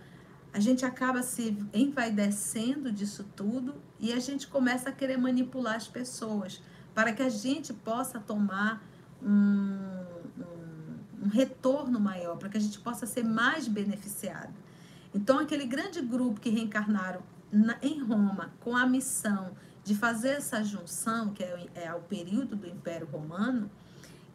a 0.53 0.59
gente 0.59 0.85
acaba 0.85 1.22
se 1.22 1.57
envaidecendo 1.72 2.91
disso 2.91 3.24
tudo 3.37 3.77
e 4.01 4.12
a 4.12 4.18
gente 4.18 4.49
começa 4.49 4.89
a 4.89 4.93
querer 4.93 5.16
manipular 5.16 5.77
as 5.77 5.87
pessoas 5.87 6.61
para 6.93 7.12
que 7.12 7.22
a 7.22 7.29
gente 7.29 7.72
possa 7.72 8.18
tomar 8.18 8.83
um, 9.22 9.29
um, 10.39 11.24
um 11.27 11.29
retorno 11.29 12.01
maior, 12.01 12.37
para 12.37 12.49
que 12.49 12.57
a 12.57 12.61
gente 12.61 12.81
possa 12.81 13.07
ser 13.07 13.22
mais 13.22 13.68
beneficiado. 13.68 14.53
Então, 15.14 15.39
aquele 15.39 15.66
grande 15.66 16.01
grupo 16.01 16.41
que 16.41 16.51
reencarnaram 16.51 17.22
na, 17.53 17.77
em 17.81 18.03
Roma 18.03 18.51
com 18.61 18.77
a 18.77 18.87
missão 18.87 19.53
de 19.85 19.95
fazer 19.95 20.31
essa 20.31 20.64
junção, 20.64 21.33
que 21.33 21.45
é, 21.45 21.68
é 21.74 21.95
o 21.95 22.01
período 22.01 22.57
do 22.57 22.66
Império 22.66 23.07
Romano, 23.07 23.70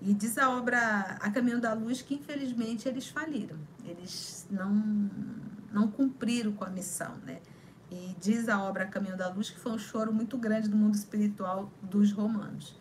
e 0.02 0.14
diz 0.14 0.38
a 0.38 0.50
obra 0.50 1.18
A 1.20 1.30
Caminho 1.30 1.62
da 1.62 1.74
Luz 1.74 2.02
que 2.02 2.16
infelizmente 2.16 2.88
eles 2.88 3.08
faliram, 3.08 3.58
eles 3.86 4.48
não, 4.50 5.10
não 5.72 5.88
cumpriram 5.90 6.52
com 6.54 6.66
a 6.66 6.70
missão, 6.70 7.16
né? 7.26 7.40
E 7.92 8.16
diz 8.20 8.50
a 8.50 8.62
obra 8.64 8.86
A 8.86 8.88
Caminho 8.88 9.16
da 9.16 9.30
Luz 9.30 9.50
que 9.50 9.60
foi 9.60 9.72
um 9.72 9.78
choro 9.78 10.12
muito 10.12 10.38
grande 10.38 10.68
do 10.68 10.76
mundo 10.76 10.96
espiritual 10.96 11.72
dos 11.84 12.12
romanos. 12.12 12.80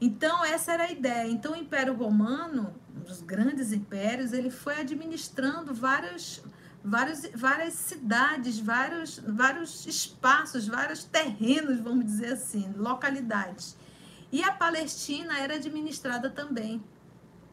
Então, 0.00 0.44
essa 0.44 0.72
era 0.72 0.84
a 0.84 0.92
ideia. 0.92 1.28
Então, 1.28 1.52
o 1.52 1.56
Império 1.56 1.94
Romano, 1.94 2.72
um 2.96 3.00
dos 3.00 3.20
grandes 3.20 3.72
impérios, 3.72 4.32
ele 4.32 4.48
foi 4.48 4.80
administrando 4.80 5.74
vários, 5.74 6.40
vários, 6.84 7.22
várias 7.34 7.74
cidades, 7.74 8.60
vários, 8.60 9.18
vários 9.18 9.86
espaços, 9.86 10.68
vários 10.68 11.02
terrenos, 11.02 11.80
vamos 11.80 12.04
dizer 12.04 12.34
assim, 12.34 12.72
localidades. 12.76 13.76
E 14.30 14.42
a 14.44 14.52
Palestina 14.52 15.38
era 15.38 15.54
administrada 15.54 16.28
também 16.28 16.82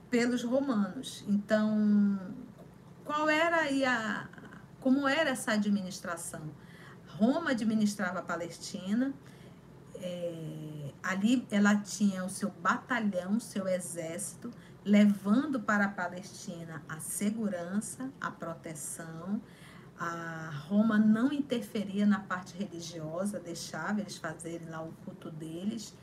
pelos 0.09 0.43
romanos. 0.43 1.23
Então, 1.27 2.19
qual 3.03 3.29
era 3.29 3.61
aí 3.61 3.85
a 3.85 4.27
como 4.81 5.07
era 5.07 5.31
essa 5.31 5.53
administração? 5.53 6.51
Roma 7.07 7.51
administrava 7.51 8.19
a 8.19 8.21
Palestina. 8.21 9.13
É, 9.95 10.91
ali 11.01 11.47
ela 11.49 11.77
tinha 11.77 12.23
o 12.23 12.29
seu 12.29 12.51
batalhão, 12.51 13.39
seu 13.39 13.67
exército, 13.67 14.51
levando 14.83 15.59
para 15.59 15.85
a 15.85 15.89
Palestina 15.89 16.83
a 16.87 16.99
segurança, 16.99 18.11
a 18.21 18.29
proteção. 18.29 19.41
A 19.97 20.51
Roma 20.67 20.99
não 20.99 21.31
interferia 21.31 22.05
na 22.05 22.19
parte 22.19 22.55
religiosa, 22.55 23.39
deixava 23.39 24.01
eles 24.01 24.17
fazerem 24.17 24.69
lá 24.69 24.83
o 24.83 24.91
culto 25.03 25.31
deles 25.31 25.95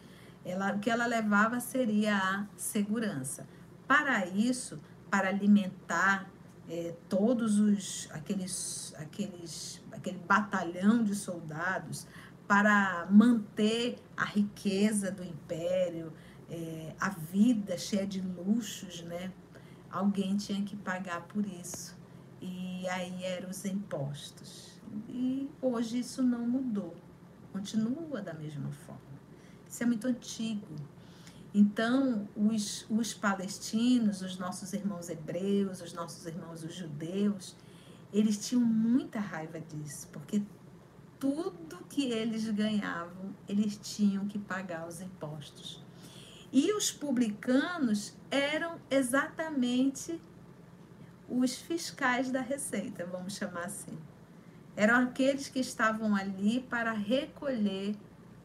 ela, 0.44 0.74
o 0.74 0.78
que 0.78 0.90
ela 0.90 1.06
levava 1.06 1.60
seria 1.60 2.16
a 2.16 2.46
segurança. 2.56 3.46
Para 3.86 4.26
isso, 4.26 4.80
para 5.10 5.28
alimentar 5.28 6.30
é, 6.68 6.94
todos 7.08 7.58
os 7.58 8.08
aqueles, 8.12 8.94
aqueles, 8.98 9.82
aquele 9.92 10.18
batalhão 10.18 11.02
de 11.02 11.14
soldados, 11.14 12.06
para 12.46 13.06
manter 13.10 13.98
a 14.16 14.24
riqueza 14.24 15.10
do 15.10 15.22
império, 15.22 16.12
é, 16.50 16.94
a 17.00 17.08
vida 17.08 17.78
cheia 17.78 18.06
de 18.06 18.20
luxos, 18.20 19.02
né? 19.02 19.32
Alguém 19.90 20.36
tinha 20.36 20.62
que 20.62 20.76
pagar 20.76 21.22
por 21.22 21.46
isso. 21.46 21.96
E 22.40 22.86
aí 22.88 23.24
eram 23.24 23.50
os 23.50 23.64
impostos. 23.64 24.80
E 25.08 25.48
hoje 25.60 26.00
isso 26.00 26.22
não 26.22 26.46
mudou. 26.46 26.94
Continua 27.52 28.20
da 28.20 28.34
mesma 28.34 28.70
forma. 28.70 29.11
Isso 29.72 29.82
é 29.82 29.86
muito 29.86 30.06
antigo. 30.06 30.68
Então, 31.54 32.28
os, 32.36 32.84
os 32.90 33.14
palestinos, 33.14 34.20
os 34.20 34.36
nossos 34.36 34.74
irmãos 34.74 35.08
hebreus, 35.08 35.80
os 35.80 35.94
nossos 35.94 36.26
irmãos 36.26 36.62
os 36.62 36.74
judeus, 36.74 37.56
eles 38.12 38.46
tinham 38.46 38.62
muita 38.62 39.18
raiva 39.18 39.58
disso, 39.58 40.08
porque 40.12 40.42
tudo 41.18 41.78
que 41.88 42.04
eles 42.04 42.46
ganhavam, 42.50 43.34
eles 43.48 43.78
tinham 43.82 44.28
que 44.28 44.38
pagar 44.38 44.86
os 44.86 45.00
impostos. 45.00 45.82
E 46.52 46.70
os 46.74 46.92
publicanos 46.92 48.12
eram 48.30 48.78
exatamente 48.90 50.20
os 51.26 51.56
fiscais 51.56 52.30
da 52.30 52.42
receita, 52.42 53.06
vamos 53.06 53.36
chamar 53.36 53.64
assim. 53.64 53.98
Eram 54.76 54.96
aqueles 54.96 55.48
que 55.48 55.60
estavam 55.60 56.14
ali 56.14 56.60
para 56.60 56.92
recolher 56.92 57.96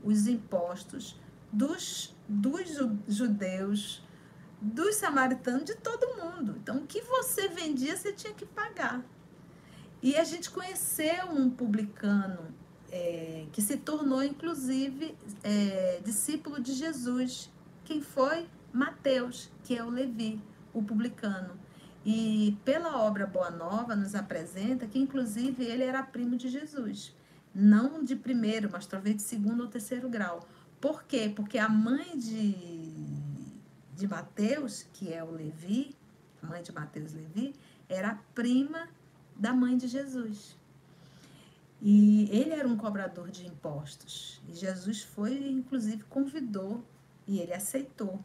os 0.08 0.26
impostos 0.26 1.20
dos, 1.52 2.16
dos 2.28 2.78
judeus, 3.08 4.02
dos 4.62 4.96
samaritanos, 4.96 5.66
de 5.66 5.76
todo 5.76 6.16
mundo. 6.16 6.56
Então, 6.62 6.78
o 6.78 6.88
que 6.88 7.02
você 7.02 7.50
vendia, 7.50 7.96
você 7.96 8.14
tinha 8.14 8.34
que 8.34 8.46
pagar. 8.46 9.04
E 10.02 10.16
a 10.16 10.24
gente 10.24 10.50
conheceu 10.50 11.26
um 11.30 11.50
publicano 11.50 12.56
é, 12.90 13.48
que 13.52 13.62
se 13.62 13.76
tornou, 13.76 14.24
inclusive, 14.24 15.14
é, 15.44 16.00
discípulo 16.06 16.62
de 16.62 16.74
Jesus. 16.74 17.52
Quem 17.84 18.02
foi? 18.02 18.48
Mateus, 18.72 19.52
que 19.64 19.76
é 19.76 19.84
o 19.84 19.90
Levi, 19.90 20.42
o 20.74 20.82
publicano. 20.82 21.60
E 22.06 22.58
pela 22.64 22.98
obra 23.02 23.26
Boa 23.26 23.52
Nova 23.52 23.94
nos 23.94 24.16
apresenta 24.16 24.88
que, 24.88 24.98
inclusive, 24.98 25.66
ele 25.66 25.84
era 25.84 26.02
primo 26.02 26.38
de 26.38 26.48
Jesus 26.48 27.17
não 27.60 28.04
de 28.04 28.16
primeiro, 28.16 28.70
mas 28.72 28.86
talvez 28.86 29.16
de 29.16 29.24
segundo 29.24 29.64
ou 29.64 29.68
terceiro 29.68 30.08
grau. 30.08 30.48
Por 30.80 31.04
quê? 31.04 31.34
Porque 31.36 31.58
a 31.58 31.68
mãe 31.68 32.16
de, 32.16 32.54
de 33.96 34.08
Mateus, 34.08 34.86
que 34.94 35.12
é 35.12 35.24
o 35.24 35.32
Levi, 35.32 35.96
a 36.44 36.46
mãe 36.46 36.62
de 36.62 36.72
Mateus 36.72 37.14
Levi, 37.14 37.56
era 37.90 38.14
prima 38.36 38.88
da 39.36 39.54
mãe 39.54 39.76
de 39.76 39.88
Jesus. 39.88 40.56
E 41.82 42.30
ele 42.32 42.52
era 42.52 42.68
um 42.68 42.78
cobrador 42.78 43.32
de 43.32 43.48
impostos. 43.48 44.40
E 44.48 44.54
Jesus 44.54 45.02
foi, 45.02 45.50
inclusive, 45.50 46.04
convidou 46.04 46.84
e 47.28 47.40
ele 47.40 47.54
aceitou. 47.54 48.24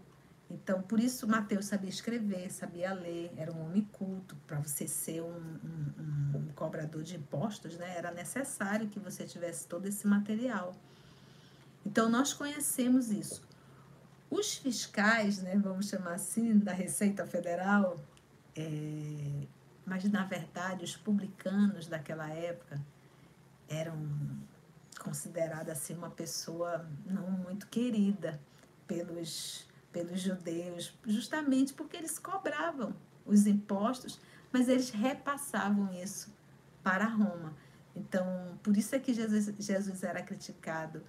Então, 0.53 0.83
por 0.83 1.01
isso 1.01 1.27
Mateus 1.27 1.65
sabia 1.65 1.89
escrever, 1.89 2.53
sabia 2.53 2.93
ler, 2.93 3.33
era 3.39 3.51
um 3.51 3.65
homem 3.65 3.89
culto. 3.91 4.37
Para 4.47 4.61
você 4.61 4.87
ser 4.87 5.23
um, 5.23 5.35
um, 5.35 6.39
um, 6.39 6.49
cobrador 6.55 7.03
de 7.03 7.17
impostos, 7.17 7.79
né, 7.79 7.97
era 7.97 8.11
necessário 8.11 8.89
que 8.89 9.01
você 9.01 9.25
tivesse 9.25 9.67
todo 9.67 9.87
esse 9.87 10.07
material. 10.07 10.75
Então, 11.87 12.11
nós 12.11 12.35
conhecemos 12.35 13.11
isso. 13.11 13.43
Os 14.31 14.55
fiscais, 14.55 15.43
né, 15.43 15.57
vamos 15.57 15.89
chamar 15.89 16.15
assim, 16.15 16.59
da 16.59 16.73
Receita 16.73 17.27
Federal, 17.27 17.99
é, 18.55 19.47
mas 19.87 20.05
na 20.05 20.25
verdade 20.25 20.85
os 20.85 20.97
publicanos 20.97 21.87
daquela 21.87 22.29
época 22.29 22.79
eram 23.69 23.97
considerados 24.99 25.71
assim 25.71 25.95
uma 25.95 26.11
pessoa 26.11 26.87
não 27.07 27.31
muito 27.31 27.67
querida 27.67 28.39
pelos 28.87 29.67
pelos 29.93 30.21
judeus, 30.21 30.99
justamente 31.07 31.73
porque 31.75 31.97
eles 31.97 32.19
cobravam 32.19 32.95
os 33.25 33.47
impostos, 33.47 34.21
mas 34.53 34.69
eles 34.69 34.91
repassavam 34.91 35.93
isso 35.93 36.33
para 36.83 37.05
Roma. 37.05 37.55
Então, 37.95 38.59
por 38.63 38.77
isso 38.77 38.95
é 38.95 38.99
que 38.99 39.13
Jesus, 39.13 39.55
Jesus 39.59 40.03
era 40.03 40.23
criticado 40.23 41.03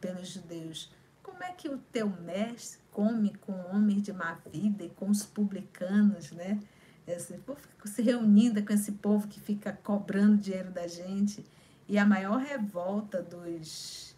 pelos 0.00 0.28
judeus. 0.28 0.92
Como 1.22 1.42
é 1.42 1.52
que 1.52 1.68
o 1.68 1.78
teu 1.78 2.08
mestre 2.08 2.80
come 2.92 3.34
com 3.36 3.52
homens 3.70 4.02
de 4.02 4.12
má 4.12 4.38
vida 4.50 4.84
e 4.84 4.90
com 4.90 5.10
os 5.10 5.26
publicanos, 5.26 6.32
né? 6.32 6.58
Esse 7.06 7.38
povo 7.38 7.60
se 7.84 8.02
reunindo 8.02 8.62
com 8.64 8.72
esse 8.72 8.92
povo 8.92 9.28
que 9.28 9.40
fica 9.40 9.72
cobrando 9.72 10.36
dinheiro 10.36 10.70
da 10.70 10.86
gente. 10.86 11.44
E 11.88 11.98
a 11.98 12.04
maior 12.04 12.38
revolta 12.38 13.22
dos, 13.22 14.14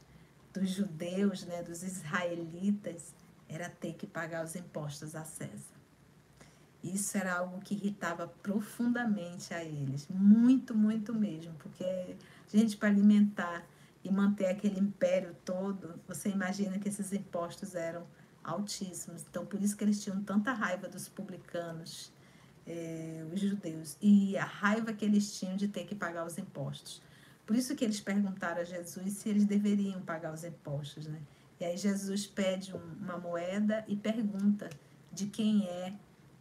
dos 0.52 0.70
judeus, 0.70 1.44
né, 1.44 1.62
dos 1.62 1.82
israelitas, 1.84 3.14
era 3.50 3.68
ter 3.68 3.94
que 3.94 4.06
pagar 4.06 4.44
os 4.44 4.54
impostos 4.54 5.14
a 5.16 5.24
César. 5.24 5.80
Isso 6.82 7.18
era 7.18 7.34
algo 7.34 7.60
que 7.60 7.74
irritava 7.74 8.26
profundamente 8.42 9.52
a 9.52 9.62
eles, 9.62 10.08
muito, 10.08 10.74
muito 10.74 11.12
mesmo, 11.12 11.52
porque 11.54 12.16
gente 12.48 12.76
para 12.76 12.88
alimentar 12.88 13.66
e 14.02 14.10
manter 14.10 14.46
aquele 14.46 14.80
império 14.80 15.36
todo, 15.44 16.00
você 16.08 16.30
imagina 16.30 16.78
que 16.78 16.88
esses 16.88 17.12
impostos 17.12 17.74
eram 17.74 18.06
altíssimos. 18.42 19.26
Então, 19.28 19.44
por 19.44 19.60
isso 19.60 19.76
que 19.76 19.84
eles 19.84 20.02
tinham 20.02 20.22
tanta 20.22 20.52
raiva 20.52 20.88
dos 20.88 21.06
publicanos, 21.06 22.10
é, 22.66 23.26
os 23.30 23.40
judeus, 23.40 23.98
e 24.00 24.38
a 24.38 24.44
raiva 24.44 24.92
que 24.94 25.04
eles 25.04 25.38
tinham 25.38 25.56
de 25.56 25.68
ter 25.68 25.84
que 25.84 25.94
pagar 25.94 26.24
os 26.24 26.38
impostos. 26.38 27.02
Por 27.46 27.56
isso 27.56 27.74
que 27.74 27.84
eles 27.84 28.00
perguntaram 28.00 28.62
a 28.62 28.64
Jesus 28.64 29.14
se 29.14 29.28
eles 29.28 29.44
deveriam 29.44 30.00
pagar 30.00 30.32
os 30.32 30.44
impostos, 30.44 31.06
né? 31.06 31.20
E 31.60 31.64
aí 31.64 31.76
Jesus 31.76 32.26
pede 32.26 32.74
um, 32.74 32.92
uma 33.00 33.18
moeda 33.18 33.84
e 33.86 33.94
pergunta 33.94 34.70
de 35.12 35.26
quem 35.26 35.68
é, 35.68 35.92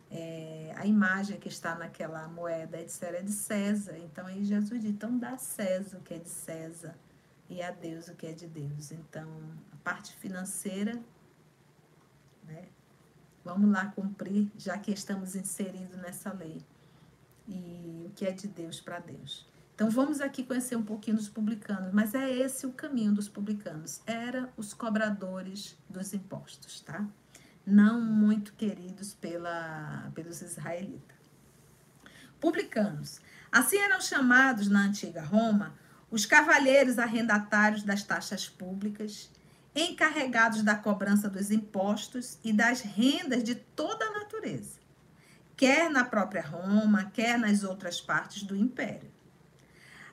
é, 0.10 0.74
a 0.78 0.86
imagem 0.86 1.38
que 1.38 1.50
está 1.50 1.76
naquela 1.76 2.28
moeda, 2.30 2.80
etc. 2.80 3.04
É 3.04 3.22
de 3.22 3.32
César. 3.34 3.98
Então 3.98 4.26
aí 4.26 4.46
Jesus 4.46 4.82
diz, 4.82 4.90
então 4.90 5.18
dá 5.20 5.32
a 5.32 5.38
César 5.38 5.98
o 5.98 6.02
que 6.02 6.14
é 6.14 6.18
de 6.18 6.30
César 6.30 6.96
e 7.50 7.62
a 7.62 7.72
Deus 7.72 8.08
o 8.08 8.16
que 8.16 8.28
é 8.28 8.32
de 8.32 8.48
Deus. 8.48 8.92
Então, 8.92 9.28
a 9.74 9.76
parte 9.78 10.16
financeira, 10.16 10.94
né? 12.44 12.68
Vamos 13.44 13.72
lá 13.72 13.88
cumprir, 13.88 14.52
já 14.58 14.78
que 14.78 14.92
estamos 14.92 15.36
inseridos 15.36 15.98
nessa 15.98 16.32
lei. 16.32 16.62
E 17.48 18.06
o 18.06 18.12
que 18.12 18.26
é 18.26 18.32
de 18.32 18.48
Deus 18.48 18.80
para 18.80 19.00
Deus. 19.00 19.48
Então 19.80 19.90
vamos 19.90 20.20
aqui 20.20 20.44
conhecer 20.44 20.76
um 20.76 20.84
pouquinho 20.84 21.16
dos 21.16 21.30
publicanos, 21.30 21.94
mas 21.94 22.14
é 22.14 22.30
esse 22.30 22.66
o 22.66 22.74
caminho 22.74 23.14
dos 23.14 23.30
publicanos. 23.30 24.02
Era 24.06 24.52
os 24.58 24.74
cobradores 24.74 25.78
dos 25.90 26.14
impostos, 26.14 26.82
tá? 26.82 27.08
Não 27.66 28.02
muito 28.02 28.52
queridos 28.56 29.14
pela, 29.14 30.12
pelos 30.14 30.42
israelitas. 30.42 31.16
Publicanos. 32.42 33.22
Assim 33.50 33.78
eram 33.78 34.02
chamados 34.02 34.68
na 34.68 34.82
antiga 34.82 35.24
Roma 35.24 35.74
os 36.12 36.26
cavalheiros 36.26 37.00
arrendatários 37.00 37.82
das 37.82 38.04
taxas 38.04 38.50
públicas, 38.50 39.32
encarregados 39.74 40.62
da 40.62 40.76
cobrança 40.76 41.30
dos 41.30 41.52
impostos 41.52 42.38
e 42.44 42.52
das 42.52 42.82
rendas 42.82 43.46
de 43.46 43.56
toda 43.56 44.04
a 44.04 44.12
natureza, 44.12 44.78
quer 45.56 45.90
na 45.90 46.04
própria 46.04 46.46
Roma, 46.46 47.06
quer 47.14 47.40
nas 47.40 47.64
outras 47.64 48.02
partes 48.02 48.44
do 48.44 48.58
império 48.58 49.18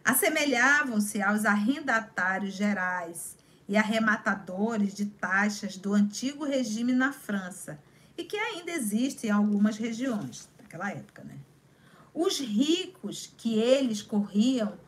assemelhavam-se 0.06 1.20
aos 1.20 1.44
arrendatários 1.44 2.54
gerais 2.54 3.36
e 3.68 3.76
arrematadores 3.76 4.94
de 4.94 5.06
taxas 5.06 5.76
do 5.76 5.92
antigo 5.92 6.44
regime 6.44 6.92
na 6.92 7.12
França 7.12 7.80
e 8.16 8.22
que 8.22 8.36
ainda 8.36 8.70
existe 8.70 9.26
em 9.26 9.30
algumas 9.30 9.76
regiões 9.76 10.48
naquela 10.62 10.92
época, 10.92 11.24
né? 11.24 11.36
Os 12.14 12.38
ricos 12.38 13.34
que 13.36 13.58
eles 13.58 14.00
corriam 14.00 14.78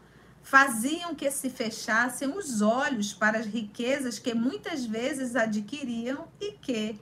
faziam 0.40 1.16
que 1.16 1.28
se 1.32 1.50
fechassem 1.50 2.28
os 2.28 2.62
olhos 2.62 3.12
para 3.12 3.38
as 3.40 3.46
riquezas 3.46 4.20
que 4.20 4.32
muitas 4.32 4.86
vezes 4.86 5.34
adquiriam 5.34 6.28
e 6.40 6.52
que, 6.52 6.98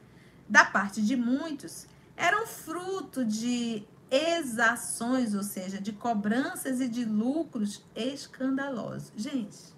da 0.49 0.65
parte 0.65 1.03
de 1.03 1.15
muitos, 1.15 1.87
eram 2.17 2.47
fruto 2.47 3.27
de 3.27 3.85
exações, 4.11 5.35
ou 5.35 5.43
seja, 5.43 5.81
de 5.81 5.93
cobranças 5.93 6.81
e 6.81 6.89
de 6.89 7.05
lucros 7.05 7.85
escandalosos. 7.95 9.13
Gente, 9.17 9.75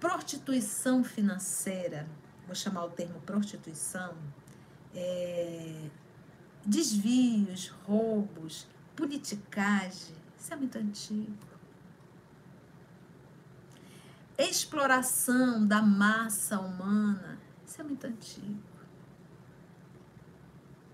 prostituição 0.00 1.04
financeira, 1.04 2.08
vou 2.46 2.54
chamar 2.54 2.84
o 2.84 2.90
termo 2.90 3.20
prostituição, 3.20 4.14
é, 4.94 5.88
desvios, 6.64 7.68
roubos, 7.86 8.66
politicagem, 8.96 10.16
isso 10.38 10.52
é 10.52 10.56
muito 10.56 10.78
antigo. 10.78 11.50
Exploração 14.36 15.66
da 15.66 15.82
massa 15.82 16.58
humana, 16.58 17.38
isso 17.66 17.80
é 17.80 17.84
muito 17.84 18.06
antigo. 18.06 18.69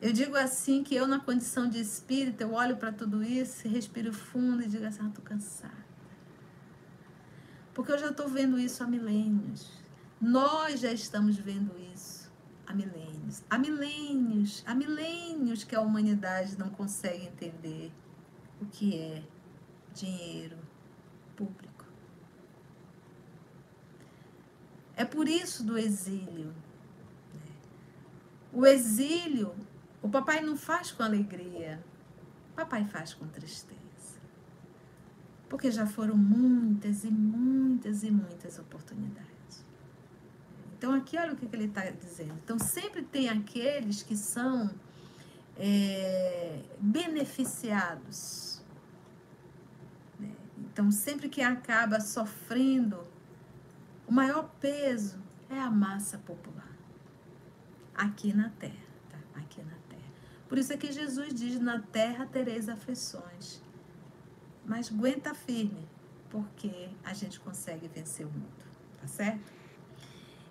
Eu 0.00 0.12
digo 0.12 0.36
assim 0.36 0.84
que 0.84 0.94
eu, 0.94 1.06
na 1.06 1.18
condição 1.18 1.68
de 1.68 1.80
espírito, 1.80 2.42
eu 2.42 2.52
olho 2.52 2.76
para 2.76 2.92
tudo 2.92 3.22
isso, 3.22 3.66
respiro 3.66 4.12
fundo 4.12 4.62
e 4.62 4.68
digo 4.68 4.84
assim, 4.84 5.00
ah, 5.02 5.10
tô 5.14 5.22
cansada. 5.22 5.86
Porque 7.72 7.92
eu 7.92 7.98
já 7.98 8.10
estou 8.10 8.28
vendo 8.28 8.58
isso 8.58 8.82
há 8.82 8.86
milênios. 8.86 9.70
Nós 10.20 10.80
já 10.80 10.92
estamos 10.92 11.36
vendo 11.36 11.74
isso 11.94 12.30
há 12.66 12.74
milênios. 12.74 13.42
Há 13.48 13.58
milênios, 13.58 14.62
há 14.66 14.74
milênios 14.74 15.64
que 15.64 15.74
a 15.74 15.80
humanidade 15.80 16.58
não 16.58 16.68
consegue 16.68 17.26
entender 17.26 17.92
o 18.60 18.66
que 18.66 18.98
é 18.98 19.22
dinheiro 19.94 20.58
público. 21.34 21.84
É 24.94 25.04
por 25.04 25.28
isso 25.28 25.62
do 25.62 25.78
exílio. 25.78 26.54
Né? 27.34 27.52
O 28.52 28.66
exílio 28.66 29.54
o 30.02 30.08
papai 30.08 30.40
não 30.40 30.56
faz 30.56 30.92
com 30.92 31.02
alegria, 31.02 31.82
papai 32.54 32.84
faz 32.84 33.14
com 33.14 33.26
tristeza. 33.28 33.76
Porque 35.48 35.70
já 35.70 35.86
foram 35.86 36.16
muitas 36.16 37.04
e 37.04 37.10
muitas 37.10 38.02
e 38.02 38.10
muitas 38.10 38.58
oportunidades. 38.58 39.64
Então, 40.76 40.92
aqui 40.92 41.16
olha 41.16 41.32
o 41.32 41.36
que, 41.36 41.48
ele 41.52 41.64
está 41.66 41.88
dizendo. 41.90 42.34
Então, 42.44 42.58
sempre 42.58 43.02
tem 43.02 43.28
aqueles 43.28 44.02
que 44.02 44.16
são 44.16 44.70
é, 45.56 46.62
beneficiados. 46.78 48.62
Né? 50.18 50.32
Então, 50.58 50.90
sempre 50.90 51.28
que 51.28 51.40
acaba 51.40 52.00
sofrendo, 52.00 53.06
o 54.06 54.12
maior 54.12 54.50
peso 54.60 55.18
é 55.48 55.58
a 55.58 55.70
massa 55.70 56.18
popular 56.18 56.76
aqui 57.94 58.32
na 58.34 58.50
Terra. 58.50 58.86
Tá? 59.10 59.40
Aqui 59.40 59.62
na. 59.62 59.75
Por 60.48 60.58
isso 60.58 60.72
é 60.72 60.76
que 60.76 60.92
Jesus 60.92 61.34
diz: 61.34 61.60
Na 61.60 61.80
terra 61.80 62.26
tereis 62.26 62.68
aflições. 62.68 63.60
Mas 64.64 64.90
aguenta 64.90 65.34
firme, 65.34 65.88
porque 66.28 66.88
a 67.04 67.14
gente 67.14 67.38
consegue 67.40 67.88
vencer 67.88 68.26
o 68.26 68.30
mundo. 68.30 68.66
Tá 69.00 69.06
certo? 69.06 69.52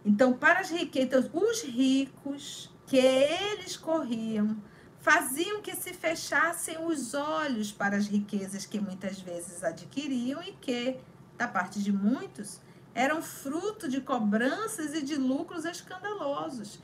Então, 0.05 0.33
para 0.33 0.59
as 0.59 0.69
riquezas, 0.69 1.29
os 1.33 1.63
ricos 1.63 2.71
que 2.85 2.97
eles 2.97 3.75
corriam, 3.75 4.55
faziam 4.99 5.61
que 5.61 5.75
se 5.75 5.93
fechassem 5.93 6.77
os 6.85 7.13
olhos 7.13 7.71
para 7.71 7.97
as 7.97 8.07
riquezas 8.07 8.65
que 8.65 8.79
muitas 8.79 9.19
vezes 9.19 9.63
adquiriam 9.63 10.41
e 10.43 10.51
que, 10.53 10.97
da 11.37 11.47
parte 11.47 11.81
de 11.81 11.91
muitos, 11.91 12.61
eram 12.93 13.21
fruto 13.21 13.89
de 13.89 13.99
cobranças 13.99 14.93
e 14.93 15.01
de 15.01 15.15
lucros 15.15 15.65
escandalosos 15.65 16.79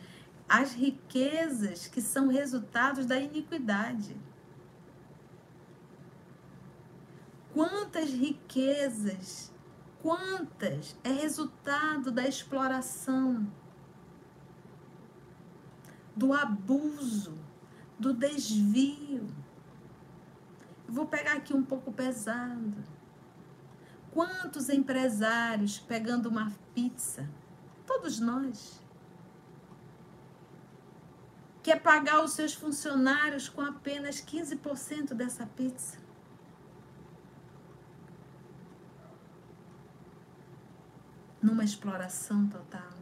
as 0.51 0.73
riquezas 0.73 1.87
que 1.87 2.01
são 2.01 2.27
resultados 2.27 3.05
da 3.05 3.17
iniquidade. 3.17 4.17
Quantas 7.53 8.09
riquezas, 8.09 9.49
quantas 10.01 10.93
é 11.05 11.09
resultado 11.09 12.11
da 12.11 12.27
exploração. 12.27 13.49
do 16.13 16.33
abuso, 16.33 17.33
do 17.97 18.13
desvio. 18.13 19.25
Vou 20.85 21.05
pegar 21.07 21.37
aqui 21.37 21.53
um 21.53 21.63
pouco 21.63 21.93
pesado. 21.93 22.83
Quantos 24.11 24.67
empresários 24.67 25.79
pegando 25.79 26.27
uma 26.27 26.51
pizza? 26.75 27.27
Todos 27.87 28.19
nós. 28.19 28.80
Quer 31.63 31.81
pagar 31.81 32.23
os 32.23 32.31
seus 32.31 32.53
funcionários 32.53 33.47
com 33.47 33.61
apenas 33.61 34.21
15% 34.21 35.13
dessa 35.13 35.45
pizza? 35.45 35.97
Numa 41.41 41.63
exploração 41.63 42.47
total 42.47 43.01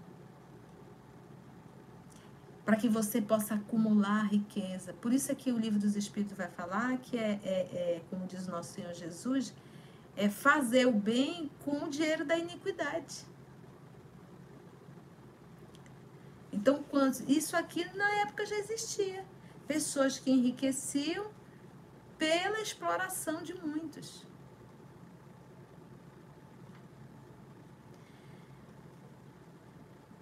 para 2.69 2.77
que 2.77 2.87
você 2.87 3.19
possa 3.19 3.55
acumular 3.55 4.31
riqueza. 4.31 4.93
Por 4.93 5.11
isso 5.11 5.31
é 5.31 5.33
que 5.33 5.51
o 5.51 5.57
livro 5.57 5.79
dos 5.79 5.95
Espíritos 5.95 6.37
vai 6.37 6.47
falar 6.47 6.99
que 6.99 7.17
é, 7.17 7.39
é, 7.43 7.49
é, 7.51 8.01
como 8.11 8.27
diz 8.27 8.45
nosso 8.45 8.73
Senhor 8.73 8.93
Jesus, 8.93 9.55
é 10.15 10.29
fazer 10.29 10.85
o 10.85 10.91
bem 10.91 11.49
com 11.65 11.85
o 11.85 11.89
dinheiro 11.89 12.23
da 12.23 12.37
iniquidade. 12.37 13.25
Então, 16.51 16.83
quando, 16.89 17.23
isso 17.29 17.55
aqui 17.55 17.85
na 17.95 18.09
época 18.21 18.45
já 18.45 18.55
existia. 18.55 19.25
Pessoas 19.67 20.17
que 20.17 20.31
enriqueciam 20.31 21.31
pela 22.17 22.59
exploração 22.59 23.41
de 23.41 23.53
muitos. 23.53 24.27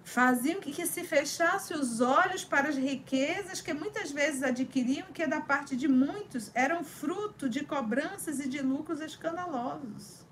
faziam 0.08 0.58
que, 0.58 0.72
que 0.72 0.86
se 0.86 1.04
fechasse 1.04 1.74
os 1.74 2.00
olhos 2.00 2.44
para 2.44 2.70
as 2.70 2.76
riquezas 2.76 3.60
que 3.60 3.72
muitas 3.72 4.10
vezes 4.10 4.42
adquiriam, 4.42 5.06
que 5.12 5.24
da 5.26 5.40
parte 5.40 5.76
de 5.76 5.86
muitos 5.86 6.50
eram 6.54 6.82
fruto 6.82 7.48
de 7.48 7.62
cobranças 7.64 8.40
e 8.40 8.48
de 8.48 8.60
lucros 8.60 9.00
escandalosos. 9.00 10.26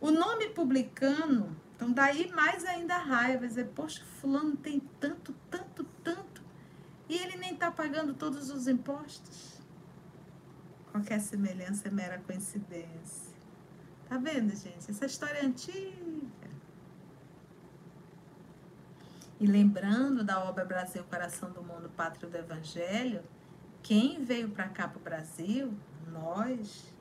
O 0.00 0.10
nome 0.10 0.48
publicano, 0.48 1.54
então 1.78 1.92
daí 1.92 2.28
mais 2.32 2.64
ainda 2.64 2.96
a 2.96 2.98
raiva, 2.98 3.46
dizer, 3.46 3.68
poxa, 3.68 4.04
fulano 4.20 4.56
tem 4.56 4.80
tanto, 4.98 5.32
tanto, 5.48 5.84
tanto, 6.02 6.42
e 7.08 7.14
ele 7.14 7.36
nem 7.36 7.54
está 7.54 7.70
pagando 7.70 8.14
todos 8.14 8.50
os 8.50 8.66
impostos. 8.66 9.60
Qualquer 10.90 11.20
semelhança 11.20 11.86
é 11.86 11.90
mera 11.92 12.18
coincidência. 12.18 13.32
Tá 14.08 14.18
vendo, 14.18 14.56
gente? 14.56 14.90
Essa 14.90 15.06
história 15.06 15.38
é 15.38 15.44
antiga. 15.44 16.50
E 19.38 19.46
lembrando 19.46 20.24
da 20.24 20.42
obra 20.42 20.64
Brasil, 20.64 21.04
Coração 21.04 21.52
do 21.52 21.62
Mundo, 21.62 21.88
Pátria 21.90 22.28
do 22.28 22.36
Evangelho, 22.36 23.22
quem 23.84 24.24
veio 24.24 24.48
para 24.50 24.68
cá 24.68 24.88
para 24.88 24.98
o 24.98 25.02
Brasil? 25.02 25.72
Nós. 26.10 26.92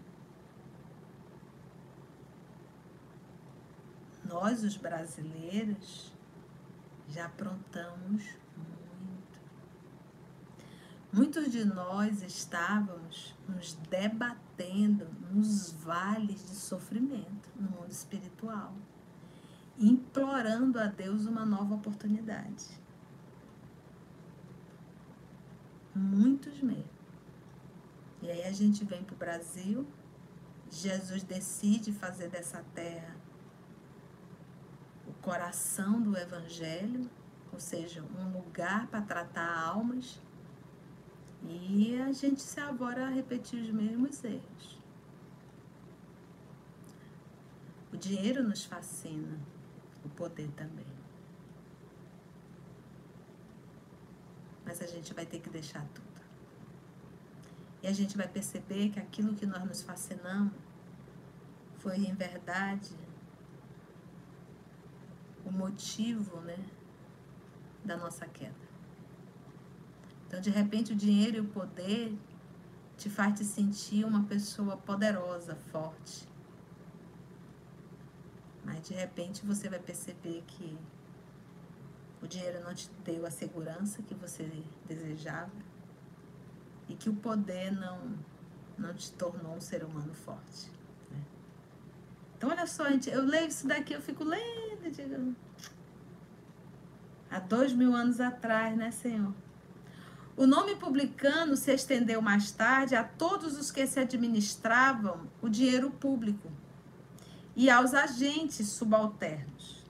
Nós, 4.28 4.64
os 4.64 4.78
brasileiros, 4.78 6.12
já 7.10 7.26
aprontamos 7.26 8.24
muito. 8.56 9.40
Muitos 11.12 11.52
de 11.52 11.64
nós 11.66 12.22
estávamos 12.22 13.34
nos 13.48 13.74
debatendo 13.90 15.08
nos 15.32 15.72
vales 15.72 16.50
de 16.50 16.56
sofrimento 16.56 17.50
no 17.56 17.70
mundo 17.70 17.92
espiritual 17.92 18.74
implorando 19.80 20.80
a 20.80 20.88
Deus 20.88 21.26
uma 21.26 21.46
nova 21.46 21.76
oportunidade. 21.76 22.66
Muitos 25.94 26.62
mesmo. 26.62 26.98
E 28.22 28.32
aí 28.32 28.44
a 28.44 28.52
gente 28.52 28.84
vem 28.84 29.04
para 29.04 29.14
o 29.14 29.18
Brasil, 29.18 29.88
Jesus 30.70 31.24
decide 31.24 31.94
fazer 31.94 32.30
dessa 32.30 32.64
terra 32.74 33.16
coração 35.22 36.02
do 36.02 36.18
Evangelho, 36.18 37.10
ou 37.52 37.60
seja, 37.60 38.04
um 38.04 38.32
lugar 38.32 38.88
para 38.88 39.02
tratar 39.02 39.60
almas, 39.60 40.22
e 41.44 42.00
a 42.02 42.12
gente 42.12 42.42
se 42.42 42.60
agora 42.60 43.08
a 43.08 43.10
repetir 43.10 43.62
os 43.62 43.70
mesmos 43.70 44.24
erros. 44.24 44.78
O 47.92 47.98
dinheiro 47.98 48.44
nos 48.44 48.66
fascina 48.66 49.40
o 50.04 50.10
poder 50.10 50.50
também. 50.52 50.86
Mas 54.66 54.82
a 54.82 54.88
gente 54.88 55.14
vai 55.14 55.26
ter 55.26 55.40
que 55.40 55.50
deixar 55.50 55.86
tudo. 55.94 56.08
E 57.82 57.88
a 57.88 57.94
gente 57.94 58.18
vai 58.18 58.28
perceber 58.28 58.90
que 58.90 59.00
aquilo 59.00 59.34
que 59.36 59.46
nós 59.46 59.64
nos 59.64 59.82
fascinamos 59.82 60.54
foi, 61.78 61.98
em 61.98 62.14
verdade, 62.14 62.94
o 65.48 65.52
motivo 65.52 66.42
né, 66.42 66.58
da 67.84 67.96
nossa 67.96 68.26
queda. 68.28 68.68
Então, 70.28 70.42
de 70.42 70.50
repente, 70.50 70.92
o 70.92 70.96
dinheiro 70.96 71.38
e 71.38 71.40
o 71.40 71.46
poder 71.46 72.14
te 72.98 73.10
faz 73.10 73.38
te 73.38 73.46
sentir 73.46 74.04
uma 74.04 74.24
pessoa 74.24 74.76
poderosa, 74.76 75.56
forte. 75.56 76.28
Mas 78.66 78.82
de 78.82 78.94
repente 78.94 79.46
você 79.46 79.70
vai 79.70 79.80
perceber 79.80 80.44
que 80.46 80.78
o 82.22 82.28
dinheiro 82.28 82.62
não 82.62 82.74
te 82.74 82.90
deu 83.06 83.26
a 83.26 83.32
segurança 83.32 84.02
que 84.02 84.14
você 84.14 84.64
desejava 84.86 85.52
e 86.90 86.96
que 86.96 87.08
o 87.10 87.16
poder 87.16 87.72
não, 87.72 88.18
não 88.78 88.94
te 88.94 89.14
tornou 89.14 89.56
um 89.56 89.62
ser 89.62 89.84
humano 89.86 90.14
forte. 90.14 90.70
Né? 91.10 91.24
Então, 92.36 92.50
olha 92.50 92.68
só, 92.68 92.86
eu 92.90 93.24
leio 93.24 93.48
isso 93.48 93.68
daqui, 93.68 93.94
eu 93.94 94.02
fico 94.02 94.24
lendo 94.24 94.67
digo. 94.90 95.36
Há 97.30 97.40
dois 97.40 97.74
mil 97.74 97.94
anos 97.94 98.20
atrás, 98.20 98.76
né, 98.76 98.92
Senhor? 98.92 99.34
O 100.36 100.46
nome 100.46 100.76
publicano 100.76 101.58
se 101.58 101.74
estendeu 101.74 102.22
mais 102.22 102.52
tarde 102.52 102.96
a 102.96 103.04
todos 103.04 103.58
os 103.58 103.72
que 103.72 103.88
se 103.88 104.00
administravam 104.00 105.28
o 105.42 105.50
dinheiro 105.50 105.90
público 105.90 106.52
e 107.56 107.72
aos 107.72 107.96
agentes 107.96 108.68
subalternos. 108.68 109.84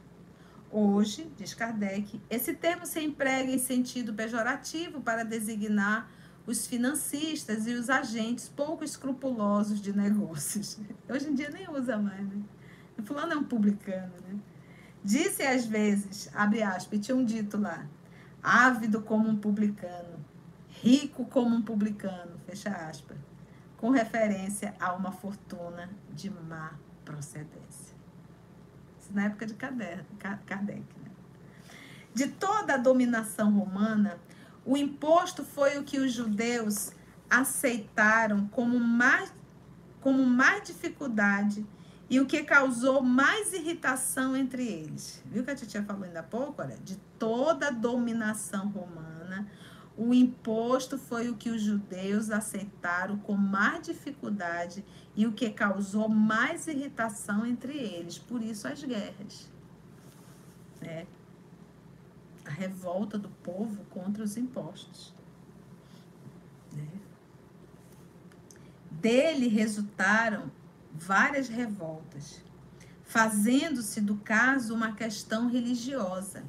Hoje, 0.71 1.29
diz 1.37 1.53
Kardec, 1.53 2.21
esse 2.29 2.53
termo 2.53 2.85
se 2.85 3.01
emprega 3.01 3.51
em 3.51 3.57
sentido 3.57 4.13
pejorativo 4.13 5.01
para 5.01 5.23
designar 5.23 6.09
os 6.45 6.65
financistas 6.65 7.67
e 7.67 7.73
os 7.73 7.89
agentes 7.89 8.47
pouco 8.47 8.85
escrupulosos 8.85 9.81
de 9.81 9.95
negócios. 9.95 10.79
Hoje 11.09 11.27
em 11.27 11.35
dia 11.35 11.49
nem 11.49 11.69
usa 11.69 11.97
mais, 11.97 12.25
né? 12.25 12.41
Fulano 13.03 13.33
é 13.33 13.35
um 13.35 13.43
publicano, 13.43 14.13
né? 14.27 14.39
Disse 15.03 15.43
às 15.43 15.65
vezes, 15.65 16.29
abre 16.33 16.61
aspas, 16.61 16.99
tinha 16.99 17.15
um 17.15 17.23
dito 17.23 17.57
lá, 17.57 17.85
ávido 18.41 19.01
como 19.01 19.29
um 19.29 19.37
publicano, 19.37 20.19
rico 20.69 21.25
como 21.25 21.55
um 21.55 21.61
publicano, 21.61 22.37
fecha 22.45 22.69
aspas, 22.69 23.17
com 23.77 23.89
referência 23.89 24.75
a 24.79 24.93
uma 24.93 25.11
fortuna 25.11 25.89
de 26.11 26.29
má 26.29 26.73
procedência. 27.05 27.95
Isso 28.99 29.13
na 29.13 29.25
época 29.25 29.45
de 29.45 29.53
Kardec. 29.53 30.03
Né? 31.01 31.11
De 32.13 32.27
toda 32.27 32.73
a 32.73 32.77
dominação 32.77 33.51
romana, 33.51 34.17
o 34.65 34.75
imposto 34.75 35.43
foi 35.45 35.77
o 35.77 35.83
que 35.83 35.99
os 35.99 36.11
judeus 36.11 36.91
aceitaram 37.29 38.47
como 38.47 38.79
mais, 38.79 39.33
como 40.01 40.25
mais 40.25 40.63
dificuldade 40.63 41.65
e 42.09 42.19
o 42.19 42.25
que 42.25 42.43
causou 42.43 43.01
mais 43.01 43.53
irritação 43.53 44.35
entre 44.35 44.65
eles. 44.65 45.21
Viu 45.25 45.43
que 45.43 45.51
a 45.51 45.55
titia 45.55 45.83
falou 45.83 46.03
ainda 46.03 46.21
há 46.21 46.23
pouco? 46.23 46.61
Olha, 46.61 46.77
de 46.77 46.95
toda 47.19 47.67
a 47.67 47.71
dominação 47.71 48.69
romana, 48.69 49.47
o 49.97 50.13
imposto 50.13 50.97
foi 50.97 51.27
o 51.27 51.35
que 51.35 51.49
os 51.49 51.61
judeus 51.61 52.29
aceitaram 52.29 53.17
com 53.17 53.33
mais 53.33 53.83
dificuldade 53.83 54.85
e 55.15 55.25
o 55.25 55.33
que 55.33 55.49
causou 55.49 56.07
mais 56.07 56.67
irritação 56.67 57.45
entre 57.45 57.75
eles. 57.75 58.17
Por 58.17 58.41
isso 58.41 58.67
as 58.67 58.83
guerras. 58.83 59.51
Né? 60.79 61.07
A 62.45 62.51
revolta 62.51 63.17
do 63.17 63.29
povo 63.29 63.83
contra 63.85 64.23
os 64.23 64.37
impostos. 64.37 65.13
Né? 66.71 66.87
Dele 68.91 69.47
resultaram 69.47 70.49
várias 70.97 71.47
revoltas, 71.47 72.43
fazendo-se 73.03 74.01
do 74.01 74.15
caso 74.17 74.73
uma 74.73 74.93
questão 74.93 75.47
religiosa 75.49 76.43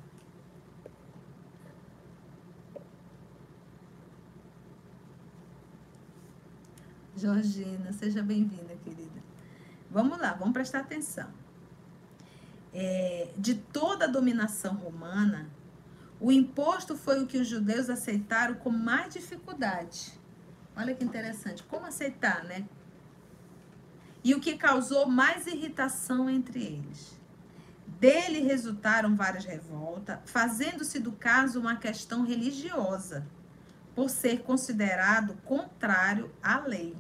Georgina, 7.18 7.92
seja 7.92 8.22
bem-vinda, 8.22 8.76
querida. 8.84 9.20
Vamos 9.90 10.18
lá, 10.18 10.34
vamos 10.34 10.52
prestar 10.54 10.80
atenção. 10.80 11.28
É, 12.72 13.32
de 13.36 13.56
toda 13.56 14.04
a 14.04 14.08
dominação 14.08 14.74
romana, 14.74 15.50
O 16.20 16.32
imposto 16.32 16.96
foi 16.96 17.22
o 17.22 17.26
que 17.26 17.38
os 17.38 17.46
judeus 17.46 17.88
aceitaram 17.88 18.54
com 18.56 18.70
mais 18.70 19.14
dificuldade. 19.14 20.12
Olha 20.76 20.92
que 20.94 21.04
interessante. 21.04 21.62
Como 21.62 21.86
aceitar, 21.86 22.42
né? 22.44 22.68
E 24.22 24.34
o 24.34 24.40
que 24.40 24.56
causou 24.56 25.06
mais 25.06 25.46
irritação 25.46 26.28
entre 26.28 26.62
eles. 26.62 27.18
Dele 27.86 28.40
resultaram 28.40 29.16
várias 29.16 29.44
revoltas, 29.44 30.18
fazendo-se 30.26 31.00
do 31.00 31.12
caso 31.12 31.58
uma 31.58 31.76
questão 31.76 32.22
religiosa, 32.22 33.26
por 33.94 34.08
ser 34.08 34.42
considerado 34.42 35.34
contrário 35.44 36.30
à 36.40 36.60
lei. 36.60 36.96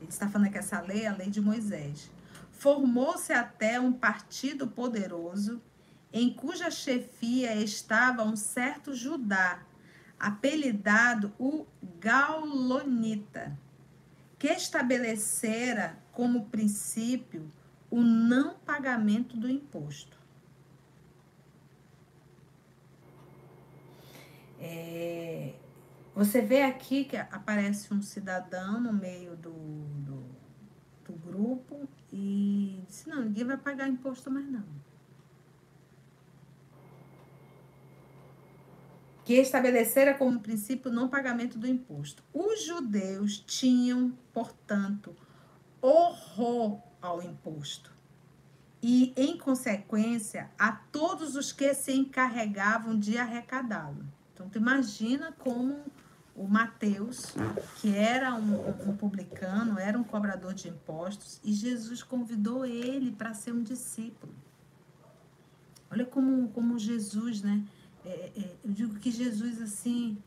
Ele 0.00 0.10
está 0.10 0.28
falando 0.28 0.50
que 0.50 0.58
essa 0.58 0.80
lei 0.80 1.02
é 1.02 1.08
a 1.08 1.16
lei 1.16 1.30
de 1.30 1.40
Moisés. 1.40 2.10
Formou-se 2.52 3.32
até 3.32 3.80
um 3.80 3.92
partido 3.92 4.68
poderoso, 4.68 5.60
em 6.12 6.32
cuja 6.32 6.70
chefia 6.70 7.54
estava 7.56 8.22
um 8.22 8.36
certo 8.36 8.94
Judá, 8.94 9.60
apelidado 10.18 11.32
o 11.38 11.66
Gaulonita, 11.98 13.58
que 14.38 14.48
estabelecera 14.48 15.98
como 16.16 16.46
princípio 16.46 17.46
o 17.90 18.00
não 18.00 18.54
pagamento 18.60 19.36
do 19.36 19.50
imposto. 19.50 20.18
É, 24.58 25.52
você 26.14 26.40
vê 26.40 26.62
aqui 26.62 27.04
que 27.04 27.18
aparece 27.18 27.92
um 27.92 28.00
cidadão 28.00 28.80
no 28.80 28.94
meio 28.94 29.36
do, 29.36 29.52
do, 29.52 30.24
do 31.04 31.12
grupo 31.22 31.86
e 32.10 32.82
disse, 32.88 33.10
não, 33.10 33.20
ninguém 33.22 33.44
vai 33.44 33.58
pagar 33.58 33.86
imposto 33.86 34.30
mais 34.30 34.50
não. 34.50 34.64
Que 39.22 39.34
estabelecera 39.34 40.14
como 40.14 40.40
princípio 40.40 40.90
o 40.90 40.94
não 40.94 41.10
pagamento 41.10 41.58
do 41.58 41.66
imposto. 41.66 42.24
Os 42.32 42.64
judeus 42.64 43.38
tinham, 43.38 44.16
portanto, 44.32 45.14
horror 45.86 46.80
ao 47.00 47.22
imposto. 47.22 47.92
E, 48.82 49.12
em 49.16 49.38
consequência, 49.38 50.50
a 50.58 50.72
todos 50.72 51.34
os 51.34 51.52
que 51.52 51.72
se 51.74 51.92
encarregavam 51.92 52.98
de 52.98 53.16
arrecadá-lo. 53.16 54.04
Então, 54.32 54.48
tu 54.48 54.58
imagina 54.58 55.32
como 55.32 55.84
o 56.34 56.46
Mateus, 56.46 57.34
que 57.80 57.94
era 57.94 58.34
um, 58.34 58.90
um, 58.90 58.96
publicano, 58.96 59.78
era 59.78 59.98
um 59.98 60.04
cobrador 60.04 60.52
de 60.52 60.68
impostos, 60.68 61.40
e 61.42 61.52
Jesus 61.54 62.02
convidou 62.02 62.66
ele 62.66 63.10
para 63.10 63.32
ser 63.32 63.52
um 63.52 63.62
discípulo. 63.62 64.34
Olha 65.90 66.04
como, 66.04 66.48
como 66.48 66.78
Jesus, 66.78 67.40
né? 67.40 67.64
É, 68.04 68.30
é, 68.36 68.56
eu 68.62 68.72
digo 68.72 68.98
que 68.98 69.10
Jesus, 69.10 69.62
assim, 69.62 70.18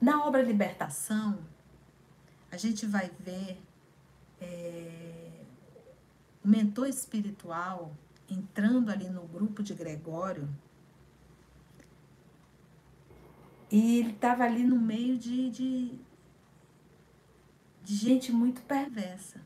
na 0.00 0.24
obra 0.26 0.42
Libertação, 0.42 1.38
a 2.52 2.56
gente 2.58 2.86
vai 2.86 3.10
ver 3.18 3.60
é, 4.40 5.30
o 6.44 6.48
mentor 6.48 6.86
espiritual 6.86 7.96
entrando 8.28 8.90
ali 8.90 9.08
no 9.08 9.22
grupo 9.22 9.62
de 9.62 9.74
Gregório 9.74 10.48
e 13.70 14.00
ele 14.00 14.10
estava 14.10 14.44
ali 14.44 14.64
no 14.64 14.78
meio 14.78 15.16
de, 15.16 15.50
de, 15.50 15.98
de 17.82 17.96
gente 17.96 18.30
muito 18.30 18.60
perversa. 18.62 19.40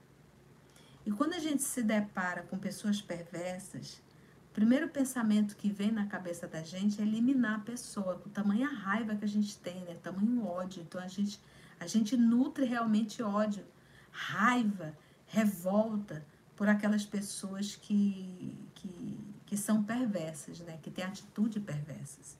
E 1.06 1.12
quando 1.12 1.34
a 1.34 1.38
gente 1.38 1.62
se 1.62 1.84
depara 1.84 2.42
com 2.42 2.58
pessoas 2.58 3.00
perversas, 3.00 4.02
o 4.50 4.52
primeiro 4.52 4.88
pensamento 4.88 5.54
que 5.54 5.70
vem 5.70 5.92
na 5.92 6.06
cabeça 6.06 6.48
da 6.48 6.60
gente 6.60 7.00
é 7.00 7.04
eliminar 7.04 7.60
a 7.60 7.62
pessoa, 7.62 8.16
com 8.16 8.28
tamanha 8.28 8.66
raiva 8.66 9.14
que 9.14 9.24
a 9.24 9.28
gente 9.28 9.56
tem, 9.58 9.78
né? 9.84 9.94
tamanho 10.02 10.44
ódio. 10.44 10.82
Então 10.82 11.00
a 11.00 11.06
gente, 11.06 11.40
a 11.78 11.86
gente 11.86 12.16
nutre 12.16 12.64
realmente 12.64 13.22
ódio 13.22 13.64
raiva, 14.10 14.96
revolta 15.26 16.24
por 16.56 16.68
aquelas 16.68 17.04
pessoas 17.04 17.76
que, 17.76 18.56
que, 18.74 19.18
que 19.44 19.56
são 19.56 19.84
perversas, 19.84 20.60
né? 20.60 20.78
que 20.82 20.90
têm 20.90 21.04
atitudes 21.04 21.62
perversas. 21.62 22.38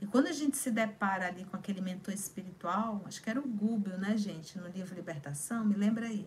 E 0.00 0.06
quando 0.06 0.26
a 0.26 0.32
gente 0.32 0.56
se 0.56 0.70
depara 0.70 1.26
ali 1.26 1.44
com 1.44 1.56
aquele 1.56 1.80
mentor 1.80 2.14
espiritual, 2.14 3.02
acho 3.06 3.22
que 3.22 3.28
era 3.28 3.38
o 3.38 3.46
Gúbio, 3.46 3.98
né, 3.98 4.16
gente, 4.16 4.58
no 4.58 4.66
livro 4.68 4.94
Libertação, 4.94 5.64
me 5.64 5.74
lembra 5.74 6.06
aí. 6.06 6.26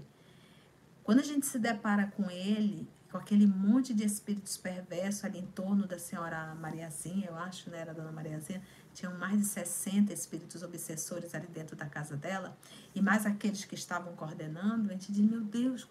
Quando 1.03 1.19
a 1.19 1.23
gente 1.23 1.45
se 1.45 1.57
depara 1.57 2.05
com 2.15 2.29
ele, 2.29 2.87
com 3.11 3.17
aquele 3.17 3.47
monte 3.47 3.93
de 3.93 4.05
espíritos 4.05 4.57
perversos 4.57 5.25
ali 5.25 5.39
em 5.39 5.45
torno 5.47 5.87
da 5.87 5.97
senhora 5.97 6.53
Mariazinha, 6.55 7.27
eu 7.27 7.35
acho, 7.35 7.69
né, 7.71 7.79
era 7.79 7.91
a 7.91 7.93
dona 7.93 8.11
Mariazinha, 8.11 8.61
tinham 8.93 9.17
mais 9.17 9.37
de 9.37 9.45
60 9.45 10.13
espíritos 10.13 10.63
obsessores 10.63 11.33
ali 11.33 11.47
dentro 11.47 11.75
da 11.75 11.85
casa 11.85 12.15
dela, 12.15 12.55
e 12.93 13.01
mais 13.01 13.25
aqueles 13.25 13.65
que 13.65 13.75
estavam 13.75 14.13
coordenando, 14.13 14.89
a 14.89 14.93
gente 14.93 15.11
diz, 15.11 15.21
meu 15.29 15.41
Deus, 15.41 15.87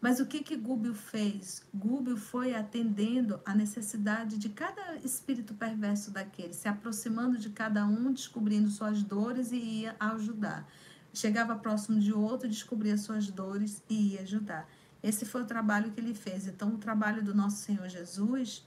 mas 0.00 0.20
o 0.20 0.26
que 0.26 0.42
que 0.44 0.56
Gúbio 0.56 0.94
fez? 0.94 1.62
Gúbio 1.74 2.16
foi 2.16 2.54
atendendo 2.54 3.40
a 3.44 3.52
necessidade 3.54 4.38
de 4.38 4.48
cada 4.48 4.96
espírito 4.96 5.54
perverso 5.54 6.12
daquele, 6.12 6.54
se 6.54 6.68
aproximando 6.68 7.36
de 7.36 7.50
cada 7.50 7.84
um, 7.84 8.12
descobrindo 8.12 8.70
suas 8.70 9.02
dores 9.02 9.50
e 9.50 9.56
ia 9.56 9.96
ajudar. 9.98 10.68
Chegava 11.12 11.56
próximo 11.56 11.98
de 11.98 12.12
outro, 12.12 12.48
descobria 12.48 12.96
suas 12.96 13.28
dores 13.28 13.82
e 13.90 14.12
ia 14.12 14.22
ajudar. 14.22 14.68
Esse 15.02 15.24
foi 15.24 15.42
o 15.42 15.46
trabalho 15.46 15.90
que 15.90 16.00
ele 16.00 16.14
fez. 16.14 16.46
Então, 16.46 16.74
o 16.74 16.78
trabalho 16.78 17.22
do 17.22 17.34
nosso 17.34 17.56
Senhor 17.56 17.88
Jesus 17.88 18.64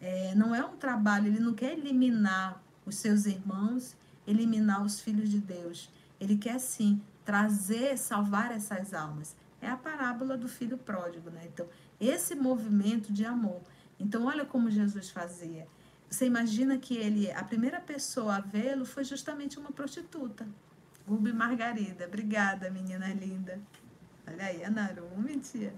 é, 0.00 0.34
não 0.34 0.54
é 0.54 0.64
um 0.64 0.76
trabalho, 0.76 1.28
ele 1.28 1.40
não 1.40 1.54
quer 1.54 1.72
eliminar 1.72 2.62
os 2.86 2.94
seus 2.94 3.26
irmãos, 3.26 3.96
eliminar 4.26 4.82
os 4.82 5.00
filhos 5.00 5.28
de 5.28 5.38
Deus. 5.38 5.90
Ele 6.20 6.38
quer 6.38 6.58
sim 6.58 7.02
trazer, 7.24 7.98
salvar 7.98 8.52
essas 8.52 8.94
almas. 8.94 9.36
É 9.60 9.68
a 9.68 9.76
parábola 9.76 10.36
do 10.36 10.48
filho 10.48 10.78
pródigo, 10.78 11.28
né? 11.28 11.42
Então, 11.52 11.66
esse 12.00 12.34
movimento 12.34 13.12
de 13.12 13.24
amor. 13.24 13.60
Então, 13.98 14.26
olha 14.26 14.44
como 14.44 14.70
Jesus 14.70 15.10
fazia. 15.10 15.66
Você 16.08 16.26
imagina 16.26 16.78
que 16.78 16.96
ele, 16.96 17.30
a 17.32 17.42
primeira 17.42 17.80
pessoa 17.80 18.36
a 18.36 18.40
vê-lo 18.40 18.84
foi 18.84 19.02
justamente 19.02 19.58
uma 19.58 19.72
prostituta. 19.72 20.46
Gubi 21.06 21.32
Margarida. 21.32 22.06
Obrigada, 22.06 22.70
menina 22.70 23.12
linda. 23.12 23.60
Olha 24.26 24.44
aí, 24.44 24.64
a 24.64 24.70
Narumi, 24.70 25.38
tia. 25.38 25.74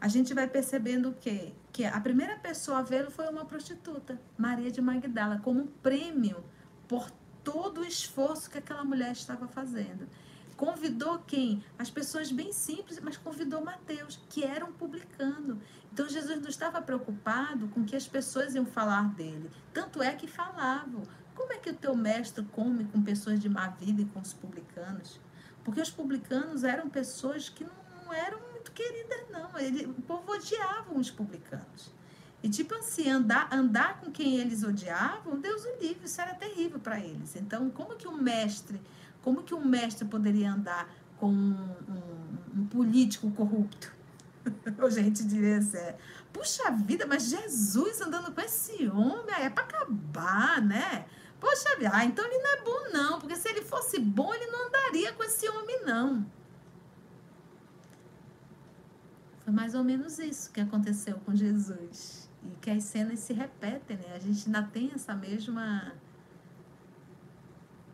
A 0.00 0.08
gente 0.08 0.34
vai 0.34 0.46
percebendo 0.46 1.10
o 1.10 1.14
quê? 1.14 1.52
Que 1.76 1.84
a 1.84 2.00
primeira 2.00 2.36
pessoa 2.36 2.78
a 2.78 2.82
vê-lo 2.82 3.10
foi 3.10 3.28
uma 3.28 3.44
prostituta, 3.44 4.18
Maria 4.38 4.70
de 4.70 4.80
Magdala, 4.80 5.38
como 5.44 5.66
prêmio 5.82 6.42
por 6.88 7.10
todo 7.44 7.82
o 7.82 7.84
esforço 7.84 8.48
que 8.48 8.56
aquela 8.56 8.82
mulher 8.82 9.12
estava 9.12 9.46
fazendo. 9.46 10.08
Convidou 10.56 11.18
quem? 11.18 11.62
As 11.78 11.90
pessoas 11.90 12.32
bem 12.32 12.50
simples, 12.50 12.98
mas 12.98 13.18
convidou 13.18 13.62
Mateus, 13.62 14.18
que 14.30 14.42
era 14.42 14.64
um 14.64 14.72
publicano. 14.72 15.60
Então 15.92 16.08
Jesus 16.08 16.40
não 16.40 16.48
estava 16.48 16.80
preocupado 16.80 17.68
com 17.68 17.84
que 17.84 17.94
as 17.94 18.08
pessoas 18.08 18.54
iam 18.54 18.64
falar 18.64 19.10
dele. 19.10 19.50
Tanto 19.74 20.02
é 20.02 20.14
que 20.14 20.26
falavam. 20.26 21.02
Como 21.34 21.52
é 21.52 21.58
que 21.58 21.68
o 21.68 21.74
teu 21.74 21.94
mestre 21.94 22.42
come 22.52 22.86
com 22.86 23.02
pessoas 23.02 23.38
de 23.38 23.50
má 23.50 23.68
vida 23.68 24.00
e 24.00 24.06
com 24.06 24.20
os 24.20 24.32
publicanos? 24.32 25.20
Porque 25.62 25.82
os 25.82 25.90
publicanos 25.90 26.64
eram 26.64 26.88
pessoas 26.88 27.50
que 27.50 27.64
não 27.64 28.14
eram 28.14 28.55
muito 28.66 28.72
queridas, 28.72 29.26
não. 29.30 29.58
Ele, 29.58 29.86
o 29.86 29.94
povo 30.02 30.32
odiava 30.32 30.92
os 30.94 31.10
publicanos. 31.10 31.94
E 32.42 32.48
tipo 32.48 32.74
assim, 32.74 33.08
andar, 33.08 33.48
andar 33.52 34.00
com 34.00 34.10
quem 34.10 34.36
eles 34.36 34.62
odiavam, 34.62 35.40
Deus 35.40 35.64
o 35.64 35.80
livre, 35.80 36.04
isso 36.04 36.20
era 36.20 36.34
terrível 36.34 36.78
para 36.78 37.00
eles. 37.00 37.36
Então, 37.36 37.70
como 37.70 37.96
que 37.96 38.06
um 38.06 38.16
mestre, 38.16 38.80
como 39.22 39.42
que 39.42 39.54
um 39.54 39.64
mestre 39.64 40.06
poderia 40.06 40.52
andar 40.52 40.88
com 41.18 41.28
um, 41.28 41.76
um, 41.88 42.60
um 42.60 42.66
político 42.66 43.30
corrupto? 43.32 43.92
Ou 44.80 44.90
gente 44.90 45.24
diria 45.24 45.58
assim, 45.58 45.78
é, 45.78 45.96
puxa 46.32 46.70
vida, 46.70 47.06
mas 47.06 47.28
Jesus 47.28 48.00
andando 48.00 48.32
com 48.32 48.40
esse 48.40 48.86
homem, 48.88 49.34
é 49.40 49.50
para 49.50 49.64
acabar, 49.64 50.62
né? 50.62 51.06
Poxa 51.40 51.76
vida, 51.76 51.90
ah, 51.92 52.04
então 52.04 52.24
ele 52.24 52.38
não 52.38 52.50
é 52.50 52.62
bom 52.62 52.92
não, 52.92 53.20
porque 53.20 53.36
se 53.36 53.48
ele 53.48 53.62
fosse 53.62 53.98
bom, 53.98 54.32
ele 54.32 54.46
não 54.46 54.68
andaria 54.68 55.12
com 55.12 55.22
esse 55.24 55.48
homem 55.48 55.84
não. 55.84 56.26
Foi 59.45 59.45
mais 59.56 59.74
ou 59.74 59.82
menos 59.82 60.18
isso 60.18 60.50
que 60.52 60.60
aconteceu 60.60 61.18
com 61.24 61.34
Jesus. 61.34 62.28
E 62.44 62.50
que 62.60 62.70
as 62.70 62.84
cenas 62.84 63.20
se 63.20 63.32
repetem, 63.32 63.96
né? 63.96 64.14
A 64.14 64.18
gente 64.18 64.44
ainda 64.44 64.62
tem 64.62 64.92
essa 64.94 65.14
mesma 65.14 65.94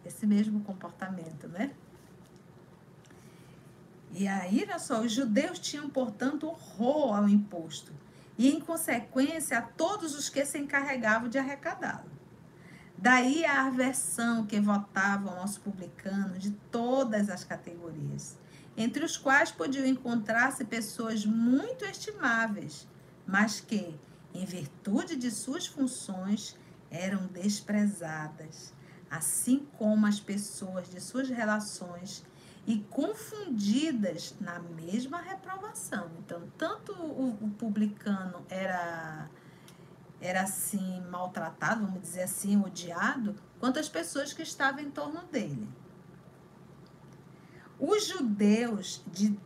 esse 0.04 0.26
mesmo 0.26 0.58
comportamento, 0.62 1.46
né? 1.46 1.72
E 4.10 4.26
aí, 4.26 4.64
olha 4.66 4.80
só, 4.80 5.00
os 5.00 5.12
judeus 5.12 5.60
tinham, 5.60 5.88
portanto, 5.88 6.48
horror 6.48 7.14
ao 7.14 7.28
imposto, 7.28 7.92
e 8.36 8.50
em 8.50 8.60
consequência 8.60 9.58
a 9.58 9.62
todos 9.62 10.16
os 10.16 10.28
que 10.28 10.44
se 10.44 10.58
encarregavam 10.58 11.28
de 11.28 11.38
arrecadá-lo. 11.38 12.10
Daí 12.98 13.44
a 13.44 13.66
aversão 13.66 14.44
que 14.44 14.60
votavam 14.60 15.38
aos 15.38 15.56
publicanos 15.56 16.40
de 16.40 16.50
todas 16.72 17.30
as 17.30 17.44
categorias 17.44 18.41
entre 18.76 19.04
os 19.04 19.16
quais 19.16 19.50
podiam 19.50 19.86
encontrar-se 19.86 20.64
pessoas 20.64 21.26
muito 21.26 21.84
estimáveis, 21.84 22.86
mas 23.26 23.60
que, 23.60 23.98
em 24.34 24.44
virtude 24.44 25.16
de 25.16 25.30
suas 25.30 25.66
funções, 25.66 26.56
eram 26.90 27.26
desprezadas, 27.26 28.72
assim 29.10 29.66
como 29.78 30.06
as 30.06 30.20
pessoas 30.20 30.88
de 30.88 31.00
suas 31.00 31.28
relações 31.28 32.24
e 32.66 32.78
confundidas 32.90 34.34
na 34.40 34.58
mesma 34.58 35.20
reprovação. 35.20 36.10
Então, 36.18 36.42
tanto 36.56 36.92
o, 36.92 37.30
o 37.42 37.50
publicano 37.50 38.44
era 38.48 39.28
era 40.20 40.42
assim 40.42 41.00
maltratado, 41.10 41.84
vamos 41.84 42.00
dizer 42.00 42.22
assim, 42.22 42.56
odiado, 42.56 43.34
quanto 43.58 43.80
as 43.80 43.88
pessoas 43.88 44.32
que 44.32 44.42
estavam 44.42 44.80
em 44.80 44.88
torno 44.88 45.20
dele. 45.24 45.68
Os 47.84 48.06
judeus 48.06 49.02
de, 49.12 49.36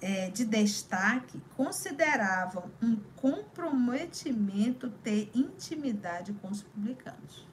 é, 0.00 0.30
de 0.30 0.44
destaque 0.44 1.40
consideravam 1.56 2.70
um 2.80 2.96
comprometimento 3.16 4.88
ter 5.02 5.28
intimidade 5.34 6.32
com 6.34 6.48
os 6.48 6.62
publicanos. 6.62 7.46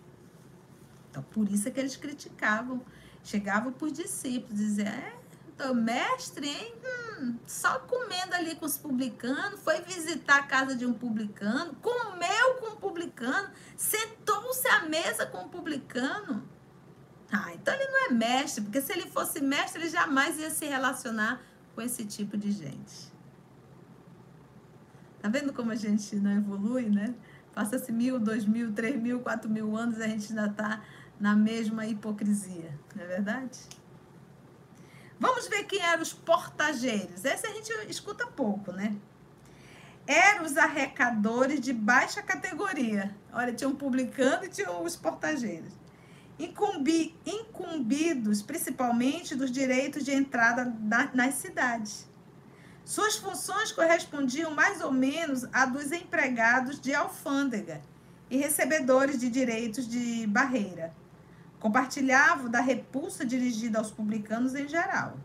Então, 1.09 1.23
por 1.23 1.49
isso 1.49 1.67
é 1.67 1.71
que 1.71 1.79
eles 1.79 1.97
criticavam 1.97 2.81
Chegava 3.25 3.71
por 3.71 3.89
discípulos, 3.89 4.55
dizia, 4.55 4.87
é, 4.87 5.15
então, 5.47 5.73
mestre, 5.73 6.47
hein? 6.47 6.75
Hum, 7.19 7.39
só 7.47 7.79
comendo 7.79 8.35
ali 8.35 8.53
com 8.53 8.67
os 8.67 8.77
publicanos, 8.77 9.59
foi 9.61 9.81
visitar 9.81 10.37
a 10.37 10.43
casa 10.43 10.75
de 10.75 10.85
um 10.85 10.93
publicano, 10.93 11.73
comeu 11.81 12.55
com 12.59 12.73
um 12.73 12.75
publicano, 12.75 13.49
sentou-se 13.75 14.67
à 14.67 14.83
mesa 14.83 15.25
com 15.25 15.39
um 15.39 15.49
publicano. 15.49 16.47
Ah, 17.37 17.53
então 17.53 17.73
ele 17.73 17.87
não 17.87 18.05
é 18.05 18.09
mestre, 18.13 18.63
porque 18.63 18.79
se 18.79 18.93
ele 18.93 19.09
fosse 19.09 19.41
mestre, 19.41 19.81
ele 19.81 19.89
jamais 19.89 20.39
ia 20.39 20.49
se 20.49 20.65
relacionar 20.65 21.41
com 21.73 21.81
esse 21.81 22.05
tipo 22.05 22.37
de 22.37 22.49
gente. 22.49 23.11
Tá 25.19 25.27
vendo 25.27 25.51
como 25.51 25.71
a 25.71 25.75
gente 25.75 26.15
não 26.15 26.31
evolui, 26.31 26.89
né? 26.89 27.13
Passa-se 27.53 27.91
mil, 27.91 28.17
dois 28.19 28.45
mil, 28.45 28.71
três 28.73 28.95
mil, 28.95 29.19
quatro 29.19 29.49
mil 29.49 29.75
anos, 29.75 29.99
a 29.99 30.07
gente 30.07 30.29
ainda 30.29 30.45
está 30.45 30.81
na 31.19 31.35
mesma 31.35 31.85
hipocrisia, 31.85 32.79
não 32.95 33.03
é 33.03 33.07
verdade? 33.07 33.59
Vamos 35.19 35.49
ver 35.49 35.65
quem 35.65 35.81
eram 35.81 36.03
os 36.03 36.13
portageiros. 36.13 37.25
Esse 37.25 37.47
a 37.47 37.53
gente 37.53 37.69
escuta 37.89 38.25
pouco, 38.27 38.71
né? 38.71 38.95
Eram 40.07 40.45
os 40.45 40.55
arrecadores 40.55 41.59
de 41.59 41.73
baixa 41.73 42.21
categoria. 42.21 43.13
Olha, 43.33 43.51
tinha 43.51 43.69
um 43.69 43.75
publicano 43.75 44.45
e 44.45 44.49
tinha 44.49 44.71
os 44.71 44.95
portageiros. 44.95 45.73
Incumbi, 46.37 47.15
incumbidos 47.25 48.41
principalmente 48.41 49.35
dos 49.35 49.51
direitos 49.51 50.03
de 50.03 50.11
entrada 50.11 50.65
na, 50.81 51.09
nas 51.13 51.35
cidades. 51.35 52.07
Suas 52.83 53.15
funções 53.15 53.71
correspondiam 53.71 54.51
mais 54.51 54.81
ou 54.81 54.91
menos 54.91 55.47
a 55.53 55.65
dos 55.65 55.91
empregados 55.91 56.79
de 56.79 56.93
alfândega 56.93 57.81
e 58.29 58.37
recebedores 58.37 59.19
de 59.19 59.29
direitos 59.29 59.87
de 59.87 60.27
barreira 60.27 60.93
Compartilhavam 61.65 62.47
da 62.47 62.61
repulsa 62.61 63.25
dirigida 63.25 63.79
aos 63.79 63.89
publicanos 63.89 64.53
em 64.53 64.67
geral. 64.67 65.17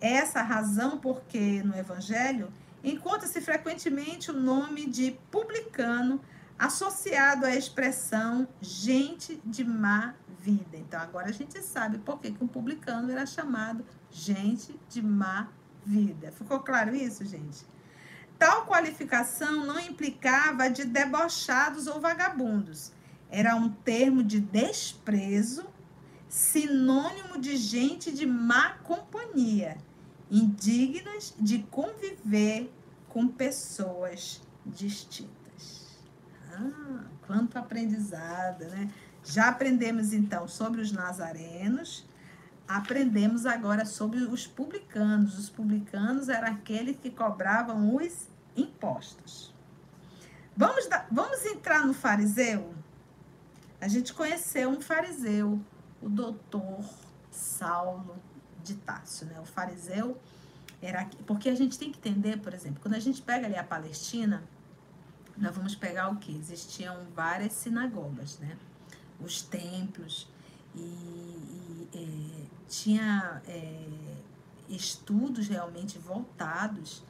Essa 0.00 0.40
a 0.40 0.42
razão 0.42 0.98
porque 0.98 1.62
no 1.62 1.76
Evangelho 1.76 2.52
encontra-se 2.82 3.40
frequentemente 3.40 4.32
o 4.32 4.34
nome 4.34 4.86
de 4.86 5.16
publicano 5.30 6.20
associado 6.58 7.46
à 7.46 7.54
expressão 7.54 8.48
gente 8.60 9.40
de 9.44 9.64
má 9.64 10.14
vida. 10.40 10.76
Então 10.76 11.00
agora 11.00 11.28
a 11.28 11.32
gente 11.32 11.62
sabe 11.62 11.98
por 11.98 12.18
que, 12.18 12.32
que 12.32 12.42
um 12.42 12.48
publicano 12.48 13.10
era 13.12 13.24
chamado 13.26 13.84
gente 14.10 14.78
de 14.88 15.00
má 15.00 15.48
vida. 15.84 16.32
Ficou 16.32 16.60
claro 16.60 16.94
isso, 16.94 17.24
gente? 17.24 17.64
Tal 18.38 18.66
qualificação 18.66 19.66
não 19.66 19.80
implicava 19.80 20.70
de 20.70 20.84
debochados 20.84 21.86
ou 21.86 22.00
vagabundos, 22.00 22.92
era 23.30 23.56
um 23.56 23.68
termo 23.68 24.22
de 24.22 24.40
desprezo, 24.40 25.66
sinônimo 26.28 27.38
de 27.38 27.56
gente 27.56 28.12
de 28.12 28.26
má 28.26 28.74
companhia, 28.84 29.76
indignas 30.30 31.34
de 31.38 31.60
conviver 31.64 32.72
com 33.08 33.26
pessoas 33.26 34.40
distintas. 34.64 35.37
Ah, 36.58 37.04
quanto 37.26 37.56
aprendizado, 37.58 38.64
né? 38.66 38.90
Já 39.24 39.48
aprendemos 39.48 40.12
então 40.12 40.48
sobre 40.48 40.80
os 40.80 40.90
nazarenos, 40.90 42.06
aprendemos 42.66 43.46
agora 43.46 43.84
sobre 43.84 44.20
os 44.20 44.46
publicanos. 44.46 45.38
Os 45.38 45.50
publicanos 45.50 46.28
eram 46.28 46.48
aqueles 46.48 46.96
que 46.96 47.10
cobravam 47.10 47.94
os 47.94 48.28
impostos. 48.56 49.54
Vamos, 50.56 50.88
da, 50.88 51.06
vamos 51.10 51.44
entrar 51.44 51.86
no 51.86 51.94
fariseu? 51.94 52.74
a 53.80 53.88
gente 53.88 54.12
conheceu 54.12 54.68
um 54.70 54.80
fariseu, 54.80 55.60
o 56.02 56.08
doutor 56.08 56.84
Saulo 57.30 58.16
de 58.62 58.74
Tássio, 58.76 59.26
né? 59.26 59.38
O 59.40 59.44
fariseu 59.44 60.20
era 60.82 61.08
porque 61.26 61.48
a 61.48 61.54
gente 61.54 61.78
tem 61.78 61.90
que 61.90 61.98
entender, 61.98 62.38
por 62.38 62.52
exemplo, 62.52 62.80
quando 62.80 62.94
a 62.94 63.00
gente 63.00 63.22
pega 63.22 63.46
ali 63.46 63.56
a 63.56 63.64
Palestina, 63.64 64.42
nós 65.38 65.54
vamos 65.54 65.74
pegar 65.74 66.08
o 66.08 66.16
que? 66.16 66.36
Existiam 66.36 67.06
várias 67.14 67.52
sinagogas, 67.52 68.38
né? 68.38 68.56
Os 69.20 69.42
templos 69.42 70.28
e, 70.74 70.80
e 70.80 71.88
é, 71.94 72.68
tinha 72.68 73.42
é, 73.46 74.16
estudos 74.68 75.48
realmente 75.48 75.98
voltados 75.98 77.02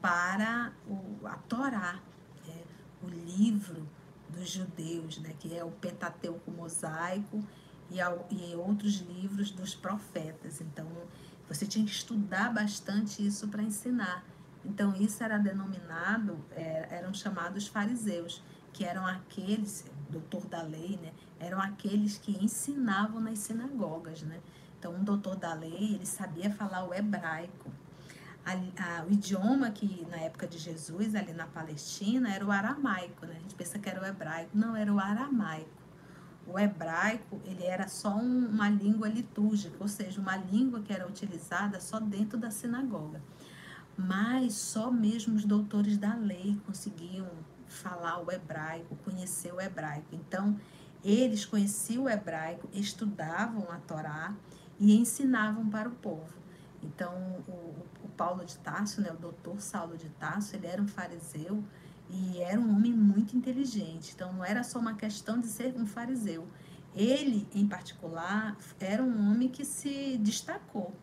para 0.00 0.72
o, 0.86 1.26
a 1.26 1.36
Torá, 1.36 2.00
é, 2.48 2.62
o 3.02 3.08
livro 3.08 3.86
dos 4.28 4.50
judeus, 4.50 5.18
né, 5.18 5.34
que 5.38 5.56
é 5.56 5.64
o 5.64 5.70
Pentateuco 5.70 6.50
mosaico 6.50 7.42
e, 7.90 8.00
ao, 8.00 8.26
e 8.30 8.54
outros 8.56 8.96
livros 9.00 9.50
dos 9.50 9.74
profetas. 9.74 10.60
Então, 10.60 10.86
você 11.48 11.66
tinha 11.66 11.84
que 11.84 11.92
estudar 11.92 12.52
bastante 12.52 13.24
isso 13.24 13.48
para 13.48 13.62
ensinar. 13.62 14.24
Então, 14.64 14.94
isso 14.96 15.22
era 15.22 15.38
denominado, 15.38 16.38
é, 16.52 16.88
eram 16.90 17.12
chamados 17.12 17.66
fariseus, 17.66 18.42
que 18.72 18.84
eram 18.84 19.06
aqueles, 19.06 19.84
doutor 20.08 20.46
da 20.46 20.62
lei, 20.62 20.98
né, 21.00 21.12
eram 21.38 21.60
aqueles 21.60 22.18
que 22.18 22.32
ensinavam 22.42 23.20
nas 23.20 23.38
sinagogas, 23.38 24.22
né. 24.22 24.40
Então, 24.78 24.94
um 24.94 25.04
doutor 25.04 25.36
da 25.36 25.54
lei, 25.54 25.94
ele 25.94 26.06
sabia 26.06 26.50
falar 26.50 26.84
o 26.84 26.92
hebraico, 26.92 27.70
a, 28.44 28.52
a, 28.52 29.04
o 29.04 29.12
idioma 29.12 29.70
que 29.70 30.06
na 30.10 30.18
época 30.18 30.46
de 30.46 30.58
Jesus, 30.58 31.14
ali 31.14 31.32
na 31.32 31.46
Palestina, 31.46 32.34
era 32.34 32.44
o 32.44 32.50
aramaico, 32.50 33.24
né? 33.24 33.36
A 33.36 33.40
gente 33.40 33.54
pensa 33.54 33.78
que 33.78 33.88
era 33.88 34.02
o 34.02 34.04
hebraico. 34.04 34.50
Não, 34.54 34.76
era 34.76 34.92
o 34.92 35.00
aramaico. 35.00 35.70
O 36.46 36.58
hebraico, 36.58 37.40
ele 37.46 37.64
era 37.64 37.88
só 37.88 38.14
um, 38.14 38.48
uma 38.48 38.68
língua 38.68 39.08
litúrgica, 39.08 39.76
ou 39.80 39.88
seja, 39.88 40.20
uma 40.20 40.36
língua 40.36 40.82
que 40.82 40.92
era 40.92 41.08
utilizada 41.08 41.80
só 41.80 41.98
dentro 41.98 42.36
da 42.36 42.50
sinagoga. 42.50 43.22
Mas 43.96 44.54
só 44.54 44.90
mesmo 44.90 45.36
os 45.36 45.44
doutores 45.44 45.96
da 45.96 46.14
lei 46.14 46.58
conseguiam 46.66 47.28
falar 47.68 48.18
o 48.18 48.30
hebraico, 48.30 48.96
conhecer 49.04 49.52
o 49.52 49.60
hebraico. 49.60 50.08
Então, 50.12 50.58
eles 51.04 51.44
conheciam 51.44 52.04
o 52.04 52.08
hebraico, 52.08 52.68
estudavam 52.72 53.70
a 53.70 53.76
Torá 53.78 54.34
e 54.78 54.96
ensinavam 54.96 55.68
para 55.68 55.88
o 55.88 55.92
povo. 55.92 56.34
Então, 56.82 57.14
o, 57.48 57.74
o 58.04 58.08
Paulo 58.16 58.44
de 58.44 58.56
Tarso, 58.58 59.00
né, 59.00 59.10
o 59.12 59.16
doutor 59.16 59.60
Saulo 59.60 59.96
de 59.96 60.08
Tarso, 60.10 60.54
ele 60.56 60.66
era 60.66 60.80
um 60.80 60.88
fariseu 60.88 61.62
e 62.10 62.38
era 62.40 62.60
um 62.60 62.74
homem 62.74 62.92
muito 62.92 63.36
inteligente. 63.36 64.12
Então, 64.14 64.32
não 64.32 64.44
era 64.44 64.62
só 64.62 64.78
uma 64.78 64.94
questão 64.94 65.40
de 65.40 65.46
ser 65.46 65.74
um 65.76 65.86
fariseu. 65.86 66.46
Ele, 66.94 67.46
em 67.54 67.66
particular, 67.66 68.56
era 68.78 69.02
um 69.02 69.30
homem 69.30 69.48
que 69.48 69.64
se 69.64 70.16
destacou. 70.18 70.94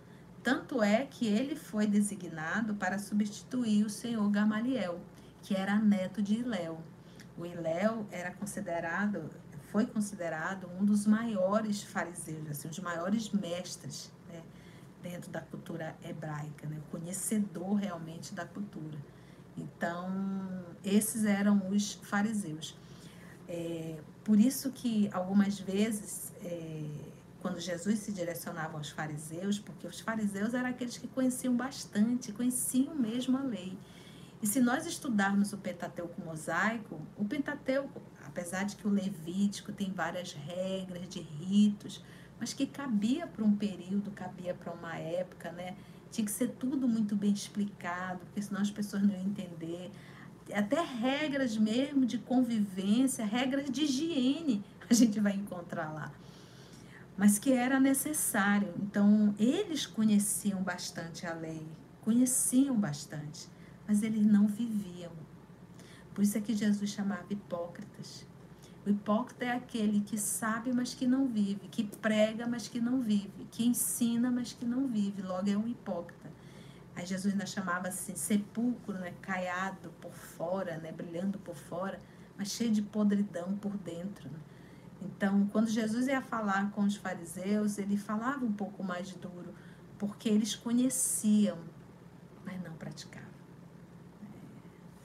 Tanto 0.43 0.81
é 0.81 1.05
que 1.05 1.27
ele 1.27 1.55
foi 1.55 1.85
designado 1.85 2.75
para 2.75 2.97
substituir 2.97 3.85
o 3.85 3.89
senhor 3.89 4.29
Gamaliel, 4.29 4.99
que 5.43 5.55
era 5.55 5.77
neto 5.77 6.21
de 6.21 6.35
Iléu. 6.35 6.81
O 7.37 7.45
Iléu 7.45 8.07
era 8.11 8.31
considerado, 8.31 9.29
foi 9.71 9.85
considerado 9.85 10.67
um 10.79 10.83
dos 10.83 11.05
maiores 11.05 11.83
fariseus, 11.83 12.49
assim, 12.49 12.67
um 12.67 12.71
dos 12.71 12.79
maiores 12.79 13.29
mestres 13.29 14.11
dentro 15.01 15.31
da 15.31 15.41
cultura 15.41 15.95
hebraica, 16.03 16.67
né? 16.67 16.79
conhecedor 16.89 17.75
realmente 17.75 18.33
da 18.33 18.45
cultura. 18.45 18.97
Então, 19.57 20.09
esses 20.83 21.25
eram 21.25 21.69
os 21.69 21.93
fariseus. 21.93 22.77
É, 23.47 23.99
por 24.23 24.39
isso 24.39 24.71
que 24.71 25.09
algumas 25.11 25.59
vezes, 25.59 26.31
é, 26.43 26.85
quando 27.41 27.59
Jesus 27.59 27.99
se 27.99 28.11
direcionava 28.11 28.77
aos 28.77 28.89
fariseus, 28.89 29.59
porque 29.59 29.87
os 29.87 29.99
fariseus 29.99 30.53
eram 30.53 30.69
aqueles 30.69 30.97
que 30.97 31.07
conheciam 31.07 31.55
bastante, 31.55 32.31
conheciam 32.31 32.93
mesmo 32.95 33.37
a 33.37 33.41
lei. 33.41 33.77
E 34.41 34.47
se 34.47 34.59
nós 34.59 34.85
estudarmos 34.85 35.51
o 35.53 35.57
Pentateuco 35.57 36.21
mosaico, 36.21 36.99
o 37.15 37.25
Pentateuco, 37.25 38.01
apesar 38.25 38.63
de 38.63 38.75
que 38.75 38.87
o 38.87 38.91
Levítico 38.91 39.71
tem 39.71 39.91
várias 39.91 40.33
regras 40.33 41.07
de 41.09 41.19
ritos, 41.19 42.03
mas 42.39 42.53
que 42.53 42.65
cabia 42.65 43.27
para 43.27 43.43
um 43.43 43.55
período, 43.55 44.09
cabia 44.11 44.53
para 44.53 44.73
uma 44.73 44.95
época, 44.97 45.51
né? 45.51 45.75
Tinha 46.11 46.25
que 46.25 46.31
ser 46.31 46.49
tudo 46.59 46.87
muito 46.87 47.15
bem 47.15 47.31
explicado, 47.31 48.19
porque 48.19 48.41
senão 48.41 48.61
as 48.61 48.71
pessoas 48.71 49.03
não 49.03 49.11
iam 49.11 49.21
entender. 49.21 49.91
até 50.53 50.81
regras 50.81 51.55
mesmo 51.55 52.05
de 52.05 52.17
convivência, 52.17 53.23
regras 53.25 53.69
de 53.69 53.83
higiene, 53.83 54.63
a 54.89 54.93
gente 54.93 55.19
vai 55.19 55.33
encontrar 55.33 55.93
lá. 55.93 56.11
Mas 57.21 57.37
que 57.37 57.53
era 57.53 57.79
necessário. 57.79 58.73
Então, 58.81 59.35
eles 59.37 59.85
conheciam 59.85 60.63
bastante 60.63 61.27
a 61.27 61.35
lei, 61.35 61.67
conheciam 62.01 62.75
bastante, 62.75 63.47
mas 63.87 64.01
eles 64.01 64.25
não 64.25 64.47
viviam. 64.47 65.11
Por 66.15 66.23
isso 66.23 66.35
é 66.39 66.41
que 66.41 66.55
Jesus 66.55 66.89
chamava 66.89 67.27
hipócritas. 67.29 68.25
O 68.83 68.89
hipócrita 68.89 69.45
é 69.45 69.51
aquele 69.51 70.01
que 70.01 70.17
sabe, 70.17 70.73
mas 70.73 70.95
que 70.95 71.05
não 71.05 71.27
vive, 71.27 71.67
que 71.67 71.83
prega, 71.83 72.47
mas 72.47 72.67
que 72.67 72.81
não 72.81 72.99
vive, 73.01 73.45
que 73.51 73.67
ensina, 73.67 74.31
mas 74.31 74.53
que 74.53 74.65
não 74.65 74.87
vive. 74.87 75.21
Logo 75.21 75.47
é 75.47 75.55
um 75.55 75.67
hipócrita. 75.67 76.27
Aí 76.95 77.05
Jesus 77.05 77.33
ainda 77.33 77.45
chamava 77.45 77.89
assim, 77.89 78.15
sepulcro, 78.15 78.95
né, 78.95 79.13
caiado 79.21 79.91
por 80.01 80.11
fora, 80.11 80.79
né, 80.79 80.91
brilhando 80.91 81.37
por 81.37 81.55
fora, 81.55 82.01
mas 82.35 82.47
cheio 82.47 82.71
de 82.71 82.81
podridão 82.81 83.55
por 83.57 83.77
dentro. 83.77 84.27
Né? 84.27 84.39
Então, 85.01 85.47
quando 85.47 85.67
Jesus 85.67 86.07
ia 86.07 86.21
falar 86.21 86.71
com 86.71 86.81
os 86.81 86.95
fariseus, 86.95 87.77
ele 87.77 87.97
falava 87.97 88.45
um 88.45 88.53
pouco 88.53 88.83
mais 88.83 89.11
duro, 89.13 89.53
porque 89.97 90.29
eles 90.29 90.55
conheciam, 90.55 91.57
mas 92.45 92.61
não 92.61 92.73
praticavam. 92.73 93.29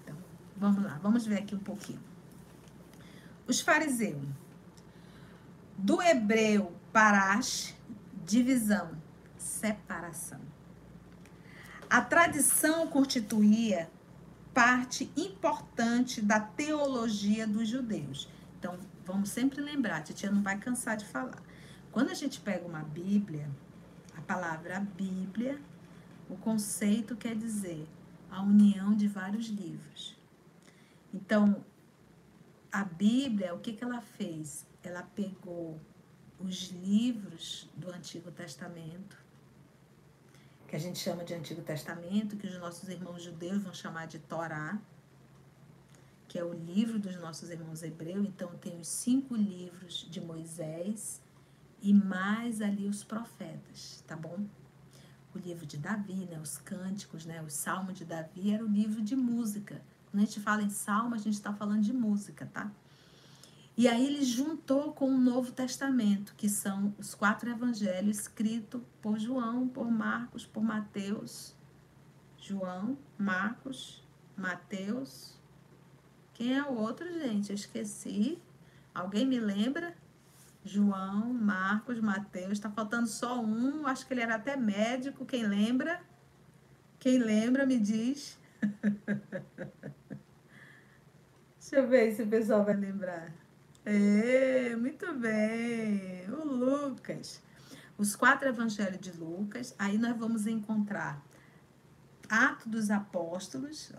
Então, 0.03 0.17
vamos 0.57 0.85
lá, 0.85 0.99
vamos 1.03 1.27
ver 1.27 1.39
aqui 1.39 1.55
um 1.55 1.61
pouquinho. 1.61 2.01
Os 3.47 3.61
fariseus. 3.61 4.23
Do 5.79 6.01
hebreu 6.03 6.73
parash, 6.93 7.75
divisão, 8.25 8.91
separação. 9.37 10.41
A 11.89 12.01
tradição 12.01 12.89
constituía 12.89 13.91
parte 14.53 15.13
importante 15.17 16.23
da 16.23 16.41
teologia 16.41 17.47
dos 17.47 17.69
judeus. 17.69 18.29
Então, 18.59 18.79
vamos 19.07 19.31
sempre 19.31 19.61
lembrar, 19.61 19.99
a 19.99 20.03
titia 20.03 20.31
não 20.31 20.43
vai 20.43 20.59
cansar 20.59 20.97
de 20.97 21.05
falar. 21.07 21.41
Quando 21.93 22.11
a 22.11 22.15
gente 22.15 22.41
pega 22.41 22.67
uma 22.67 22.83
Bíblia, 22.83 23.49
a 24.17 24.21
palavra 24.21 24.81
Bíblia, 24.81 25.59
o 26.29 26.37
conceito 26.37 27.17
quer 27.17 27.37
dizer 27.37 27.89
a 28.29 28.43
união 28.43 28.95
de 28.95 29.07
vários 29.07 29.47
livros. 29.47 30.17
Então, 31.15 31.65
a 32.71 32.85
Bíblia, 32.85 33.55
o 33.55 33.61
que, 33.61 33.73
que 33.73 33.85
ela 33.85 34.01
fez? 34.01 34.67
Ela 34.83 35.03
pegou 35.03 35.81
os 36.39 36.71
livros 36.71 37.71
do 37.77 37.91
Antigo 37.91 38.31
Testamento, 38.31 39.17
que 40.67 40.75
a 40.75 40.79
gente 40.81 40.99
chama 40.99 41.25
de 41.25 41.33
Antigo 41.33 41.63
Testamento, 41.63 42.37
que 42.37 42.47
os 42.47 42.59
nossos 42.59 42.89
irmãos 42.89 43.23
judeus 43.23 43.63
vão 43.63 43.73
chamar 43.73 44.07
de 44.07 44.19
Torá, 44.19 44.79
que 46.29 46.39
é 46.39 46.45
o 46.45 46.53
livro 46.53 46.99
dos 46.99 47.17
nossos 47.17 47.51
irmãos 47.51 47.83
hebreus. 47.83 48.27
Então, 48.27 48.49
tem 48.57 48.79
os 48.79 48.89
cinco 48.89 49.35
livros 49.35 50.07
de 50.11 50.21
Moisés 50.21 51.21
e 51.81 51.93
mais 51.93 52.61
ali 52.61 52.89
os 52.89 53.05
profetas, 53.05 54.03
tá 54.07 54.17
bom? 54.17 54.45
O 55.35 55.39
livro 55.39 55.67
de 55.67 55.77
Davi, 55.77 56.27
né? 56.27 56.39
Os 56.41 56.59
cânticos, 56.59 57.25
né? 57.27 57.43
O 57.43 57.51
Salmo 57.51 57.93
de 57.93 58.05
Davi 58.05 58.53
era 58.53 58.65
o 58.65 58.69
livro 58.69 59.03
de 59.03 59.15
música 59.15 59.83
quando 60.17 60.23
a 60.23 60.25
gente 60.25 60.41
fala 60.41 60.63
em 60.63 60.71
salmo, 60.71 61.15
a 61.15 61.19
gente 61.19 61.35
está 61.35 61.53
falando 61.53 61.83
de 61.83 61.93
música, 61.93 62.47
tá? 62.47 62.73
E 63.77 63.87
aí 63.87 64.07
ele 64.07 64.25
juntou 64.25 64.95
com 64.95 65.11
o 65.11 65.19
Novo 65.19 65.53
Testamento, 65.53 66.35
que 66.39 66.49
são 66.49 66.95
os 66.99 67.15
quatro 67.15 67.51
evangelhos 67.51 68.21
escritos 68.21 68.81
por 69.03 69.19
João, 69.19 69.69
por 69.69 69.91
Marcos, 69.91 70.47
por 70.47 70.63
Mateus. 70.63 71.55
João, 72.39 72.97
Marcos, 73.19 74.03
Mateus. 74.35 75.36
Quem 76.37 76.55
é 76.55 76.63
o 76.63 76.75
outro, 76.75 77.11
gente? 77.19 77.49
Eu 77.49 77.55
esqueci. 77.55 78.39
Alguém 78.95 79.25
me 79.27 79.41
lembra? 79.41 79.95
João, 80.63 81.33
Marcos, 81.33 81.99
Mateus. 81.99 82.53
Está 82.53 82.71
faltando 82.71 83.07
só 83.07 83.41
um. 83.41 83.87
Acho 83.87 84.07
que 84.07 84.13
ele 84.13 84.21
era 84.21 84.35
até 84.35 84.55
médico. 84.55 85.25
Quem 85.25 85.47
lembra? 85.47 85.99
Quem 86.99 87.19
lembra, 87.19 87.65
me 87.65 87.79
diz. 87.79 88.39
Deixa 91.59 91.77
eu 91.77 91.89
ver 91.89 92.15
se 92.15 92.23
o 92.23 92.27
pessoal 92.27 92.63
vai 92.67 92.77
lembrar. 92.77 93.33
É, 93.83 94.77
muito 94.77 95.11
bem. 95.15 96.29
O 96.29 96.45
Lucas. 96.45 97.43
Os 97.97 98.15
quatro 98.15 98.47
evangelhos 98.47 99.01
de 99.01 99.13
Lucas. 99.13 99.75
Aí 99.79 99.97
nós 99.97 100.15
vamos 100.15 100.47
encontrar 100.47 101.25
Atos 102.29 102.67
dos 102.67 102.91
Apóstolos. 102.91 103.91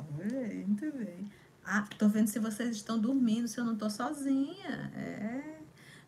Muito 0.68 0.92
bem. 0.92 1.32
Ah, 1.70 1.86
tô 1.98 2.08
vendo 2.08 2.28
se 2.28 2.40
vocês 2.40 2.78
estão 2.78 2.98
dormindo, 2.98 3.46
se 3.46 3.60
eu 3.60 3.66
não 3.66 3.76
tô 3.76 3.90
sozinha. 3.90 4.90
É. 4.96 5.58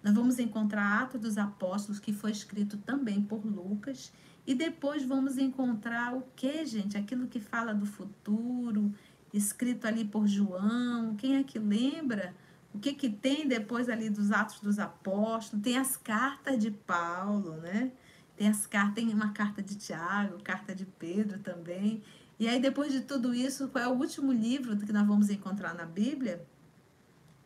Nós 0.02 0.14
vamos 0.14 0.40
encontrar 0.40 1.02
Atos 1.02 1.20
dos 1.20 1.38
Apóstolos, 1.38 2.00
que 2.00 2.14
foi 2.14 2.32
escrito 2.32 2.78
também 2.78 3.22
por 3.22 3.46
Lucas. 3.46 4.14
E 4.48 4.56
depois 4.56 5.04
vamos 5.04 5.38
encontrar 5.38 6.16
o 6.16 6.24
que, 6.34 6.66
gente? 6.66 6.98
Aquilo 6.98 7.28
que 7.28 7.42
fala 7.42 7.74
do 7.74 7.86
futuro, 7.86 8.94
escrito 9.34 9.86
ali 9.86 10.06
por 10.06 10.26
João. 10.28 11.16
Quem 11.18 11.36
é 11.36 11.44
que 11.44 11.60
lembra? 11.60 12.34
O 12.74 12.80
que, 12.80 12.94
que 12.94 13.10
tem 13.10 13.46
depois 13.46 13.90
ali 13.90 14.10
dos 14.10 14.32
Atos 14.32 14.62
dos 14.62 14.80
Apóstolos? 14.80 15.62
Tem 15.62 15.78
as 15.78 15.98
cartas 15.98 16.58
de 16.58 16.72
Paulo, 16.72 17.58
né? 17.58 17.92
Tem 18.38 18.48
as 18.48 18.66
cartas, 18.66 18.96
tem 18.96 19.14
uma 19.14 19.34
carta 19.34 19.62
de 19.62 19.76
Tiago, 19.76 20.42
carta 20.42 20.74
de 20.74 20.86
Pedro 20.86 21.40
também. 21.40 22.02
E 22.40 22.48
aí, 22.48 22.60
depois 22.60 22.94
de 22.94 23.02
tudo 23.02 23.34
isso, 23.34 23.68
qual 23.68 23.84
é 23.84 23.88
o 23.88 23.92
último 23.92 24.32
livro 24.32 24.78
que 24.78 24.94
nós 24.94 25.06
vamos 25.06 25.30
encontrar 25.30 25.76
na 25.76 25.86
Bíblia? 25.86 26.48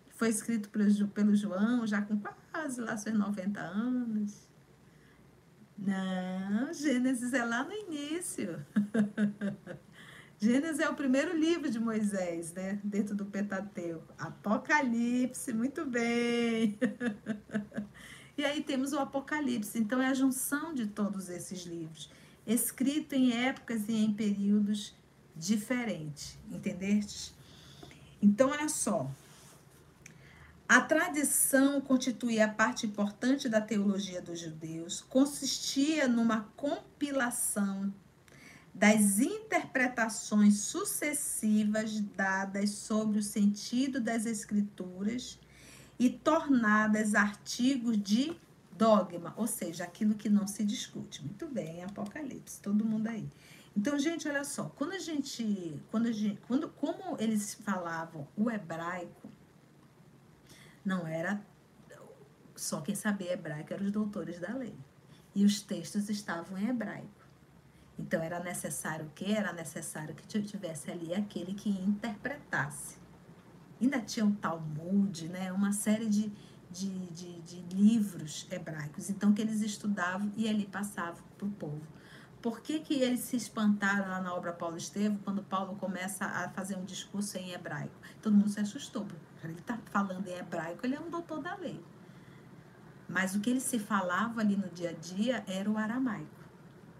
Foi 0.09 0.29
escrito 0.29 0.69
pelo, 0.69 1.35
João, 1.35 1.85
já 1.87 2.01
com 2.01 2.21
quase 2.51 2.79
lá 2.79 2.95
seus 2.95 3.17
90 3.17 3.59
anos. 3.59 4.47
Não, 5.75 6.71
Gênesis 6.71 7.33
é 7.33 7.43
lá 7.43 7.63
no 7.63 7.73
início. 7.73 8.63
Gênesis 10.37 10.79
é 10.79 10.87
o 10.87 10.93
primeiro 10.93 11.35
livro 11.35 11.71
de 11.71 11.79
Moisés, 11.79 12.53
né? 12.53 12.79
Dentro 12.83 13.15
do 13.15 13.25
Pentateuco. 13.25 14.13
Apocalipse, 14.17 15.51
muito 15.53 15.85
bem. 15.85 16.77
e 18.37 18.45
aí 18.45 18.61
temos 18.61 18.93
o 18.93 18.99
Apocalipse. 18.99 19.79
Então 19.79 20.01
é 20.01 20.07
a 20.07 20.13
junção 20.13 20.73
de 20.73 20.85
todos 20.85 21.29
esses 21.29 21.65
livros, 21.65 22.11
escrito 22.45 23.13
em 23.13 23.33
épocas 23.45 23.87
e 23.87 23.93
em 23.93 24.13
períodos 24.13 24.95
diferentes, 25.35 26.37
entendeste? 26.51 27.33
Então 28.21 28.49
olha 28.49 28.69
só. 28.69 29.09
A 30.67 30.81
tradição 30.81 31.81
constituía 31.81 32.47
parte 32.47 32.87
importante 32.87 33.49
da 33.49 33.61
teologia 33.61 34.21
dos 34.21 34.39
judeus, 34.39 35.01
consistia 35.01 36.07
numa 36.07 36.49
compilação 36.55 37.93
das 38.73 39.19
interpretações 39.19 40.61
sucessivas 40.61 41.99
dadas 41.99 42.71
sobre 42.71 43.19
o 43.19 43.23
sentido 43.23 44.01
das 44.01 44.25
escrituras 44.25 45.37
e 45.99 46.09
tornadas 46.09 47.13
artigos 47.13 48.01
de 48.01 48.35
dogma, 48.77 49.33
ou 49.37 49.47
seja, 49.47 49.83
aquilo 49.83 50.15
que 50.15 50.29
não 50.29 50.47
se 50.47 50.63
discute. 50.63 51.23
Muito 51.23 51.47
bem, 51.47 51.83
Apocalipse, 51.83 52.61
todo 52.61 52.85
mundo 52.85 53.07
aí. 53.07 53.27
Então, 53.75 53.97
gente, 53.97 54.27
olha 54.27 54.43
só, 54.43 54.65
quando 54.75 54.93
a 54.93 54.99
gente, 54.99 55.81
quando 55.89 56.07
a 56.07 56.11
gente, 56.11 56.39
quando 56.47 56.69
como 56.69 57.17
eles 57.19 57.55
falavam 57.55 58.27
o 58.37 58.49
hebraico, 58.49 59.29
não 60.85 61.07
era 61.07 61.41
só 62.55 62.81
quem 62.81 62.95
sabia 62.95 63.33
hebraico 63.33 63.73
eram 63.73 63.85
os 63.85 63.91
doutores 63.91 64.39
da 64.39 64.53
lei. 64.53 64.75
E 65.35 65.43
os 65.43 65.61
textos 65.61 66.09
estavam 66.09 66.57
em 66.57 66.69
hebraico. 66.69 67.23
Então 67.97 68.21
era 68.21 68.39
necessário 68.39 69.05
o 69.05 69.09
quê? 69.09 69.33
Era 69.37 69.51
necessário 69.53 70.15
que 70.15 70.41
tivesse 70.41 70.91
ali 70.91 71.13
aquele 71.13 71.53
que 71.53 71.69
interpretasse. 71.69 72.97
Ainda 73.81 73.99
tinha 73.99 74.25
o 74.25 74.31
Talmud, 74.35 75.27
né? 75.29 75.51
uma 75.51 75.73
série 75.73 76.07
de, 76.07 76.31
de, 76.73 76.89
de, 77.11 77.41
de 77.41 77.75
livros 77.75 78.47
hebraicos, 78.49 79.09
então 79.09 79.31
que 79.31 79.41
eles 79.41 79.61
estudavam 79.61 80.31
e 80.35 80.49
ali 80.49 80.65
passavam 80.65 81.23
para 81.37 81.47
o 81.47 81.51
povo. 81.51 81.87
Por 82.41 82.59
que, 82.59 82.79
que 82.79 82.95
eles 82.95 83.21
se 83.21 83.37
espantaram 83.37 84.09
lá 84.09 84.19
na 84.19 84.33
obra 84.33 84.51
Paulo 84.51 84.75
Estevam, 84.75 85.17
quando 85.23 85.41
Paulo 85.43 85.77
começa 85.77 86.25
a 86.25 86.49
fazer 86.49 86.75
um 86.75 86.83
discurso 86.83 87.37
em 87.37 87.53
hebraico? 87.53 87.95
Todo 88.21 88.35
mundo 88.35 88.49
se 88.49 88.59
assustou. 88.59 89.07
Ele 89.41 89.53
está 89.53 89.77
falando 89.91 90.27
em 90.27 90.33
hebraico, 90.33 90.85
ele 90.85 90.95
é 90.95 90.99
um 90.99 91.09
doutor 91.09 91.41
da 91.41 91.55
lei. 91.55 91.81
Mas 93.07 93.35
o 93.35 93.39
que 93.39 93.49
ele 93.49 93.61
se 93.61 93.79
falava 93.79 94.41
ali 94.41 94.57
no 94.57 94.67
dia 94.69 94.89
a 94.89 94.93
dia 94.93 95.43
era 95.47 95.69
o 95.69 95.77
aramaico. 95.77 96.43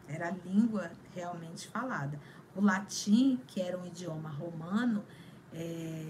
Era 0.08 0.30
a 0.30 0.32
língua 0.32 0.92
realmente 1.14 1.68
falada. 1.68 2.20
O 2.56 2.62
latim, 2.62 3.40
que 3.48 3.60
era 3.60 3.78
um 3.78 3.86
idioma 3.86 4.30
romano, 4.30 5.04
é, 5.52 6.06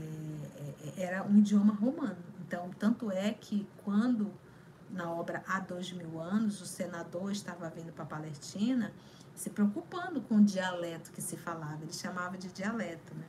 é, 0.97 1.03
era 1.03 1.23
um 1.23 1.37
idioma 1.37 1.73
romano. 1.73 2.17
Então, 2.45 2.69
tanto 2.77 3.11
é 3.11 3.33
que 3.33 3.67
quando 3.83 4.31
na 4.89 5.11
obra 5.11 5.43
Há 5.47 5.59
Dois 5.59 5.91
Mil 5.91 6.19
Anos, 6.19 6.61
o 6.61 6.65
senador 6.65 7.31
estava 7.31 7.69
vindo 7.69 7.91
para 7.91 8.03
a 8.03 8.07
Palestina, 8.07 8.93
se 9.33 9.49
preocupando 9.49 10.21
com 10.21 10.35
o 10.35 10.43
dialeto 10.43 11.11
que 11.11 11.21
se 11.21 11.35
falava. 11.35 11.81
Ele 11.81 11.93
chamava 11.93 12.37
de 12.37 12.49
dialeto, 12.49 13.13
né? 13.15 13.25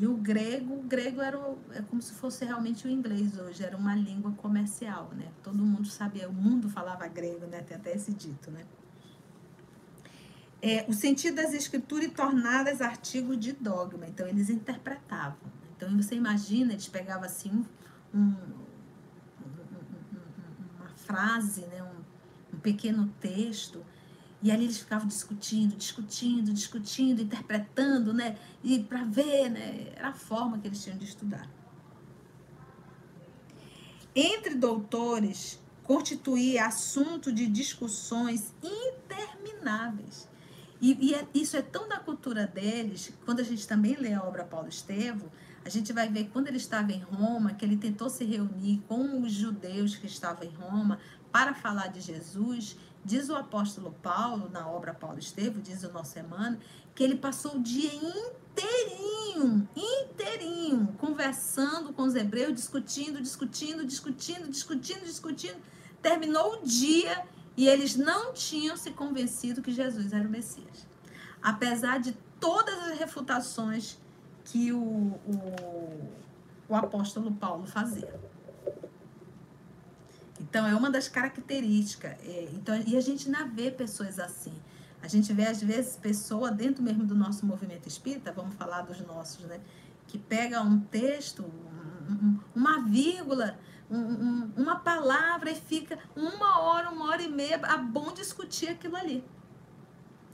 E 0.00 0.06
o 0.06 0.14
grego, 0.14 0.74
o 0.74 0.82
grego 0.82 1.20
era 1.20 1.38
o, 1.38 1.58
é 1.72 1.82
como 1.82 2.02
se 2.02 2.12
fosse 2.14 2.44
realmente 2.44 2.88
o 2.88 2.90
inglês 2.90 3.38
hoje, 3.38 3.62
era 3.62 3.76
uma 3.76 3.94
língua 3.94 4.32
comercial, 4.32 5.10
né? 5.12 5.30
Todo 5.42 5.58
mundo 5.58 5.86
sabia, 5.86 6.28
o 6.28 6.32
mundo 6.32 6.68
falava 6.68 7.06
grego, 7.06 7.46
né? 7.46 7.60
Tem 7.62 7.76
até 7.76 7.94
esse 7.94 8.12
dito, 8.12 8.50
né? 8.50 8.64
É, 10.60 10.84
o 10.88 10.92
sentido 10.92 11.36
das 11.36 11.52
escrituras 11.52 12.10
tornadas 12.12 12.80
artigo 12.80 13.36
de 13.36 13.52
dogma. 13.52 14.06
Então, 14.06 14.26
eles 14.26 14.48
interpretavam. 14.48 15.61
Então, 15.82 15.96
você 16.00 16.14
imagina, 16.14 16.72
eles 16.72 16.86
pegavam 16.86 17.24
assim 17.24 17.50
um, 18.14 18.18
um, 18.18 18.36
uma 20.78 20.88
frase, 20.94 21.62
né? 21.62 21.82
um, 21.82 22.58
pequeno 22.58 23.12
texto, 23.20 23.84
e 24.40 24.52
ali 24.52 24.64
eles 24.64 24.78
ficavam 24.78 25.08
discutindo, 25.08 25.74
discutindo, 25.74 26.52
discutindo, 26.52 27.22
interpretando, 27.22 28.14
né? 28.14 28.38
E 28.62 28.78
para 28.78 29.02
ver, 29.02 29.50
né? 29.50 29.92
Era 29.96 30.10
a 30.10 30.12
forma 30.12 30.58
que 30.58 30.68
eles 30.68 30.82
tinham 30.82 30.96
de 30.96 31.04
estudar. 31.04 31.48
Entre 34.14 34.54
doutores, 34.54 35.60
constituía 35.82 36.66
assunto 36.66 37.32
de 37.32 37.48
discussões 37.48 38.54
intermináveis. 38.62 40.28
E, 40.80 41.10
e 41.10 41.14
é, 41.14 41.26
isso 41.34 41.56
é 41.56 41.62
tão 41.62 41.88
da 41.88 41.98
cultura 41.98 42.46
deles, 42.46 43.12
quando 43.24 43.40
a 43.40 43.44
gente 43.44 43.66
também 43.66 43.96
lê 43.96 44.12
a 44.12 44.22
obra 44.22 44.44
Paulo 44.44 44.68
Estevo, 44.68 45.30
a 45.64 45.68
gente 45.68 45.92
vai 45.92 46.08
ver 46.08 46.30
quando 46.32 46.48
ele 46.48 46.56
estava 46.56 46.92
em 46.92 47.00
Roma, 47.00 47.54
que 47.54 47.64
ele 47.64 47.76
tentou 47.76 48.10
se 48.10 48.24
reunir 48.24 48.82
com 48.88 49.22
os 49.22 49.32
judeus 49.32 49.96
que 49.96 50.06
estavam 50.06 50.44
em 50.44 50.52
Roma 50.54 50.98
para 51.30 51.54
falar 51.54 51.88
de 51.88 52.00
Jesus, 52.00 52.76
Diz 53.04 53.28
o 53.28 53.34
apóstolo 53.34 53.92
Paulo, 54.00 54.48
na 54.48 54.68
obra 54.68 54.94
Paulo 54.94 55.18
Estevo, 55.18 55.60
diz 55.60 55.82
o 55.82 55.92
nosso 55.92 56.16
Emmanuel, 56.18 56.60
que 56.94 57.02
ele 57.02 57.16
passou 57.16 57.56
o 57.56 57.60
dia 57.60 57.90
inteirinho, 57.92 59.68
inteirinho, 59.74 60.94
conversando 60.98 61.92
com 61.92 62.02
os 62.02 62.14
hebreus, 62.14 62.54
discutindo, 62.54 63.20
discutindo, 63.20 63.84
discutindo, 63.84 64.48
discutindo, 64.48 65.04
discutindo. 65.04 65.56
Terminou 66.00 66.54
o 66.54 66.62
dia 66.64 67.24
e 67.56 67.66
eles 67.66 67.96
não 67.96 68.32
tinham 68.32 68.76
se 68.76 68.92
convencido 68.92 69.62
que 69.62 69.72
Jesus 69.72 70.12
era 70.12 70.26
o 70.26 70.30
Messias. 70.30 70.86
Apesar 71.42 71.98
de 71.98 72.12
todas 72.38 72.78
as 72.78 72.98
refutações 72.98 73.98
que 74.44 74.72
o, 74.72 74.78
o, 74.78 76.10
o 76.68 76.74
apóstolo 76.74 77.32
Paulo 77.32 77.66
fazia. 77.66 78.20
Então, 80.40 80.66
é 80.66 80.74
uma 80.74 80.90
das 80.90 81.08
características. 81.08 82.12
É, 82.24 82.48
então, 82.52 82.76
e 82.86 82.96
a 82.96 83.00
gente 83.00 83.30
não 83.30 83.48
vê 83.48 83.70
pessoas 83.70 84.18
assim. 84.18 84.52
A 85.02 85.08
gente 85.08 85.32
vê, 85.32 85.46
às 85.46 85.62
vezes, 85.62 85.96
pessoa 85.96 86.50
dentro 86.50 86.82
mesmo 86.82 87.04
do 87.04 87.14
nosso 87.14 87.46
movimento 87.46 87.88
espírita, 87.88 88.32
vamos 88.32 88.54
falar 88.54 88.82
dos 88.82 89.00
nossos, 89.00 89.44
né? 89.46 89.60
Que 90.06 90.18
pega 90.18 90.60
um 90.60 90.78
texto, 90.80 91.42
um, 91.42 92.38
uma 92.54 92.80
vírgula, 92.82 93.58
um, 93.90 94.50
uma 94.56 94.76
palavra 94.76 95.50
e 95.50 95.54
fica 95.54 95.98
uma 96.14 96.60
hora, 96.60 96.90
uma 96.90 97.06
hora 97.10 97.22
e 97.22 97.28
meia, 97.28 97.60
a 97.64 97.76
bom 97.76 98.12
discutir 98.12 98.68
aquilo 98.68 98.96
ali. 98.96 99.24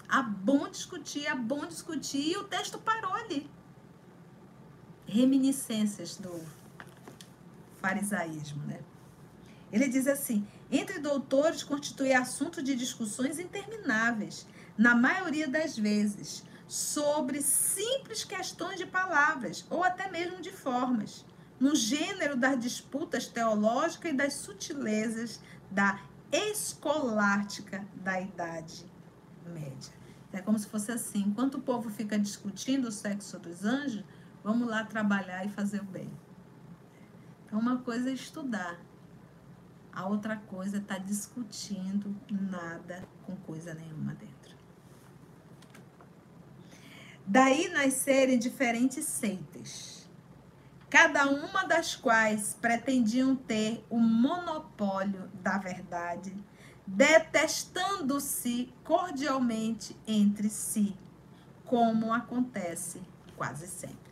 A 0.09 0.23
bom 0.23 0.69
discutir, 0.69 1.27
a 1.27 1.35
bom 1.35 1.67
discutir, 1.67 2.33
e 2.33 2.37
o 2.37 2.45
texto 2.45 2.79
parou 2.79 3.13
ali. 3.13 3.49
Reminiscências 5.09 6.17
do 6.17 6.39
farisaísmo, 7.81 8.63
né? 8.65 8.79
Ele 9.73 9.89
diz 9.89 10.07
assim: 10.07 10.47
entre 10.71 10.99
doutores 10.99 11.63
constitui 11.63 12.13
assunto 12.13 12.63
de 12.63 12.75
discussões 12.75 13.39
intermináveis, 13.39 14.47
na 14.77 14.95
maioria 14.95 15.49
das 15.49 15.79
vezes, 15.79 16.45
sobre 16.67 17.41
simples 17.41 18.23
questões 18.23 18.77
de 18.79 18.85
palavras 18.85 19.65
ou 19.71 19.83
até 19.83 20.11
mesmo 20.11 20.43
de 20.43 20.53
formas, 20.53 21.25
no 21.59 21.75
gênero 21.75 22.37
das 22.37 22.61
disputas 22.61 23.27
teológicas 23.27 24.13
e 24.13 24.15
das 24.15 24.35
sutilezas 24.35 25.41
da 25.71 26.01
escolástica 26.31 27.85
da 27.97 28.21
Idade 28.21 28.85
Média. 29.47 29.99
É 30.33 30.43
como 30.43 30.59
se 30.59 30.67
fosse 30.67 30.93
assim: 30.93 31.21
enquanto 31.21 31.55
o 31.55 31.63
povo 31.63 31.89
fica 31.89 32.19
discutindo 32.19 32.89
o 32.89 32.93
sexo 32.93 33.39
dos 33.39 33.65
anjos, 33.65 34.05
vamos 34.49 34.67
lá 34.67 34.83
trabalhar 34.83 35.45
e 35.45 35.51
fazer 35.51 35.79
o 35.83 35.85
bem. 35.85 36.11
Então, 37.45 37.59
uma 37.59 37.83
coisa 37.83 38.09
é 38.09 38.15
estudar, 38.15 38.81
a 39.93 40.07
outra 40.07 40.37
coisa 40.39 40.79
é 40.79 40.81
estar 40.81 40.95
tá 40.95 41.05
discutindo 41.05 42.17
nada 42.31 43.07
com 43.27 43.37
coisa 43.37 43.75
nenhuma 43.75 44.15
dentro. 44.15 44.57
Daí 47.27 47.69
nascerem 47.69 48.39
diferentes 48.39 49.05
seitas, 49.05 50.09
cada 50.89 51.29
uma 51.29 51.65
das 51.65 51.95
quais 51.95 52.57
pretendiam 52.59 53.37
ter 53.37 53.85
o 53.91 53.99
monopólio 53.99 55.29
da 55.43 55.59
verdade, 55.59 56.35
detestando-se 56.87 58.73
cordialmente 58.83 59.95
entre 60.07 60.49
si, 60.49 60.97
como 61.67 62.15
acontece 62.15 63.03
quase 63.37 63.67
sempre. 63.67 64.09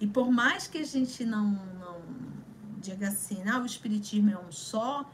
E 0.00 0.06
por 0.06 0.30
mais 0.30 0.66
que 0.66 0.78
a 0.78 0.84
gente 0.84 1.24
não, 1.24 1.50
não 1.78 2.00
diga 2.78 3.08
assim, 3.08 3.46
ah, 3.46 3.60
o 3.60 3.66
espiritismo 3.66 4.30
é 4.30 4.38
um 4.38 4.50
só, 4.50 5.08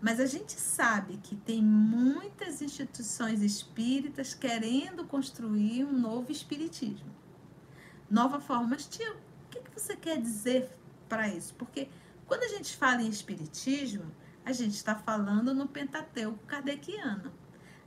mas 0.00 0.18
a 0.18 0.24
gente 0.24 0.52
sabe 0.52 1.18
que 1.18 1.36
tem 1.36 1.62
muitas 1.62 2.62
instituições 2.62 3.42
espíritas 3.42 4.32
querendo 4.32 5.04
construir 5.04 5.84
um 5.84 5.92
novo 5.92 6.32
espiritismo. 6.32 7.10
Nova 8.08 8.40
forma. 8.40 8.68
Mas, 8.68 8.86
tio, 8.86 9.12
o 9.12 9.50
que, 9.50 9.60
que 9.60 9.78
você 9.78 9.94
quer 9.94 10.18
dizer 10.18 10.70
para 11.06 11.28
isso? 11.28 11.54
Porque 11.54 11.88
quando 12.26 12.44
a 12.44 12.48
gente 12.48 12.74
fala 12.76 13.02
em 13.02 13.08
espiritismo, 13.08 14.10
a 14.42 14.52
gente 14.52 14.74
está 14.74 14.94
falando 14.94 15.54
no 15.54 15.68
Pentateuco 15.68 16.38
kardeciano. 16.46 17.30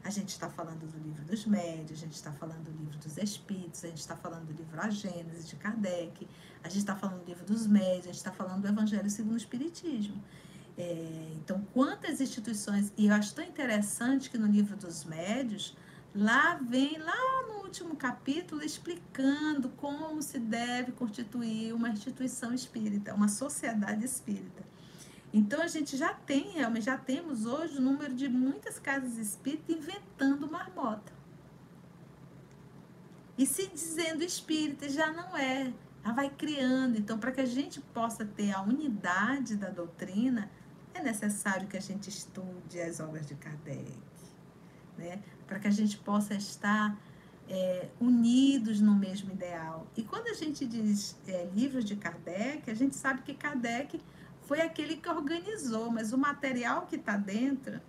A 0.03 0.09
gente 0.09 0.29
está 0.29 0.49
falando 0.49 0.85
do 0.85 0.99
livro 0.99 1.23
dos 1.23 1.45
médios, 1.45 1.99
a 1.99 2.01
gente 2.01 2.15
está 2.15 2.31
falando 2.31 2.63
do 2.63 2.71
livro 2.71 2.97
dos 2.97 3.17
espíritos, 3.17 3.85
a 3.85 3.87
gente 3.87 3.99
está 3.99 4.17
falando 4.17 4.45
do 4.45 4.53
livro 4.53 4.79
A 4.81 4.89
Gênese 4.89 5.47
de 5.47 5.55
Kardec, 5.55 6.27
a 6.61 6.67
gente 6.67 6.79
está 6.79 6.95
falando 6.95 7.21
do 7.21 7.25
livro 7.25 7.45
dos 7.45 7.65
médios, 7.65 8.03
a 8.03 8.07
gente 8.07 8.15
está 8.15 8.31
falando 8.31 8.61
do 8.61 8.67
Evangelho 8.67 9.09
segundo 9.09 9.33
o 9.33 9.37
Espiritismo. 9.37 10.21
É, 10.77 11.33
então, 11.35 11.65
quantas 11.73 12.19
instituições, 12.19 12.91
e 12.97 13.07
eu 13.07 13.13
acho 13.13 13.33
tão 13.33 13.45
interessante 13.45 14.29
que 14.29 14.37
no 14.37 14.47
livro 14.47 14.75
dos 14.75 15.05
médios, 15.05 15.77
lá 16.13 16.55
vem, 16.55 16.97
lá 16.97 17.47
no 17.47 17.63
último 17.63 17.95
capítulo, 17.95 18.63
explicando 18.63 19.69
como 19.69 20.21
se 20.21 20.39
deve 20.39 20.91
constituir 20.91 21.73
uma 21.73 21.89
instituição 21.89 22.53
espírita, 22.53 23.13
uma 23.13 23.27
sociedade 23.27 24.03
espírita. 24.03 24.72
Então, 25.33 25.61
a 25.61 25.67
gente 25.67 25.97
já 25.97 26.13
tem, 26.13 26.51
realmente, 26.51 26.85
já 26.85 26.97
temos 26.97 27.45
hoje 27.45 27.77
o 27.77 27.81
número 27.81 28.13
de 28.13 28.29
muitas 28.29 28.77
casas 28.77 29.17
espíritas 29.17 29.75
inventando 29.75 30.49
marmota. 30.49 31.11
E 33.35 33.45
se 33.45 33.67
dizendo 33.67 34.23
espírita, 34.23 34.87
já 34.87 35.11
não 35.11 35.35
é. 35.35 35.73
Ela 36.03 36.13
vai 36.13 36.29
criando. 36.29 36.97
Então, 36.99 37.17
para 37.17 37.31
que 37.31 37.41
a 37.41 37.45
gente 37.45 37.81
possa 37.81 38.23
ter 38.23 38.51
a 38.51 38.61
unidade 38.61 39.55
da 39.55 39.69
doutrina, 39.69 40.51
é 40.93 41.01
necessário 41.01 41.67
que 41.67 41.75
a 41.75 41.81
gente 41.81 42.09
estude 42.09 42.79
as 42.79 42.99
obras 42.99 43.25
de 43.25 43.33
Kardec, 43.33 43.97
né? 44.97 45.19
para 45.47 45.59
que 45.59 45.67
a 45.67 45.71
gente 45.71 45.97
possa 45.97 46.35
estar 46.35 46.95
é, 47.49 47.89
unidos 47.99 48.79
no 48.79 48.95
mesmo 48.95 49.31
ideal. 49.31 49.87
E 49.97 50.03
quando 50.03 50.27
a 50.27 50.33
gente 50.33 50.65
diz 50.65 51.17
é, 51.27 51.49
livros 51.55 51.83
de 51.83 51.95
Kardec, 51.95 52.69
a 52.69 52.75
gente 52.75 52.95
sabe 52.95 53.23
que 53.23 53.33
Kardec 53.33 53.99
foi 54.53 54.61
aquele 54.61 54.97
que 54.97 55.09
organizou, 55.09 55.89
mas 55.89 56.13
o 56.13 56.17
material 56.17 56.85
que 56.85 56.95
está 56.95 57.17
dentro, 57.17 57.81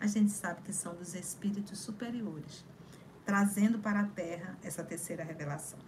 a 0.00 0.06
gente 0.06 0.30
sabe 0.30 0.62
que 0.62 0.72
são 0.72 0.94
dos 0.94 1.14
espíritos 1.14 1.78
superiores, 1.78 2.64
trazendo 3.22 3.78
para 3.80 4.00
a 4.00 4.06
Terra 4.06 4.56
essa 4.62 4.82
terceira 4.82 5.22
revelação. 5.22 5.78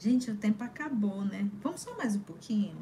Gente, 0.00 0.32
o 0.32 0.36
tempo 0.36 0.64
acabou, 0.64 1.24
né? 1.24 1.48
Vamos 1.62 1.82
só 1.82 1.96
mais 1.96 2.16
um 2.16 2.20
pouquinho? 2.22 2.76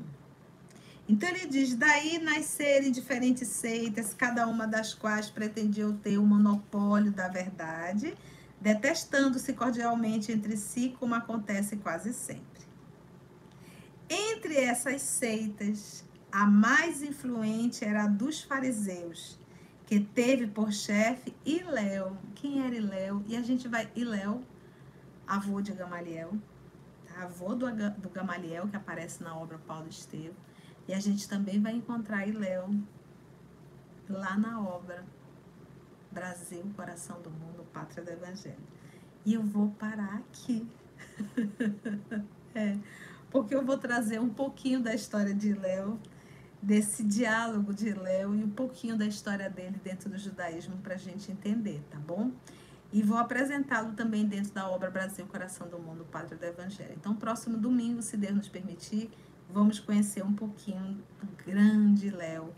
Então 1.07 1.29
ele 1.29 1.47
diz: 1.49 1.75
daí 1.75 2.17
nascerem 2.17 2.91
diferentes 2.91 3.49
seitas, 3.49 4.15
cada 4.15 4.47
uma 4.47 4.67
das 4.67 4.95
quais 4.95 5.29
pretendiam 5.29 5.95
ter 5.99 6.17
o 6.17 6.25
monopólio 6.25 7.13
da 7.13 7.29
verdade, 7.29 8.17
detestando-se 8.59 9.53
cordialmente 9.53 10.33
entre 10.33 10.57
si, 10.57 10.97
como 10.99 11.15
acontece 11.15 11.77
quase 11.77 12.15
sempre. 12.15 12.56
Entre 14.09 14.57
essas 14.57 15.03
seitas, 15.03 16.05
a 16.31 16.47
mais 16.47 17.03
influente 17.03 17.85
era 17.85 18.05
a 18.05 18.07
dos 18.07 18.43
fariseus, 18.43 19.39
que 19.87 20.01
teve 20.01 20.47
por 20.47 20.73
chefe 20.73 21.35
Iléu. 21.45 22.17
Quem 22.35 22.65
era 22.65 22.75
Iléu? 22.75 23.23
E 23.27 23.37
a 23.37 23.43
gente 23.43 23.69
vai. 23.69 23.91
Iléu, 23.95 24.43
avô 25.27 25.61
de 25.61 25.73
Gamaliel, 25.73 26.33
tá? 27.07 27.23
avô 27.23 27.55
do, 27.55 27.67
do 27.99 28.09
Gamaliel, 28.11 28.69
que 28.69 28.77
aparece 28.77 29.23
na 29.23 29.37
obra 29.37 29.59
Paulo 29.59 29.89
Estevam 29.89 30.35
e 30.89 30.95
a 30.95 31.01
gente 31.01 31.29
também 31.29 31.61
vai 31.61 31.73
encontrar 31.73 32.27
Iléu 32.27 32.71
lá 34.09 34.37
na 34.39 34.61
obra 34.61 35.05
Brasil, 36.13 36.65
Coração 36.77 37.21
do 37.21 37.31
Mundo, 37.31 37.67
Pátria 37.73 38.05
do 38.05 38.11
Evangelho. 38.11 38.57
E 39.25 39.35
eu 39.35 39.43
vou 39.43 39.71
parar 39.73 40.15
aqui, 40.15 40.67
é, 42.55 42.79
porque 43.31 43.55
eu 43.55 43.65
vou 43.65 43.77
trazer 43.77 44.21
um 44.21 44.29
pouquinho 44.29 44.81
da 44.81 44.95
história 44.95 45.35
de 45.35 45.53
Léo, 45.53 45.99
desse 46.63 47.05
diálogo 47.05 47.73
de 47.73 47.93
Léo 47.93 48.35
e 48.35 48.43
um 48.43 48.51
pouquinho 48.51 48.97
da 48.97 49.07
história 49.07 49.49
dele 49.49 49.81
dentro 49.83 50.09
do 50.09 50.19
judaísmo 50.19 50.77
para 50.79 50.95
a 50.95 50.99
gente 50.99 51.31
entender, 51.31 51.83
tá 51.91 51.99
bom? 51.99 52.33
E 52.93 53.03
vou 53.03 53.19
apresentá-lo 53.19 53.93
também 53.93 54.25
dentro 54.27 54.53
da 54.53 54.69
obra 54.69 54.91
Brasil, 54.91 55.27
Coração 55.27 55.69
do 55.69 55.79
Mundo, 55.79 56.07
Padre 56.11 56.37
do 56.37 56.45
Evangelho. 56.45 56.95
Então, 56.97 57.15
próximo 57.15 57.59
domingo, 57.59 58.01
se 58.01 58.17
Deus 58.17 58.35
nos 58.35 58.49
permitir, 58.49 59.11
vamos 59.51 59.79
conhecer 59.79 60.25
um 60.25 60.33
pouquinho 60.33 61.03
do 61.21 61.45
grande 61.45 62.11
Léo, 62.11 62.55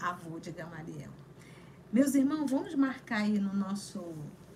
avô 0.00 0.38
de 0.38 0.50
Gamaliel. 0.50 1.10
Meus 1.92 2.14
irmãos, 2.14 2.50
vamos 2.50 2.74
marcar 2.74 3.22
aí 3.22 3.38
no 3.38 3.54
nosso 3.54 4.00
no 4.00 4.49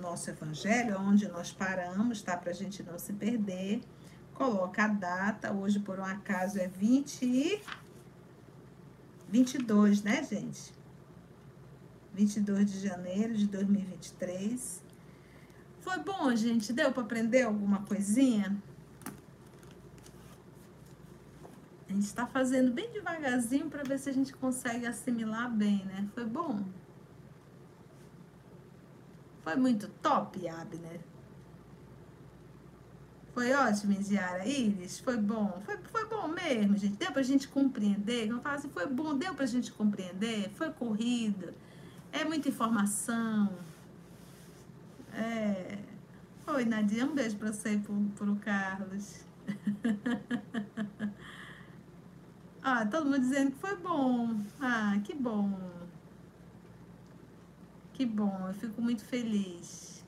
nosso 0.00 0.30
evangelho, 0.30 0.98
onde 0.98 1.28
nós 1.28 1.52
paramos, 1.52 2.22
tá? 2.22 2.36
Para 2.36 2.50
a 2.50 2.54
gente 2.54 2.82
não 2.82 2.98
se 2.98 3.12
perder. 3.12 3.80
Coloca 4.34 4.84
a 4.84 4.88
data, 4.88 5.52
hoje 5.52 5.78
por 5.78 5.98
um 6.00 6.04
acaso 6.04 6.58
é 6.58 6.66
20 6.66 7.24
e 7.24 7.62
22, 9.28 10.02
né, 10.02 10.24
gente? 10.24 10.72
22 12.14 12.72
de 12.72 12.80
janeiro 12.80 13.34
de 13.34 13.46
2023. 13.46 14.82
Foi 15.80 15.98
bom, 15.98 16.34
gente? 16.34 16.72
Deu 16.72 16.92
para 16.92 17.02
aprender 17.02 17.42
alguma 17.42 17.82
coisinha? 17.82 18.56
A 21.88 21.92
gente 21.92 22.04
está 22.04 22.26
fazendo 22.26 22.72
bem 22.72 22.90
devagarzinho 22.92 23.68
para 23.68 23.82
ver 23.82 23.98
se 23.98 24.08
a 24.08 24.12
gente 24.12 24.32
consegue 24.32 24.86
assimilar 24.86 25.50
bem, 25.50 25.84
né? 25.86 26.08
Foi 26.14 26.24
bom? 26.24 26.64
Foi 29.50 29.58
muito 29.58 29.88
top, 30.00 30.46
Abner. 30.46 31.00
Foi 33.34 33.52
ótimo, 33.52 33.94
Indiara. 33.94 34.46
Iris, 34.46 35.00
foi 35.00 35.16
bom. 35.16 35.60
Foi, 35.66 35.76
foi 35.90 36.06
bom 36.06 36.28
mesmo, 36.28 36.76
gente. 36.76 36.94
Deu 36.94 37.10
pra 37.10 37.24
gente 37.24 37.48
compreender. 37.48 38.28
Eu 38.28 38.40
falo 38.40 38.54
assim, 38.54 38.68
foi 38.68 38.86
bom, 38.86 39.18
deu 39.18 39.34
pra 39.34 39.46
gente 39.46 39.72
compreender. 39.72 40.50
Foi 40.50 40.70
corrido. 40.70 41.52
É 42.12 42.24
muita 42.24 42.48
informação. 42.48 43.52
É. 45.14 45.78
Oi, 46.46 46.64
Nadia. 46.64 47.04
Um 47.04 47.12
beijo 47.12 47.36
pra 47.36 47.52
você 47.52 47.72
e 47.72 47.78
pro, 47.80 48.00
pro 48.14 48.36
Carlos. 48.36 49.24
Ah, 52.62 52.84
todo 52.84 53.06
mundo 53.06 53.20
dizendo 53.20 53.52
que 53.52 53.58
foi 53.58 53.74
bom. 53.74 54.38
Ah, 54.60 55.00
que 55.02 55.14
bom. 55.14 55.58
Que 58.00 58.06
bom, 58.06 58.46
eu 58.48 58.54
fico 58.54 58.80
muito 58.80 59.04
feliz. 59.04 60.02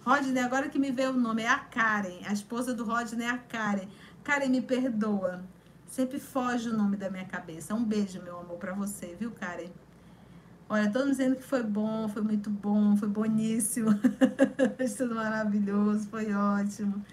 Rodney, 0.00 0.42
agora 0.42 0.70
que 0.70 0.78
me 0.78 0.90
veio 0.90 1.10
o 1.10 1.20
nome, 1.20 1.42
é 1.42 1.48
a 1.48 1.58
Karen. 1.58 2.24
A 2.24 2.32
esposa 2.32 2.72
do 2.72 2.82
Rodney 2.82 3.26
é 3.26 3.28
a 3.28 3.36
Karen. 3.36 3.86
Karen, 4.24 4.48
me 4.48 4.62
perdoa. 4.62 5.44
Sempre 5.86 6.18
foge 6.18 6.70
o 6.70 6.74
nome 6.74 6.96
da 6.96 7.10
minha 7.10 7.26
cabeça. 7.26 7.74
Um 7.74 7.84
beijo, 7.84 8.22
meu 8.22 8.38
amor, 8.38 8.56
para 8.56 8.72
você, 8.72 9.14
viu, 9.20 9.32
Karen? 9.32 9.68
Olha, 10.66 10.90
todos 10.90 11.10
dizendo 11.10 11.36
que 11.36 11.44
foi 11.44 11.62
bom, 11.62 12.08
foi 12.08 12.22
muito 12.22 12.48
bom, 12.48 12.96
foi 12.96 13.08
boníssimo. 13.08 13.90
Tudo 14.96 15.14
maravilhoso, 15.14 16.08
foi 16.08 16.32
ótimo. 16.32 17.04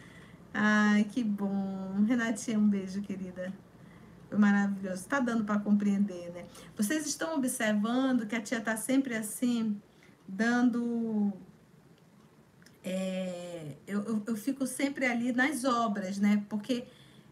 Ai, 0.54 1.04
que 1.04 1.22
bom. 1.22 2.06
Renatinha, 2.08 2.58
um 2.58 2.70
beijo, 2.70 3.02
querida. 3.02 3.52
Maravilhoso. 4.38 5.02
Está 5.02 5.20
dando 5.20 5.44
para 5.44 5.60
compreender, 5.60 6.32
né? 6.32 6.46
Vocês 6.76 7.06
estão 7.06 7.36
observando 7.36 8.28
que 8.28 8.36
a 8.36 8.42
tia 8.42 8.60
está 8.60 8.78
sempre 8.78 9.16
assim, 9.16 9.82
dando. 10.28 11.34
É, 12.84 13.76
eu, 13.88 14.04
eu, 14.04 14.24
eu, 14.28 14.36
fico 14.38 14.66
sempre 14.66 15.06
ali 15.06 15.32
nas 15.32 15.66
obras, 15.66 16.18
né? 16.20 16.46
Porque 16.48 16.86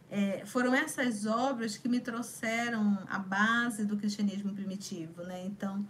é, 0.09 0.45
foram 0.45 0.73
essas 0.73 1.25
obras 1.25 1.77
que 1.77 1.87
me 1.87 1.99
trouxeram 1.99 2.99
a 3.07 3.19
base 3.19 3.85
do 3.85 3.95
cristianismo 3.95 4.53
primitivo, 4.53 5.23
né? 5.23 5.45
Então, 5.45 5.87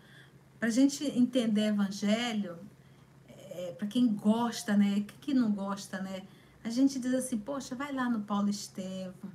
para 0.60 0.68
a 0.68 0.72
gente 0.72 1.06
entender 1.06 1.68
evangelho, 1.68 2.58
é, 3.30 3.74
para 3.78 3.88
quem 3.88 4.08
gosta, 4.14 4.76
né? 4.76 5.06
Quem 5.22 5.34
não 5.34 5.52
gosta, 5.52 6.02
né? 6.02 6.24
A 6.64 6.70
gente 6.70 7.00
diz 7.00 7.14
assim, 7.14 7.38
poxa, 7.38 7.76
vai 7.76 7.94
lá 7.94 8.10
no 8.10 8.22
Paulo 8.22 8.50
Estevam, 8.50 9.32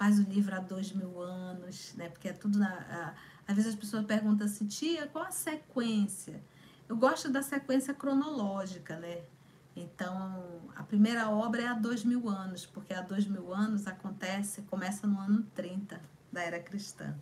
faz 0.00 0.18
o 0.18 0.22
livro 0.22 0.56
há 0.56 0.60
dois 0.60 0.92
mil 0.92 1.20
anos, 1.20 1.92
né? 1.94 2.08
Porque 2.08 2.30
é 2.30 2.32
tudo 2.32 2.58
na. 2.58 2.70
A, 2.70 3.14
às 3.46 3.54
vezes 3.54 3.74
as 3.74 3.78
pessoas 3.78 4.06
perguntam 4.06 4.46
assim, 4.46 4.66
tia, 4.66 5.06
qual 5.08 5.26
a 5.26 5.30
sequência? 5.30 6.42
Eu 6.88 6.96
gosto 6.96 7.30
da 7.30 7.42
sequência 7.42 7.92
cronológica, 7.92 8.98
né? 8.98 9.20
Então, 9.76 10.42
a 10.74 10.82
primeira 10.82 11.28
obra 11.28 11.62
é 11.62 11.66
há 11.66 11.74
dois 11.74 12.02
mil 12.02 12.30
anos, 12.30 12.64
porque 12.64 12.94
há 12.94 13.02
dois 13.02 13.26
mil 13.26 13.52
anos 13.52 13.86
acontece, 13.86 14.62
começa 14.62 15.06
no 15.06 15.20
ano 15.20 15.42
30 15.54 16.00
da 16.32 16.40
era 16.40 16.58
cristã. 16.58 17.14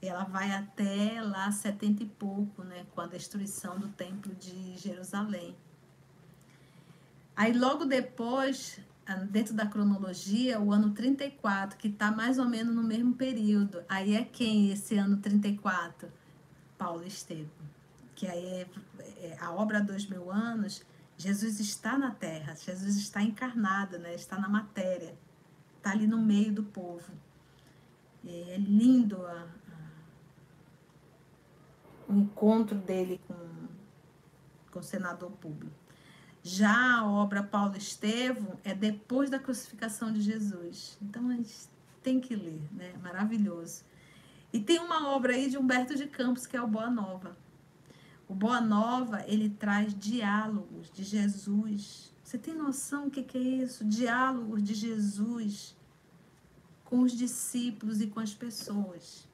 E 0.00 0.08
ela 0.08 0.24
vai 0.24 0.50
até 0.50 1.20
lá 1.20 1.52
70 1.52 2.04
e 2.04 2.06
pouco, 2.06 2.64
né? 2.64 2.86
Com 2.94 3.02
a 3.02 3.06
destruição 3.06 3.78
do 3.78 3.88
templo 3.88 4.34
de 4.34 4.78
Jerusalém. 4.78 5.54
Aí 7.36 7.52
logo 7.52 7.84
depois, 7.84 8.80
dentro 9.30 9.54
da 9.54 9.66
cronologia, 9.66 10.60
o 10.60 10.72
ano 10.72 10.90
34, 10.90 11.76
que 11.76 11.88
está 11.88 12.10
mais 12.10 12.38
ou 12.38 12.46
menos 12.46 12.74
no 12.74 12.82
mesmo 12.82 13.14
período. 13.14 13.82
Aí 13.88 14.14
é 14.14 14.24
quem 14.24 14.70
esse 14.70 14.96
ano 14.96 15.16
34? 15.16 16.08
Paulo 16.78 17.04
Estevam. 17.04 17.50
Que 18.14 18.26
aí 18.26 18.44
é, 18.44 18.66
é 19.18 19.38
a 19.40 19.52
obra 19.52 19.80
Dois 19.80 20.06
Mil 20.06 20.30
Anos, 20.30 20.84
Jesus 21.16 21.60
está 21.60 21.96
na 21.96 22.10
terra, 22.10 22.54
Jesus 22.54 22.96
está 22.96 23.22
encarnado, 23.22 23.98
né? 23.98 24.14
está 24.14 24.38
na 24.38 24.48
matéria, 24.48 25.14
está 25.76 25.90
ali 25.90 26.06
no 26.06 26.20
meio 26.20 26.52
do 26.52 26.62
povo. 26.62 27.12
É 28.24 28.56
lindo 28.56 29.24
a, 29.26 29.46
a, 29.68 29.88
o 32.08 32.14
encontro 32.14 32.76
dele 32.78 33.20
com, 33.26 33.34
com 34.70 34.78
o 34.78 34.82
senador 34.82 35.30
público. 35.32 35.81
Já 36.42 36.98
a 36.98 37.06
obra 37.06 37.42
Paulo 37.42 37.76
Estevão 37.76 38.58
é 38.64 38.74
depois 38.74 39.30
da 39.30 39.38
crucificação 39.38 40.12
de 40.12 40.20
Jesus. 40.20 40.98
Então 41.00 41.28
a 41.28 41.34
gente 41.34 41.54
tem 42.02 42.20
que 42.20 42.34
ler, 42.34 42.60
né? 42.72 42.92
Maravilhoso. 43.00 43.84
E 44.52 44.58
tem 44.60 44.78
uma 44.80 45.08
obra 45.08 45.34
aí 45.34 45.48
de 45.48 45.56
Humberto 45.56 45.94
de 45.94 46.06
Campos 46.06 46.46
que 46.46 46.56
é 46.56 46.62
o 46.62 46.66
Boa 46.66 46.90
Nova. 46.90 47.36
O 48.28 48.34
Boa 48.34 48.60
Nova, 48.60 49.24
ele 49.26 49.50
traz 49.50 49.94
diálogos 49.94 50.90
de 50.90 51.04
Jesus. 51.04 52.12
Você 52.24 52.36
tem 52.36 52.54
noção 52.54 53.08
que, 53.08 53.22
que 53.22 53.38
é 53.38 53.40
isso? 53.40 53.84
Diálogos 53.84 54.62
de 54.62 54.74
Jesus 54.74 55.76
com 56.84 57.00
os 57.00 57.12
discípulos 57.12 58.00
e 58.00 58.06
com 58.08 58.20
as 58.20 58.34
pessoas. 58.34 59.26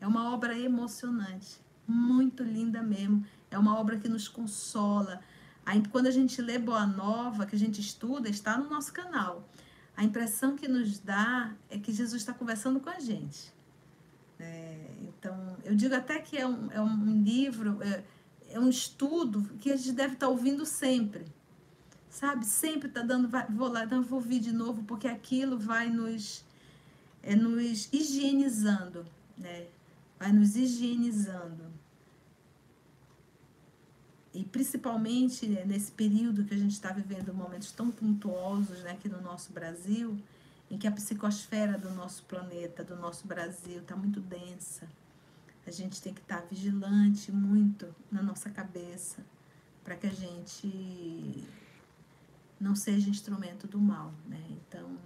É 0.00 0.06
uma 0.06 0.32
obra 0.32 0.58
emocionante, 0.58 1.60
muito 1.86 2.42
linda 2.42 2.82
mesmo. 2.82 3.24
É 3.50 3.58
uma 3.58 3.78
obra 3.78 3.98
que 3.98 4.08
nos 4.08 4.28
consola, 4.28 5.20
Aí, 5.68 5.82
quando 5.92 6.06
a 6.06 6.10
gente 6.10 6.40
lê 6.40 6.58
Boa 6.58 6.86
Nova, 6.86 7.44
que 7.44 7.54
a 7.54 7.58
gente 7.58 7.78
estuda, 7.78 8.26
está 8.26 8.56
no 8.56 8.70
nosso 8.70 8.90
canal. 8.90 9.46
A 9.94 10.02
impressão 10.02 10.56
que 10.56 10.66
nos 10.66 10.98
dá 10.98 11.52
é 11.68 11.78
que 11.78 11.92
Jesus 11.92 12.22
está 12.22 12.32
conversando 12.32 12.80
com 12.80 12.88
a 12.88 12.98
gente. 12.98 13.52
É, 14.40 14.86
então, 15.02 15.58
eu 15.62 15.74
digo 15.74 15.94
até 15.94 16.20
que 16.20 16.38
é 16.38 16.46
um, 16.46 16.72
é 16.72 16.80
um 16.80 17.22
livro, 17.22 17.82
é, 17.82 18.02
é, 18.48 18.58
um 18.58 18.70
estudo 18.70 19.42
que 19.60 19.70
a 19.70 19.76
gente 19.76 19.92
deve 19.92 20.14
estar 20.14 20.28
ouvindo 20.28 20.64
sempre. 20.64 21.26
Sabe? 22.08 22.46
Sempre 22.46 22.88
está 22.88 23.02
dando, 23.02 23.28
vai, 23.28 23.46
vou 23.50 23.68
lá, 23.68 23.84
então 23.84 24.02
vou 24.02 24.20
ouvir 24.20 24.40
de 24.40 24.52
novo, 24.52 24.84
porque 24.84 25.06
aquilo 25.06 25.58
vai 25.58 25.90
nos, 25.90 26.46
é, 27.22 27.36
nos 27.36 27.92
higienizando, 27.92 29.04
né? 29.36 29.66
Vai 30.18 30.32
nos 30.32 30.56
higienizando. 30.56 31.67
E 34.38 34.44
principalmente 34.44 35.48
né, 35.48 35.64
nesse 35.64 35.90
período 35.90 36.44
que 36.44 36.54
a 36.54 36.56
gente 36.56 36.70
está 36.70 36.92
vivendo 36.92 37.34
momentos 37.34 37.72
tão 37.72 37.90
tumultuosos 37.90 38.84
né, 38.84 38.92
aqui 38.92 39.08
no 39.08 39.20
nosso 39.20 39.52
Brasil, 39.52 40.16
em 40.70 40.78
que 40.78 40.86
a 40.86 40.92
psicosfera 40.92 41.76
do 41.76 41.90
nosso 41.90 42.22
planeta, 42.22 42.84
do 42.84 42.94
nosso 42.94 43.26
Brasil, 43.26 43.80
está 43.80 43.96
muito 43.96 44.20
densa. 44.20 44.88
A 45.66 45.72
gente 45.72 46.00
tem 46.00 46.14
que 46.14 46.20
estar 46.20 46.42
tá 46.42 46.46
vigilante 46.48 47.32
muito 47.32 47.92
na 48.12 48.22
nossa 48.22 48.48
cabeça 48.48 49.26
para 49.82 49.96
que 49.96 50.06
a 50.06 50.12
gente 50.12 51.42
não 52.60 52.76
seja 52.76 53.10
instrumento 53.10 53.66
do 53.66 53.80
mal, 53.80 54.14
né? 54.28 54.40
Então, 54.50 54.96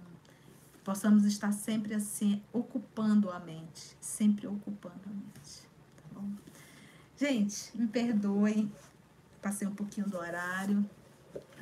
possamos 0.83 1.25
estar 1.25 1.51
sempre 1.53 1.95
assim, 1.95 2.39
ocupando 2.53 3.31
a 3.31 3.39
mente, 3.39 3.97
sempre 3.99 4.45
ocupando 4.45 5.01
a 5.07 5.09
mente, 5.09 5.67
tá 5.97 6.03
bom? 6.13 6.29
Gente, 7.17 7.75
me 7.75 7.87
perdoem, 7.87 8.71
Passei 9.43 9.67
um 9.67 9.75
pouquinho 9.75 10.07
do 10.07 10.17
horário. 10.17 10.89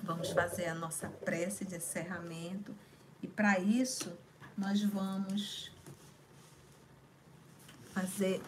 Vamos 0.03 0.29
fazer 0.29 0.67
a 0.67 0.75
nossa 0.75 1.09
prece 1.09 1.65
de 1.65 1.77
encerramento. 1.77 2.75
E 3.23 3.27
para 3.27 3.59
isso, 3.59 4.15
nós 4.55 4.83
vamos 4.83 5.71
fazer. 7.91 8.39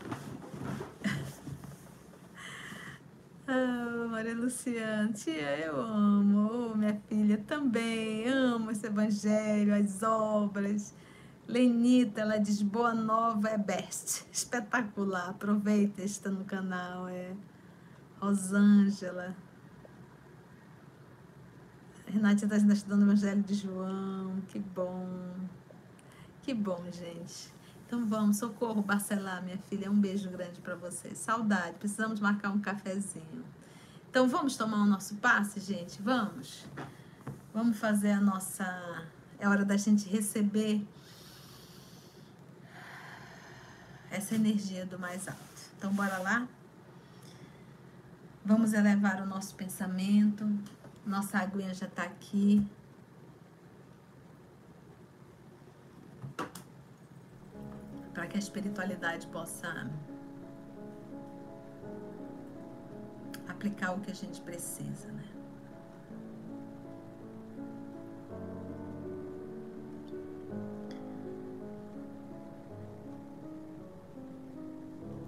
ah, 3.47 4.07
Maria 4.11 4.35
Luciana, 4.35 5.11
tia, 5.14 5.57
eu 5.57 5.81
amo. 5.81 6.72
Oh, 6.72 6.77
minha 6.77 7.01
filha 7.10 7.39
também, 7.39 8.27
amo 8.27 8.69
esse 8.69 8.85
evangelho, 8.85 9.73
as 9.73 10.03
obras. 10.03 10.93
Lenita, 11.47 12.22
ela 12.22 12.38
diz, 12.38 12.61
boa 12.61 12.93
nova 12.93 13.49
é 13.49 13.57
best. 13.57 14.27
Espetacular. 14.31 15.30
Aproveita, 15.30 16.03
está 16.03 16.30
no 16.30 16.45
canal. 16.45 17.07
É 17.07 17.34
Rosângela. 18.23 19.35
Renatinha 22.07 22.55
está 22.55 22.73
estudando 22.73 23.01
o 23.01 23.05
Evangelho 23.05 23.43
de 23.43 23.53
João. 23.53 24.41
Que 24.47 24.59
bom. 24.59 25.35
Que 26.41 26.53
bom, 26.53 26.81
gente. 26.89 27.53
Então 27.85 28.05
vamos, 28.05 28.37
socorro, 28.37 28.81
Barcelar, 28.81 29.43
minha 29.43 29.57
filha. 29.57 29.91
Um 29.91 29.99
beijo 29.99 30.29
grande 30.29 30.61
para 30.61 30.73
você. 30.75 31.13
Saudade. 31.13 31.75
Precisamos 31.77 32.21
marcar 32.21 32.51
um 32.51 32.61
cafezinho. 32.61 33.43
Então 34.09 34.27
vamos 34.29 34.55
tomar 34.55 34.77
o 34.77 34.85
nosso 34.85 35.15
passe, 35.15 35.59
gente? 35.59 36.01
Vamos. 36.01 36.65
Vamos 37.53 37.77
fazer 37.77 38.11
a 38.11 38.21
nossa. 38.21 39.05
É 39.37 39.49
hora 39.49 39.65
da 39.65 39.75
gente 39.75 40.07
receber 40.07 40.87
essa 44.09 44.35
energia 44.35 44.85
do 44.85 44.97
mais 44.97 45.27
alto. 45.27 45.41
Então 45.77 45.91
bora 45.93 46.19
lá? 46.19 46.47
Vamos 48.45 48.73
elevar 48.73 49.21
o 49.21 49.25
nosso 49.25 49.55
pensamento. 49.55 50.45
Nossa 51.05 51.39
aguinha 51.39 51.73
já 51.73 51.87
está 51.87 52.03
aqui. 52.03 52.65
para 58.13 58.27
que 58.27 58.37
a 58.37 58.39
espiritualidade 58.39 59.27
possa 59.27 59.89
aplicar 63.47 63.93
o 63.93 63.99
que 64.01 64.11
a 64.11 64.13
gente 64.13 64.39
precisa, 64.41 65.11
né? 65.11 65.23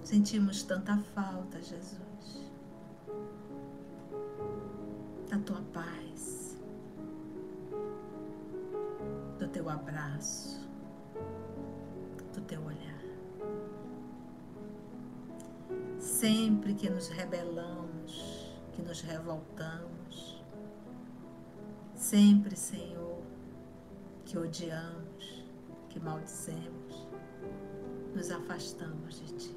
Sentimos 0.03 0.61
tanta 0.63 0.97
falta, 1.15 1.61
Jesus, 1.61 2.51
abraço 9.95 10.59
do 12.33 12.41
teu 12.41 12.61
olhar. 12.61 13.01
Sempre 15.97 16.73
que 16.73 16.89
nos 16.89 17.07
rebelamos, 17.07 18.53
que 18.73 18.81
nos 18.81 19.01
revoltamos, 19.01 20.43
sempre, 21.95 22.55
Senhor, 22.55 23.21
que 24.25 24.37
odiamos, 24.37 25.45
que 25.89 25.99
maldizemos, 25.99 27.07
nos 28.13 28.29
afastamos 28.31 29.19
de 29.19 29.33
Ti. 29.33 29.55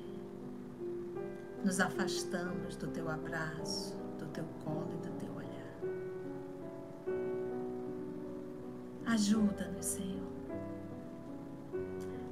Nos 1.64 1.80
afastamos 1.80 2.76
do 2.76 2.86
Teu 2.88 3.10
abraço, 3.10 3.96
do 4.18 4.26
Teu 4.26 4.44
colo 4.64 4.88
e 4.92 5.06
do 5.06 5.12
Teu 5.18 5.27
Ajuda-nos, 9.18 9.84
Senhor 9.84 10.28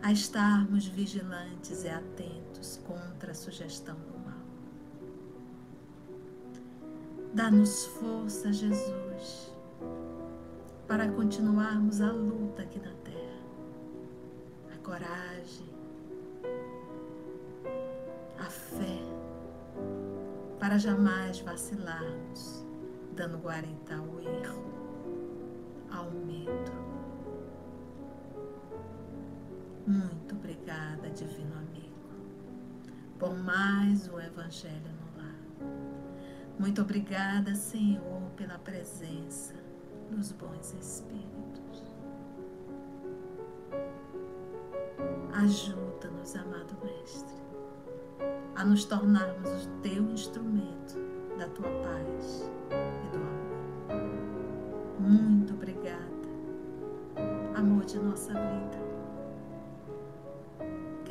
a 0.07 0.13
estarmos 0.13 0.87
vigilantes 0.87 1.83
e 1.83 1.89
atentos 1.89 2.81
contra 2.87 3.33
a 3.33 3.35
sugestão 3.35 3.97
do 3.97 4.17
mal. 4.21 4.39
Dá-nos 7.35 7.87
força, 7.87 8.53
Jesus, 8.53 9.53
para 10.87 11.09
continuarmos 11.09 12.01
a 12.01 12.13
luta 12.13 12.63
aqui 12.63 12.79
na 12.79 12.95
terra. 13.03 13.43
A 14.73 14.79
coragem, 14.85 15.69
a 18.39 18.45
fé, 18.45 19.03
para 20.61 20.79
jamais 20.79 21.41
vacilarmos, 21.41 22.65
dando 23.17 23.39
guarita 23.39 23.97
ao 23.97 24.21
erro, 24.21 24.65
ao 25.91 26.13
medo 26.13 26.76
muito 30.27 30.35
obrigada, 30.35 31.09
Divino 31.11 31.55
Amigo, 31.55 31.95
por 33.17 33.33
mais 33.39 34.09
um 34.09 34.19
Evangelho 34.19 34.91
no 34.91 35.23
lar. 35.23 35.37
Muito 36.59 36.83
obrigada, 36.83 37.55
Senhor, 37.55 38.23
pela 38.35 38.59
presença 38.59 39.55
dos 40.11 40.33
bons 40.33 40.75
Espíritos. 40.75 41.85
Ajuda-nos, 45.33 46.35
amado 46.35 46.77
Mestre, 46.83 47.37
a 48.57 48.65
nos 48.65 48.85
tornarmos 48.85 49.67
o 49.67 49.71
teu 49.81 50.11
instrumento 50.11 50.99
da 51.39 51.49
tua 51.51 51.71
paz 51.85 52.51
e 52.73 53.17
do 53.17 53.23
amor. 53.93 54.11
Muito 54.99 55.55
obrigada, 55.55 56.29
amor 57.55 57.85
de 57.85 58.01
nossa 58.01 58.33
vida 58.33 58.86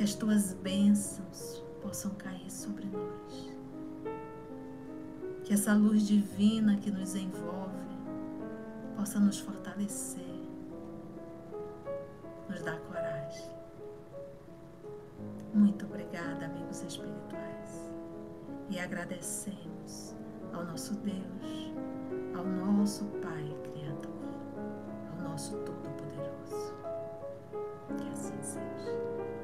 as 0.06 0.14
tuas 0.14 0.52
bênçãos 0.52 1.64
possam 1.82 2.12
cair 2.12 2.48
sobre 2.48 2.86
nós. 2.86 3.52
Que 5.42 5.52
essa 5.52 5.74
luz 5.74 6.06
divina 6.06 6.76
que 6.76 6.92
nos 6.92 7.16
envolve 7.16 7.74
possa 8.94 9.18
nos 9.18 9.40
fortalecer, 9.40 10.22
nos 12.48 12.62
dar 12.62 12.78
coragem. 12.82 13.50
Muito 15.52 15.84
obrigada, 15.86 16.46
amigos 16.46 16.84
espirituais. 16.84 17.90
E 18.70 18.78
agradecemos 18.78 20.14
ao 20.52 20.64
nosso 20.64 20.94
Deus, 20.98 21.74
ao 22.36 22.44
nosso 22.46 23.06
Pai 23.20 23.56
Criador, 23.64 24.12
ao 25.10 25.28
nosso 25.28 25.56
Todo-Poderoso. 25.64 26.74
Que 27.98 28.08
assim 28.12 28.40
seja. 28.40 29.35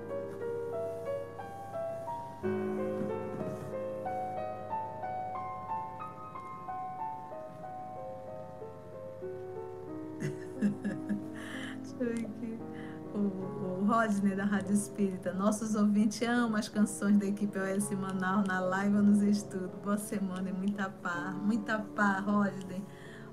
Rodney 14.03 14.35
da 14.35 14.45
Rádio 14.45 14.75
Espírita. 14.75 15.33
Nossos 15.33 15.77
ouvintes 15.77 16.21
amam 16.23 16.57
as 16.57 16.69
canções 16.69 17.17
da 17.19 17.25
equipe 17.25 17.57
OS 17.57 17.89
Manaus 17.91 18.45
na 18.49 18.59
live 18.59 18.97
ou 18.97 19.03
nos 19.03 19.23
estudos. 19.23 19.71
Boa 19.81 19.97
semana 19.97 20.51
e 20.51 20.53
muita 20.53 20.91
paz. 20.91 21.37
Muita 21.37 21.79
paz, 21.79 22.25
Rodney. 22.25 22.83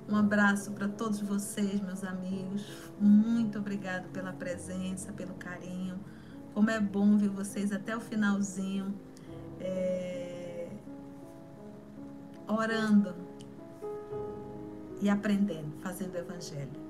Um 0.07 0.15
abraço 0.15 0.71
para 0.73 0.87
todos 0.87 1.21
vocês, 1.21 1.81
meus 1.81 2.03
amigos. 2.03 2.63
Muito 3.01 3.57
obrigado 3.57 4.09
pela 4.11 4.31
presença, 4.31 5.11
pelo 5.11 5.33
carinho. 5.33 5.99
Como 6.53 6.69
é 6.69 6.79
bom 6.79 7.17
ver 7.17 7.29
vocês 7.29 7.71
até 7.71 7.97
o 7.97 7.99
finalzinho. 7.99 8.93
É... 9.59 10.69
Orando 12.47 13.15
e 15.01 15.09
aprendendo, 15.09 15.73
fazendo 15.81 16.15
evangelho. 16.15 16.88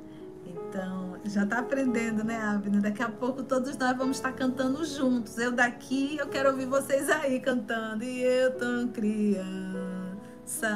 Então, 0.50 1.18
já 1.26 1.44
está 1.44 1.60
aprendendo, 1.60 2.24
né, 2.24 2.42
Abner? 2.42 2.82
Daqui 2.82 3.04
a 3.04 3.10
pouco 3.10 3.44
todos 3.44 3.78
nós 3.78 3.96
vamos 3.98 4.18
estar 4.18 4.32
cantando 4.34 4.84
juntos. 4.86 5.38
Eu 5.38 5.52
daqui, 5.52 6.18
eu 6.18 6.28
quero 6.28 6.50
ouvir 6.50 6.66
vocês 6.66 7.10
aí 7.10 7.40
cantando. 7.40 8.04
E 8.04 8.22
eu 8.22 8.58
tão 8.58 8.88
criança 8.88 10.68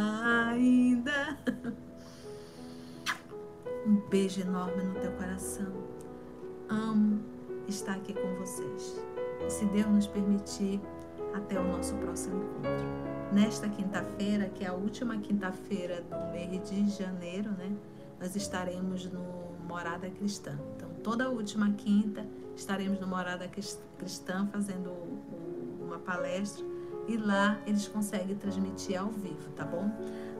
ainda. 0.49 1.37
Um 3.85 3.97
beijo 4.09 4.39
enorme 4.39 4.81
no 4.81 4.93
teu 5.01 5.11
coração. 5.11 5.67
Amo 6.69 7.21
estar 7.67 7.95
aqui 7.95 8.13
com 8.13 8.33
vocês. 8.35 8.97
E 9.45 9.49
se 9.49 9.65
Deus 9.65 9.87
nos 9.87 10.07
permitir, 10.07 10.79
até 11.33 11.59
o 11.59 11.63
nosso 11.63 11.95
próximo 11.95 12.43
encontro. 12.43 12.87
Nesta 13.33 13.67
quinta-feira, 13.67 14.47
que 14.49 14.63
é 14.63 14.67
a 14.67 14.73
última 14.73 15.17
quinta-feira 15.17 16.01
do 16.01 16.31
mês 16.31 16.69
de 16.69 16.89
janeiro, 16.89 17.51
né? 17.51 17.75
Nós 18.19 18.35
estaremos 18.35 19.05
no 19.11 19.43
Morada 19.68 20.10
Cristã. 20.10 20.57
Então, 20.76 20.90
toda 21.03 21.30
última 21.30 21.72
quinta 21.73 22.26
estaremos 22.56 22.99
no 22.99 23.07
Morada 23.07 23.48
Cristã 23.98 24.48
fazendo 24.48 24.91
uma 25.81 25.99
palestra 25.99 26.64
e 27.07 27.18
lá 27.18 27.60
eles 27.65 27.88
conseguem 27.88 28.35
transmitir 28.35 28.99
ao 28.99 29.10
vivo, 29.10 29.49
tá 29.56 29.65
bom? 29.65 29.91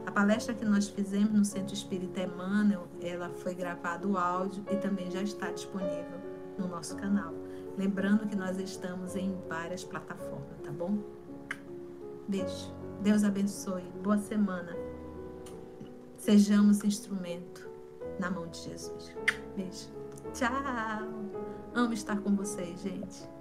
A 0.06 0.12
palestra 0.12 0.54
que 0.54 0.66
nós 0.66 0.88
fizemos 0.88 1.32
no 1.32 1.45
Centro 1.45 1.74
Espírita 1.74 2.22
Emmanuel, 2.22 2.88
ela 3.02 3.30
foi 3.30 3.54
gravado 3.54 4.12
o 4.12 4.18
áudio 4.18 4.64
e 4.72 4.76
também 4.76 5.10
já 5.10 5.22
está 5.22 5.50
disponível 5.52 6.20
no 6.58 6.68
nosso 6.68 6.95
canal. 6.98 7.34
Lembrando 7.78 8.28
que 8.28 8.36
nós 8.36 8.58
estamos 8.60 9.16
em 9.16 9.36
várias 9.48 9.84
plataformas, 9.84 10.60
tá 10.64 10.72
bom? 10.72 10.98
Beijo. 12.28 12.72
Deus 13.02 13.24
abençoe. 13.24 13.84
Boa 14.02 14.18
semana. 14.18 14.76
Sejamos 16.18 16.84
instrumento 16.84 17.73
na 18.19 18.30
mão 18.30 18.48
de 18.48 18.57
Jesus. 18.60 19.11
Beijo. 19.56 19.90
Tchau. 20.34 20.52
Amo 21.73 21.94
estar 21.94 22.19
com 22.22 22.35
vocês, 22.35 22.81
gente. 22.81 23.32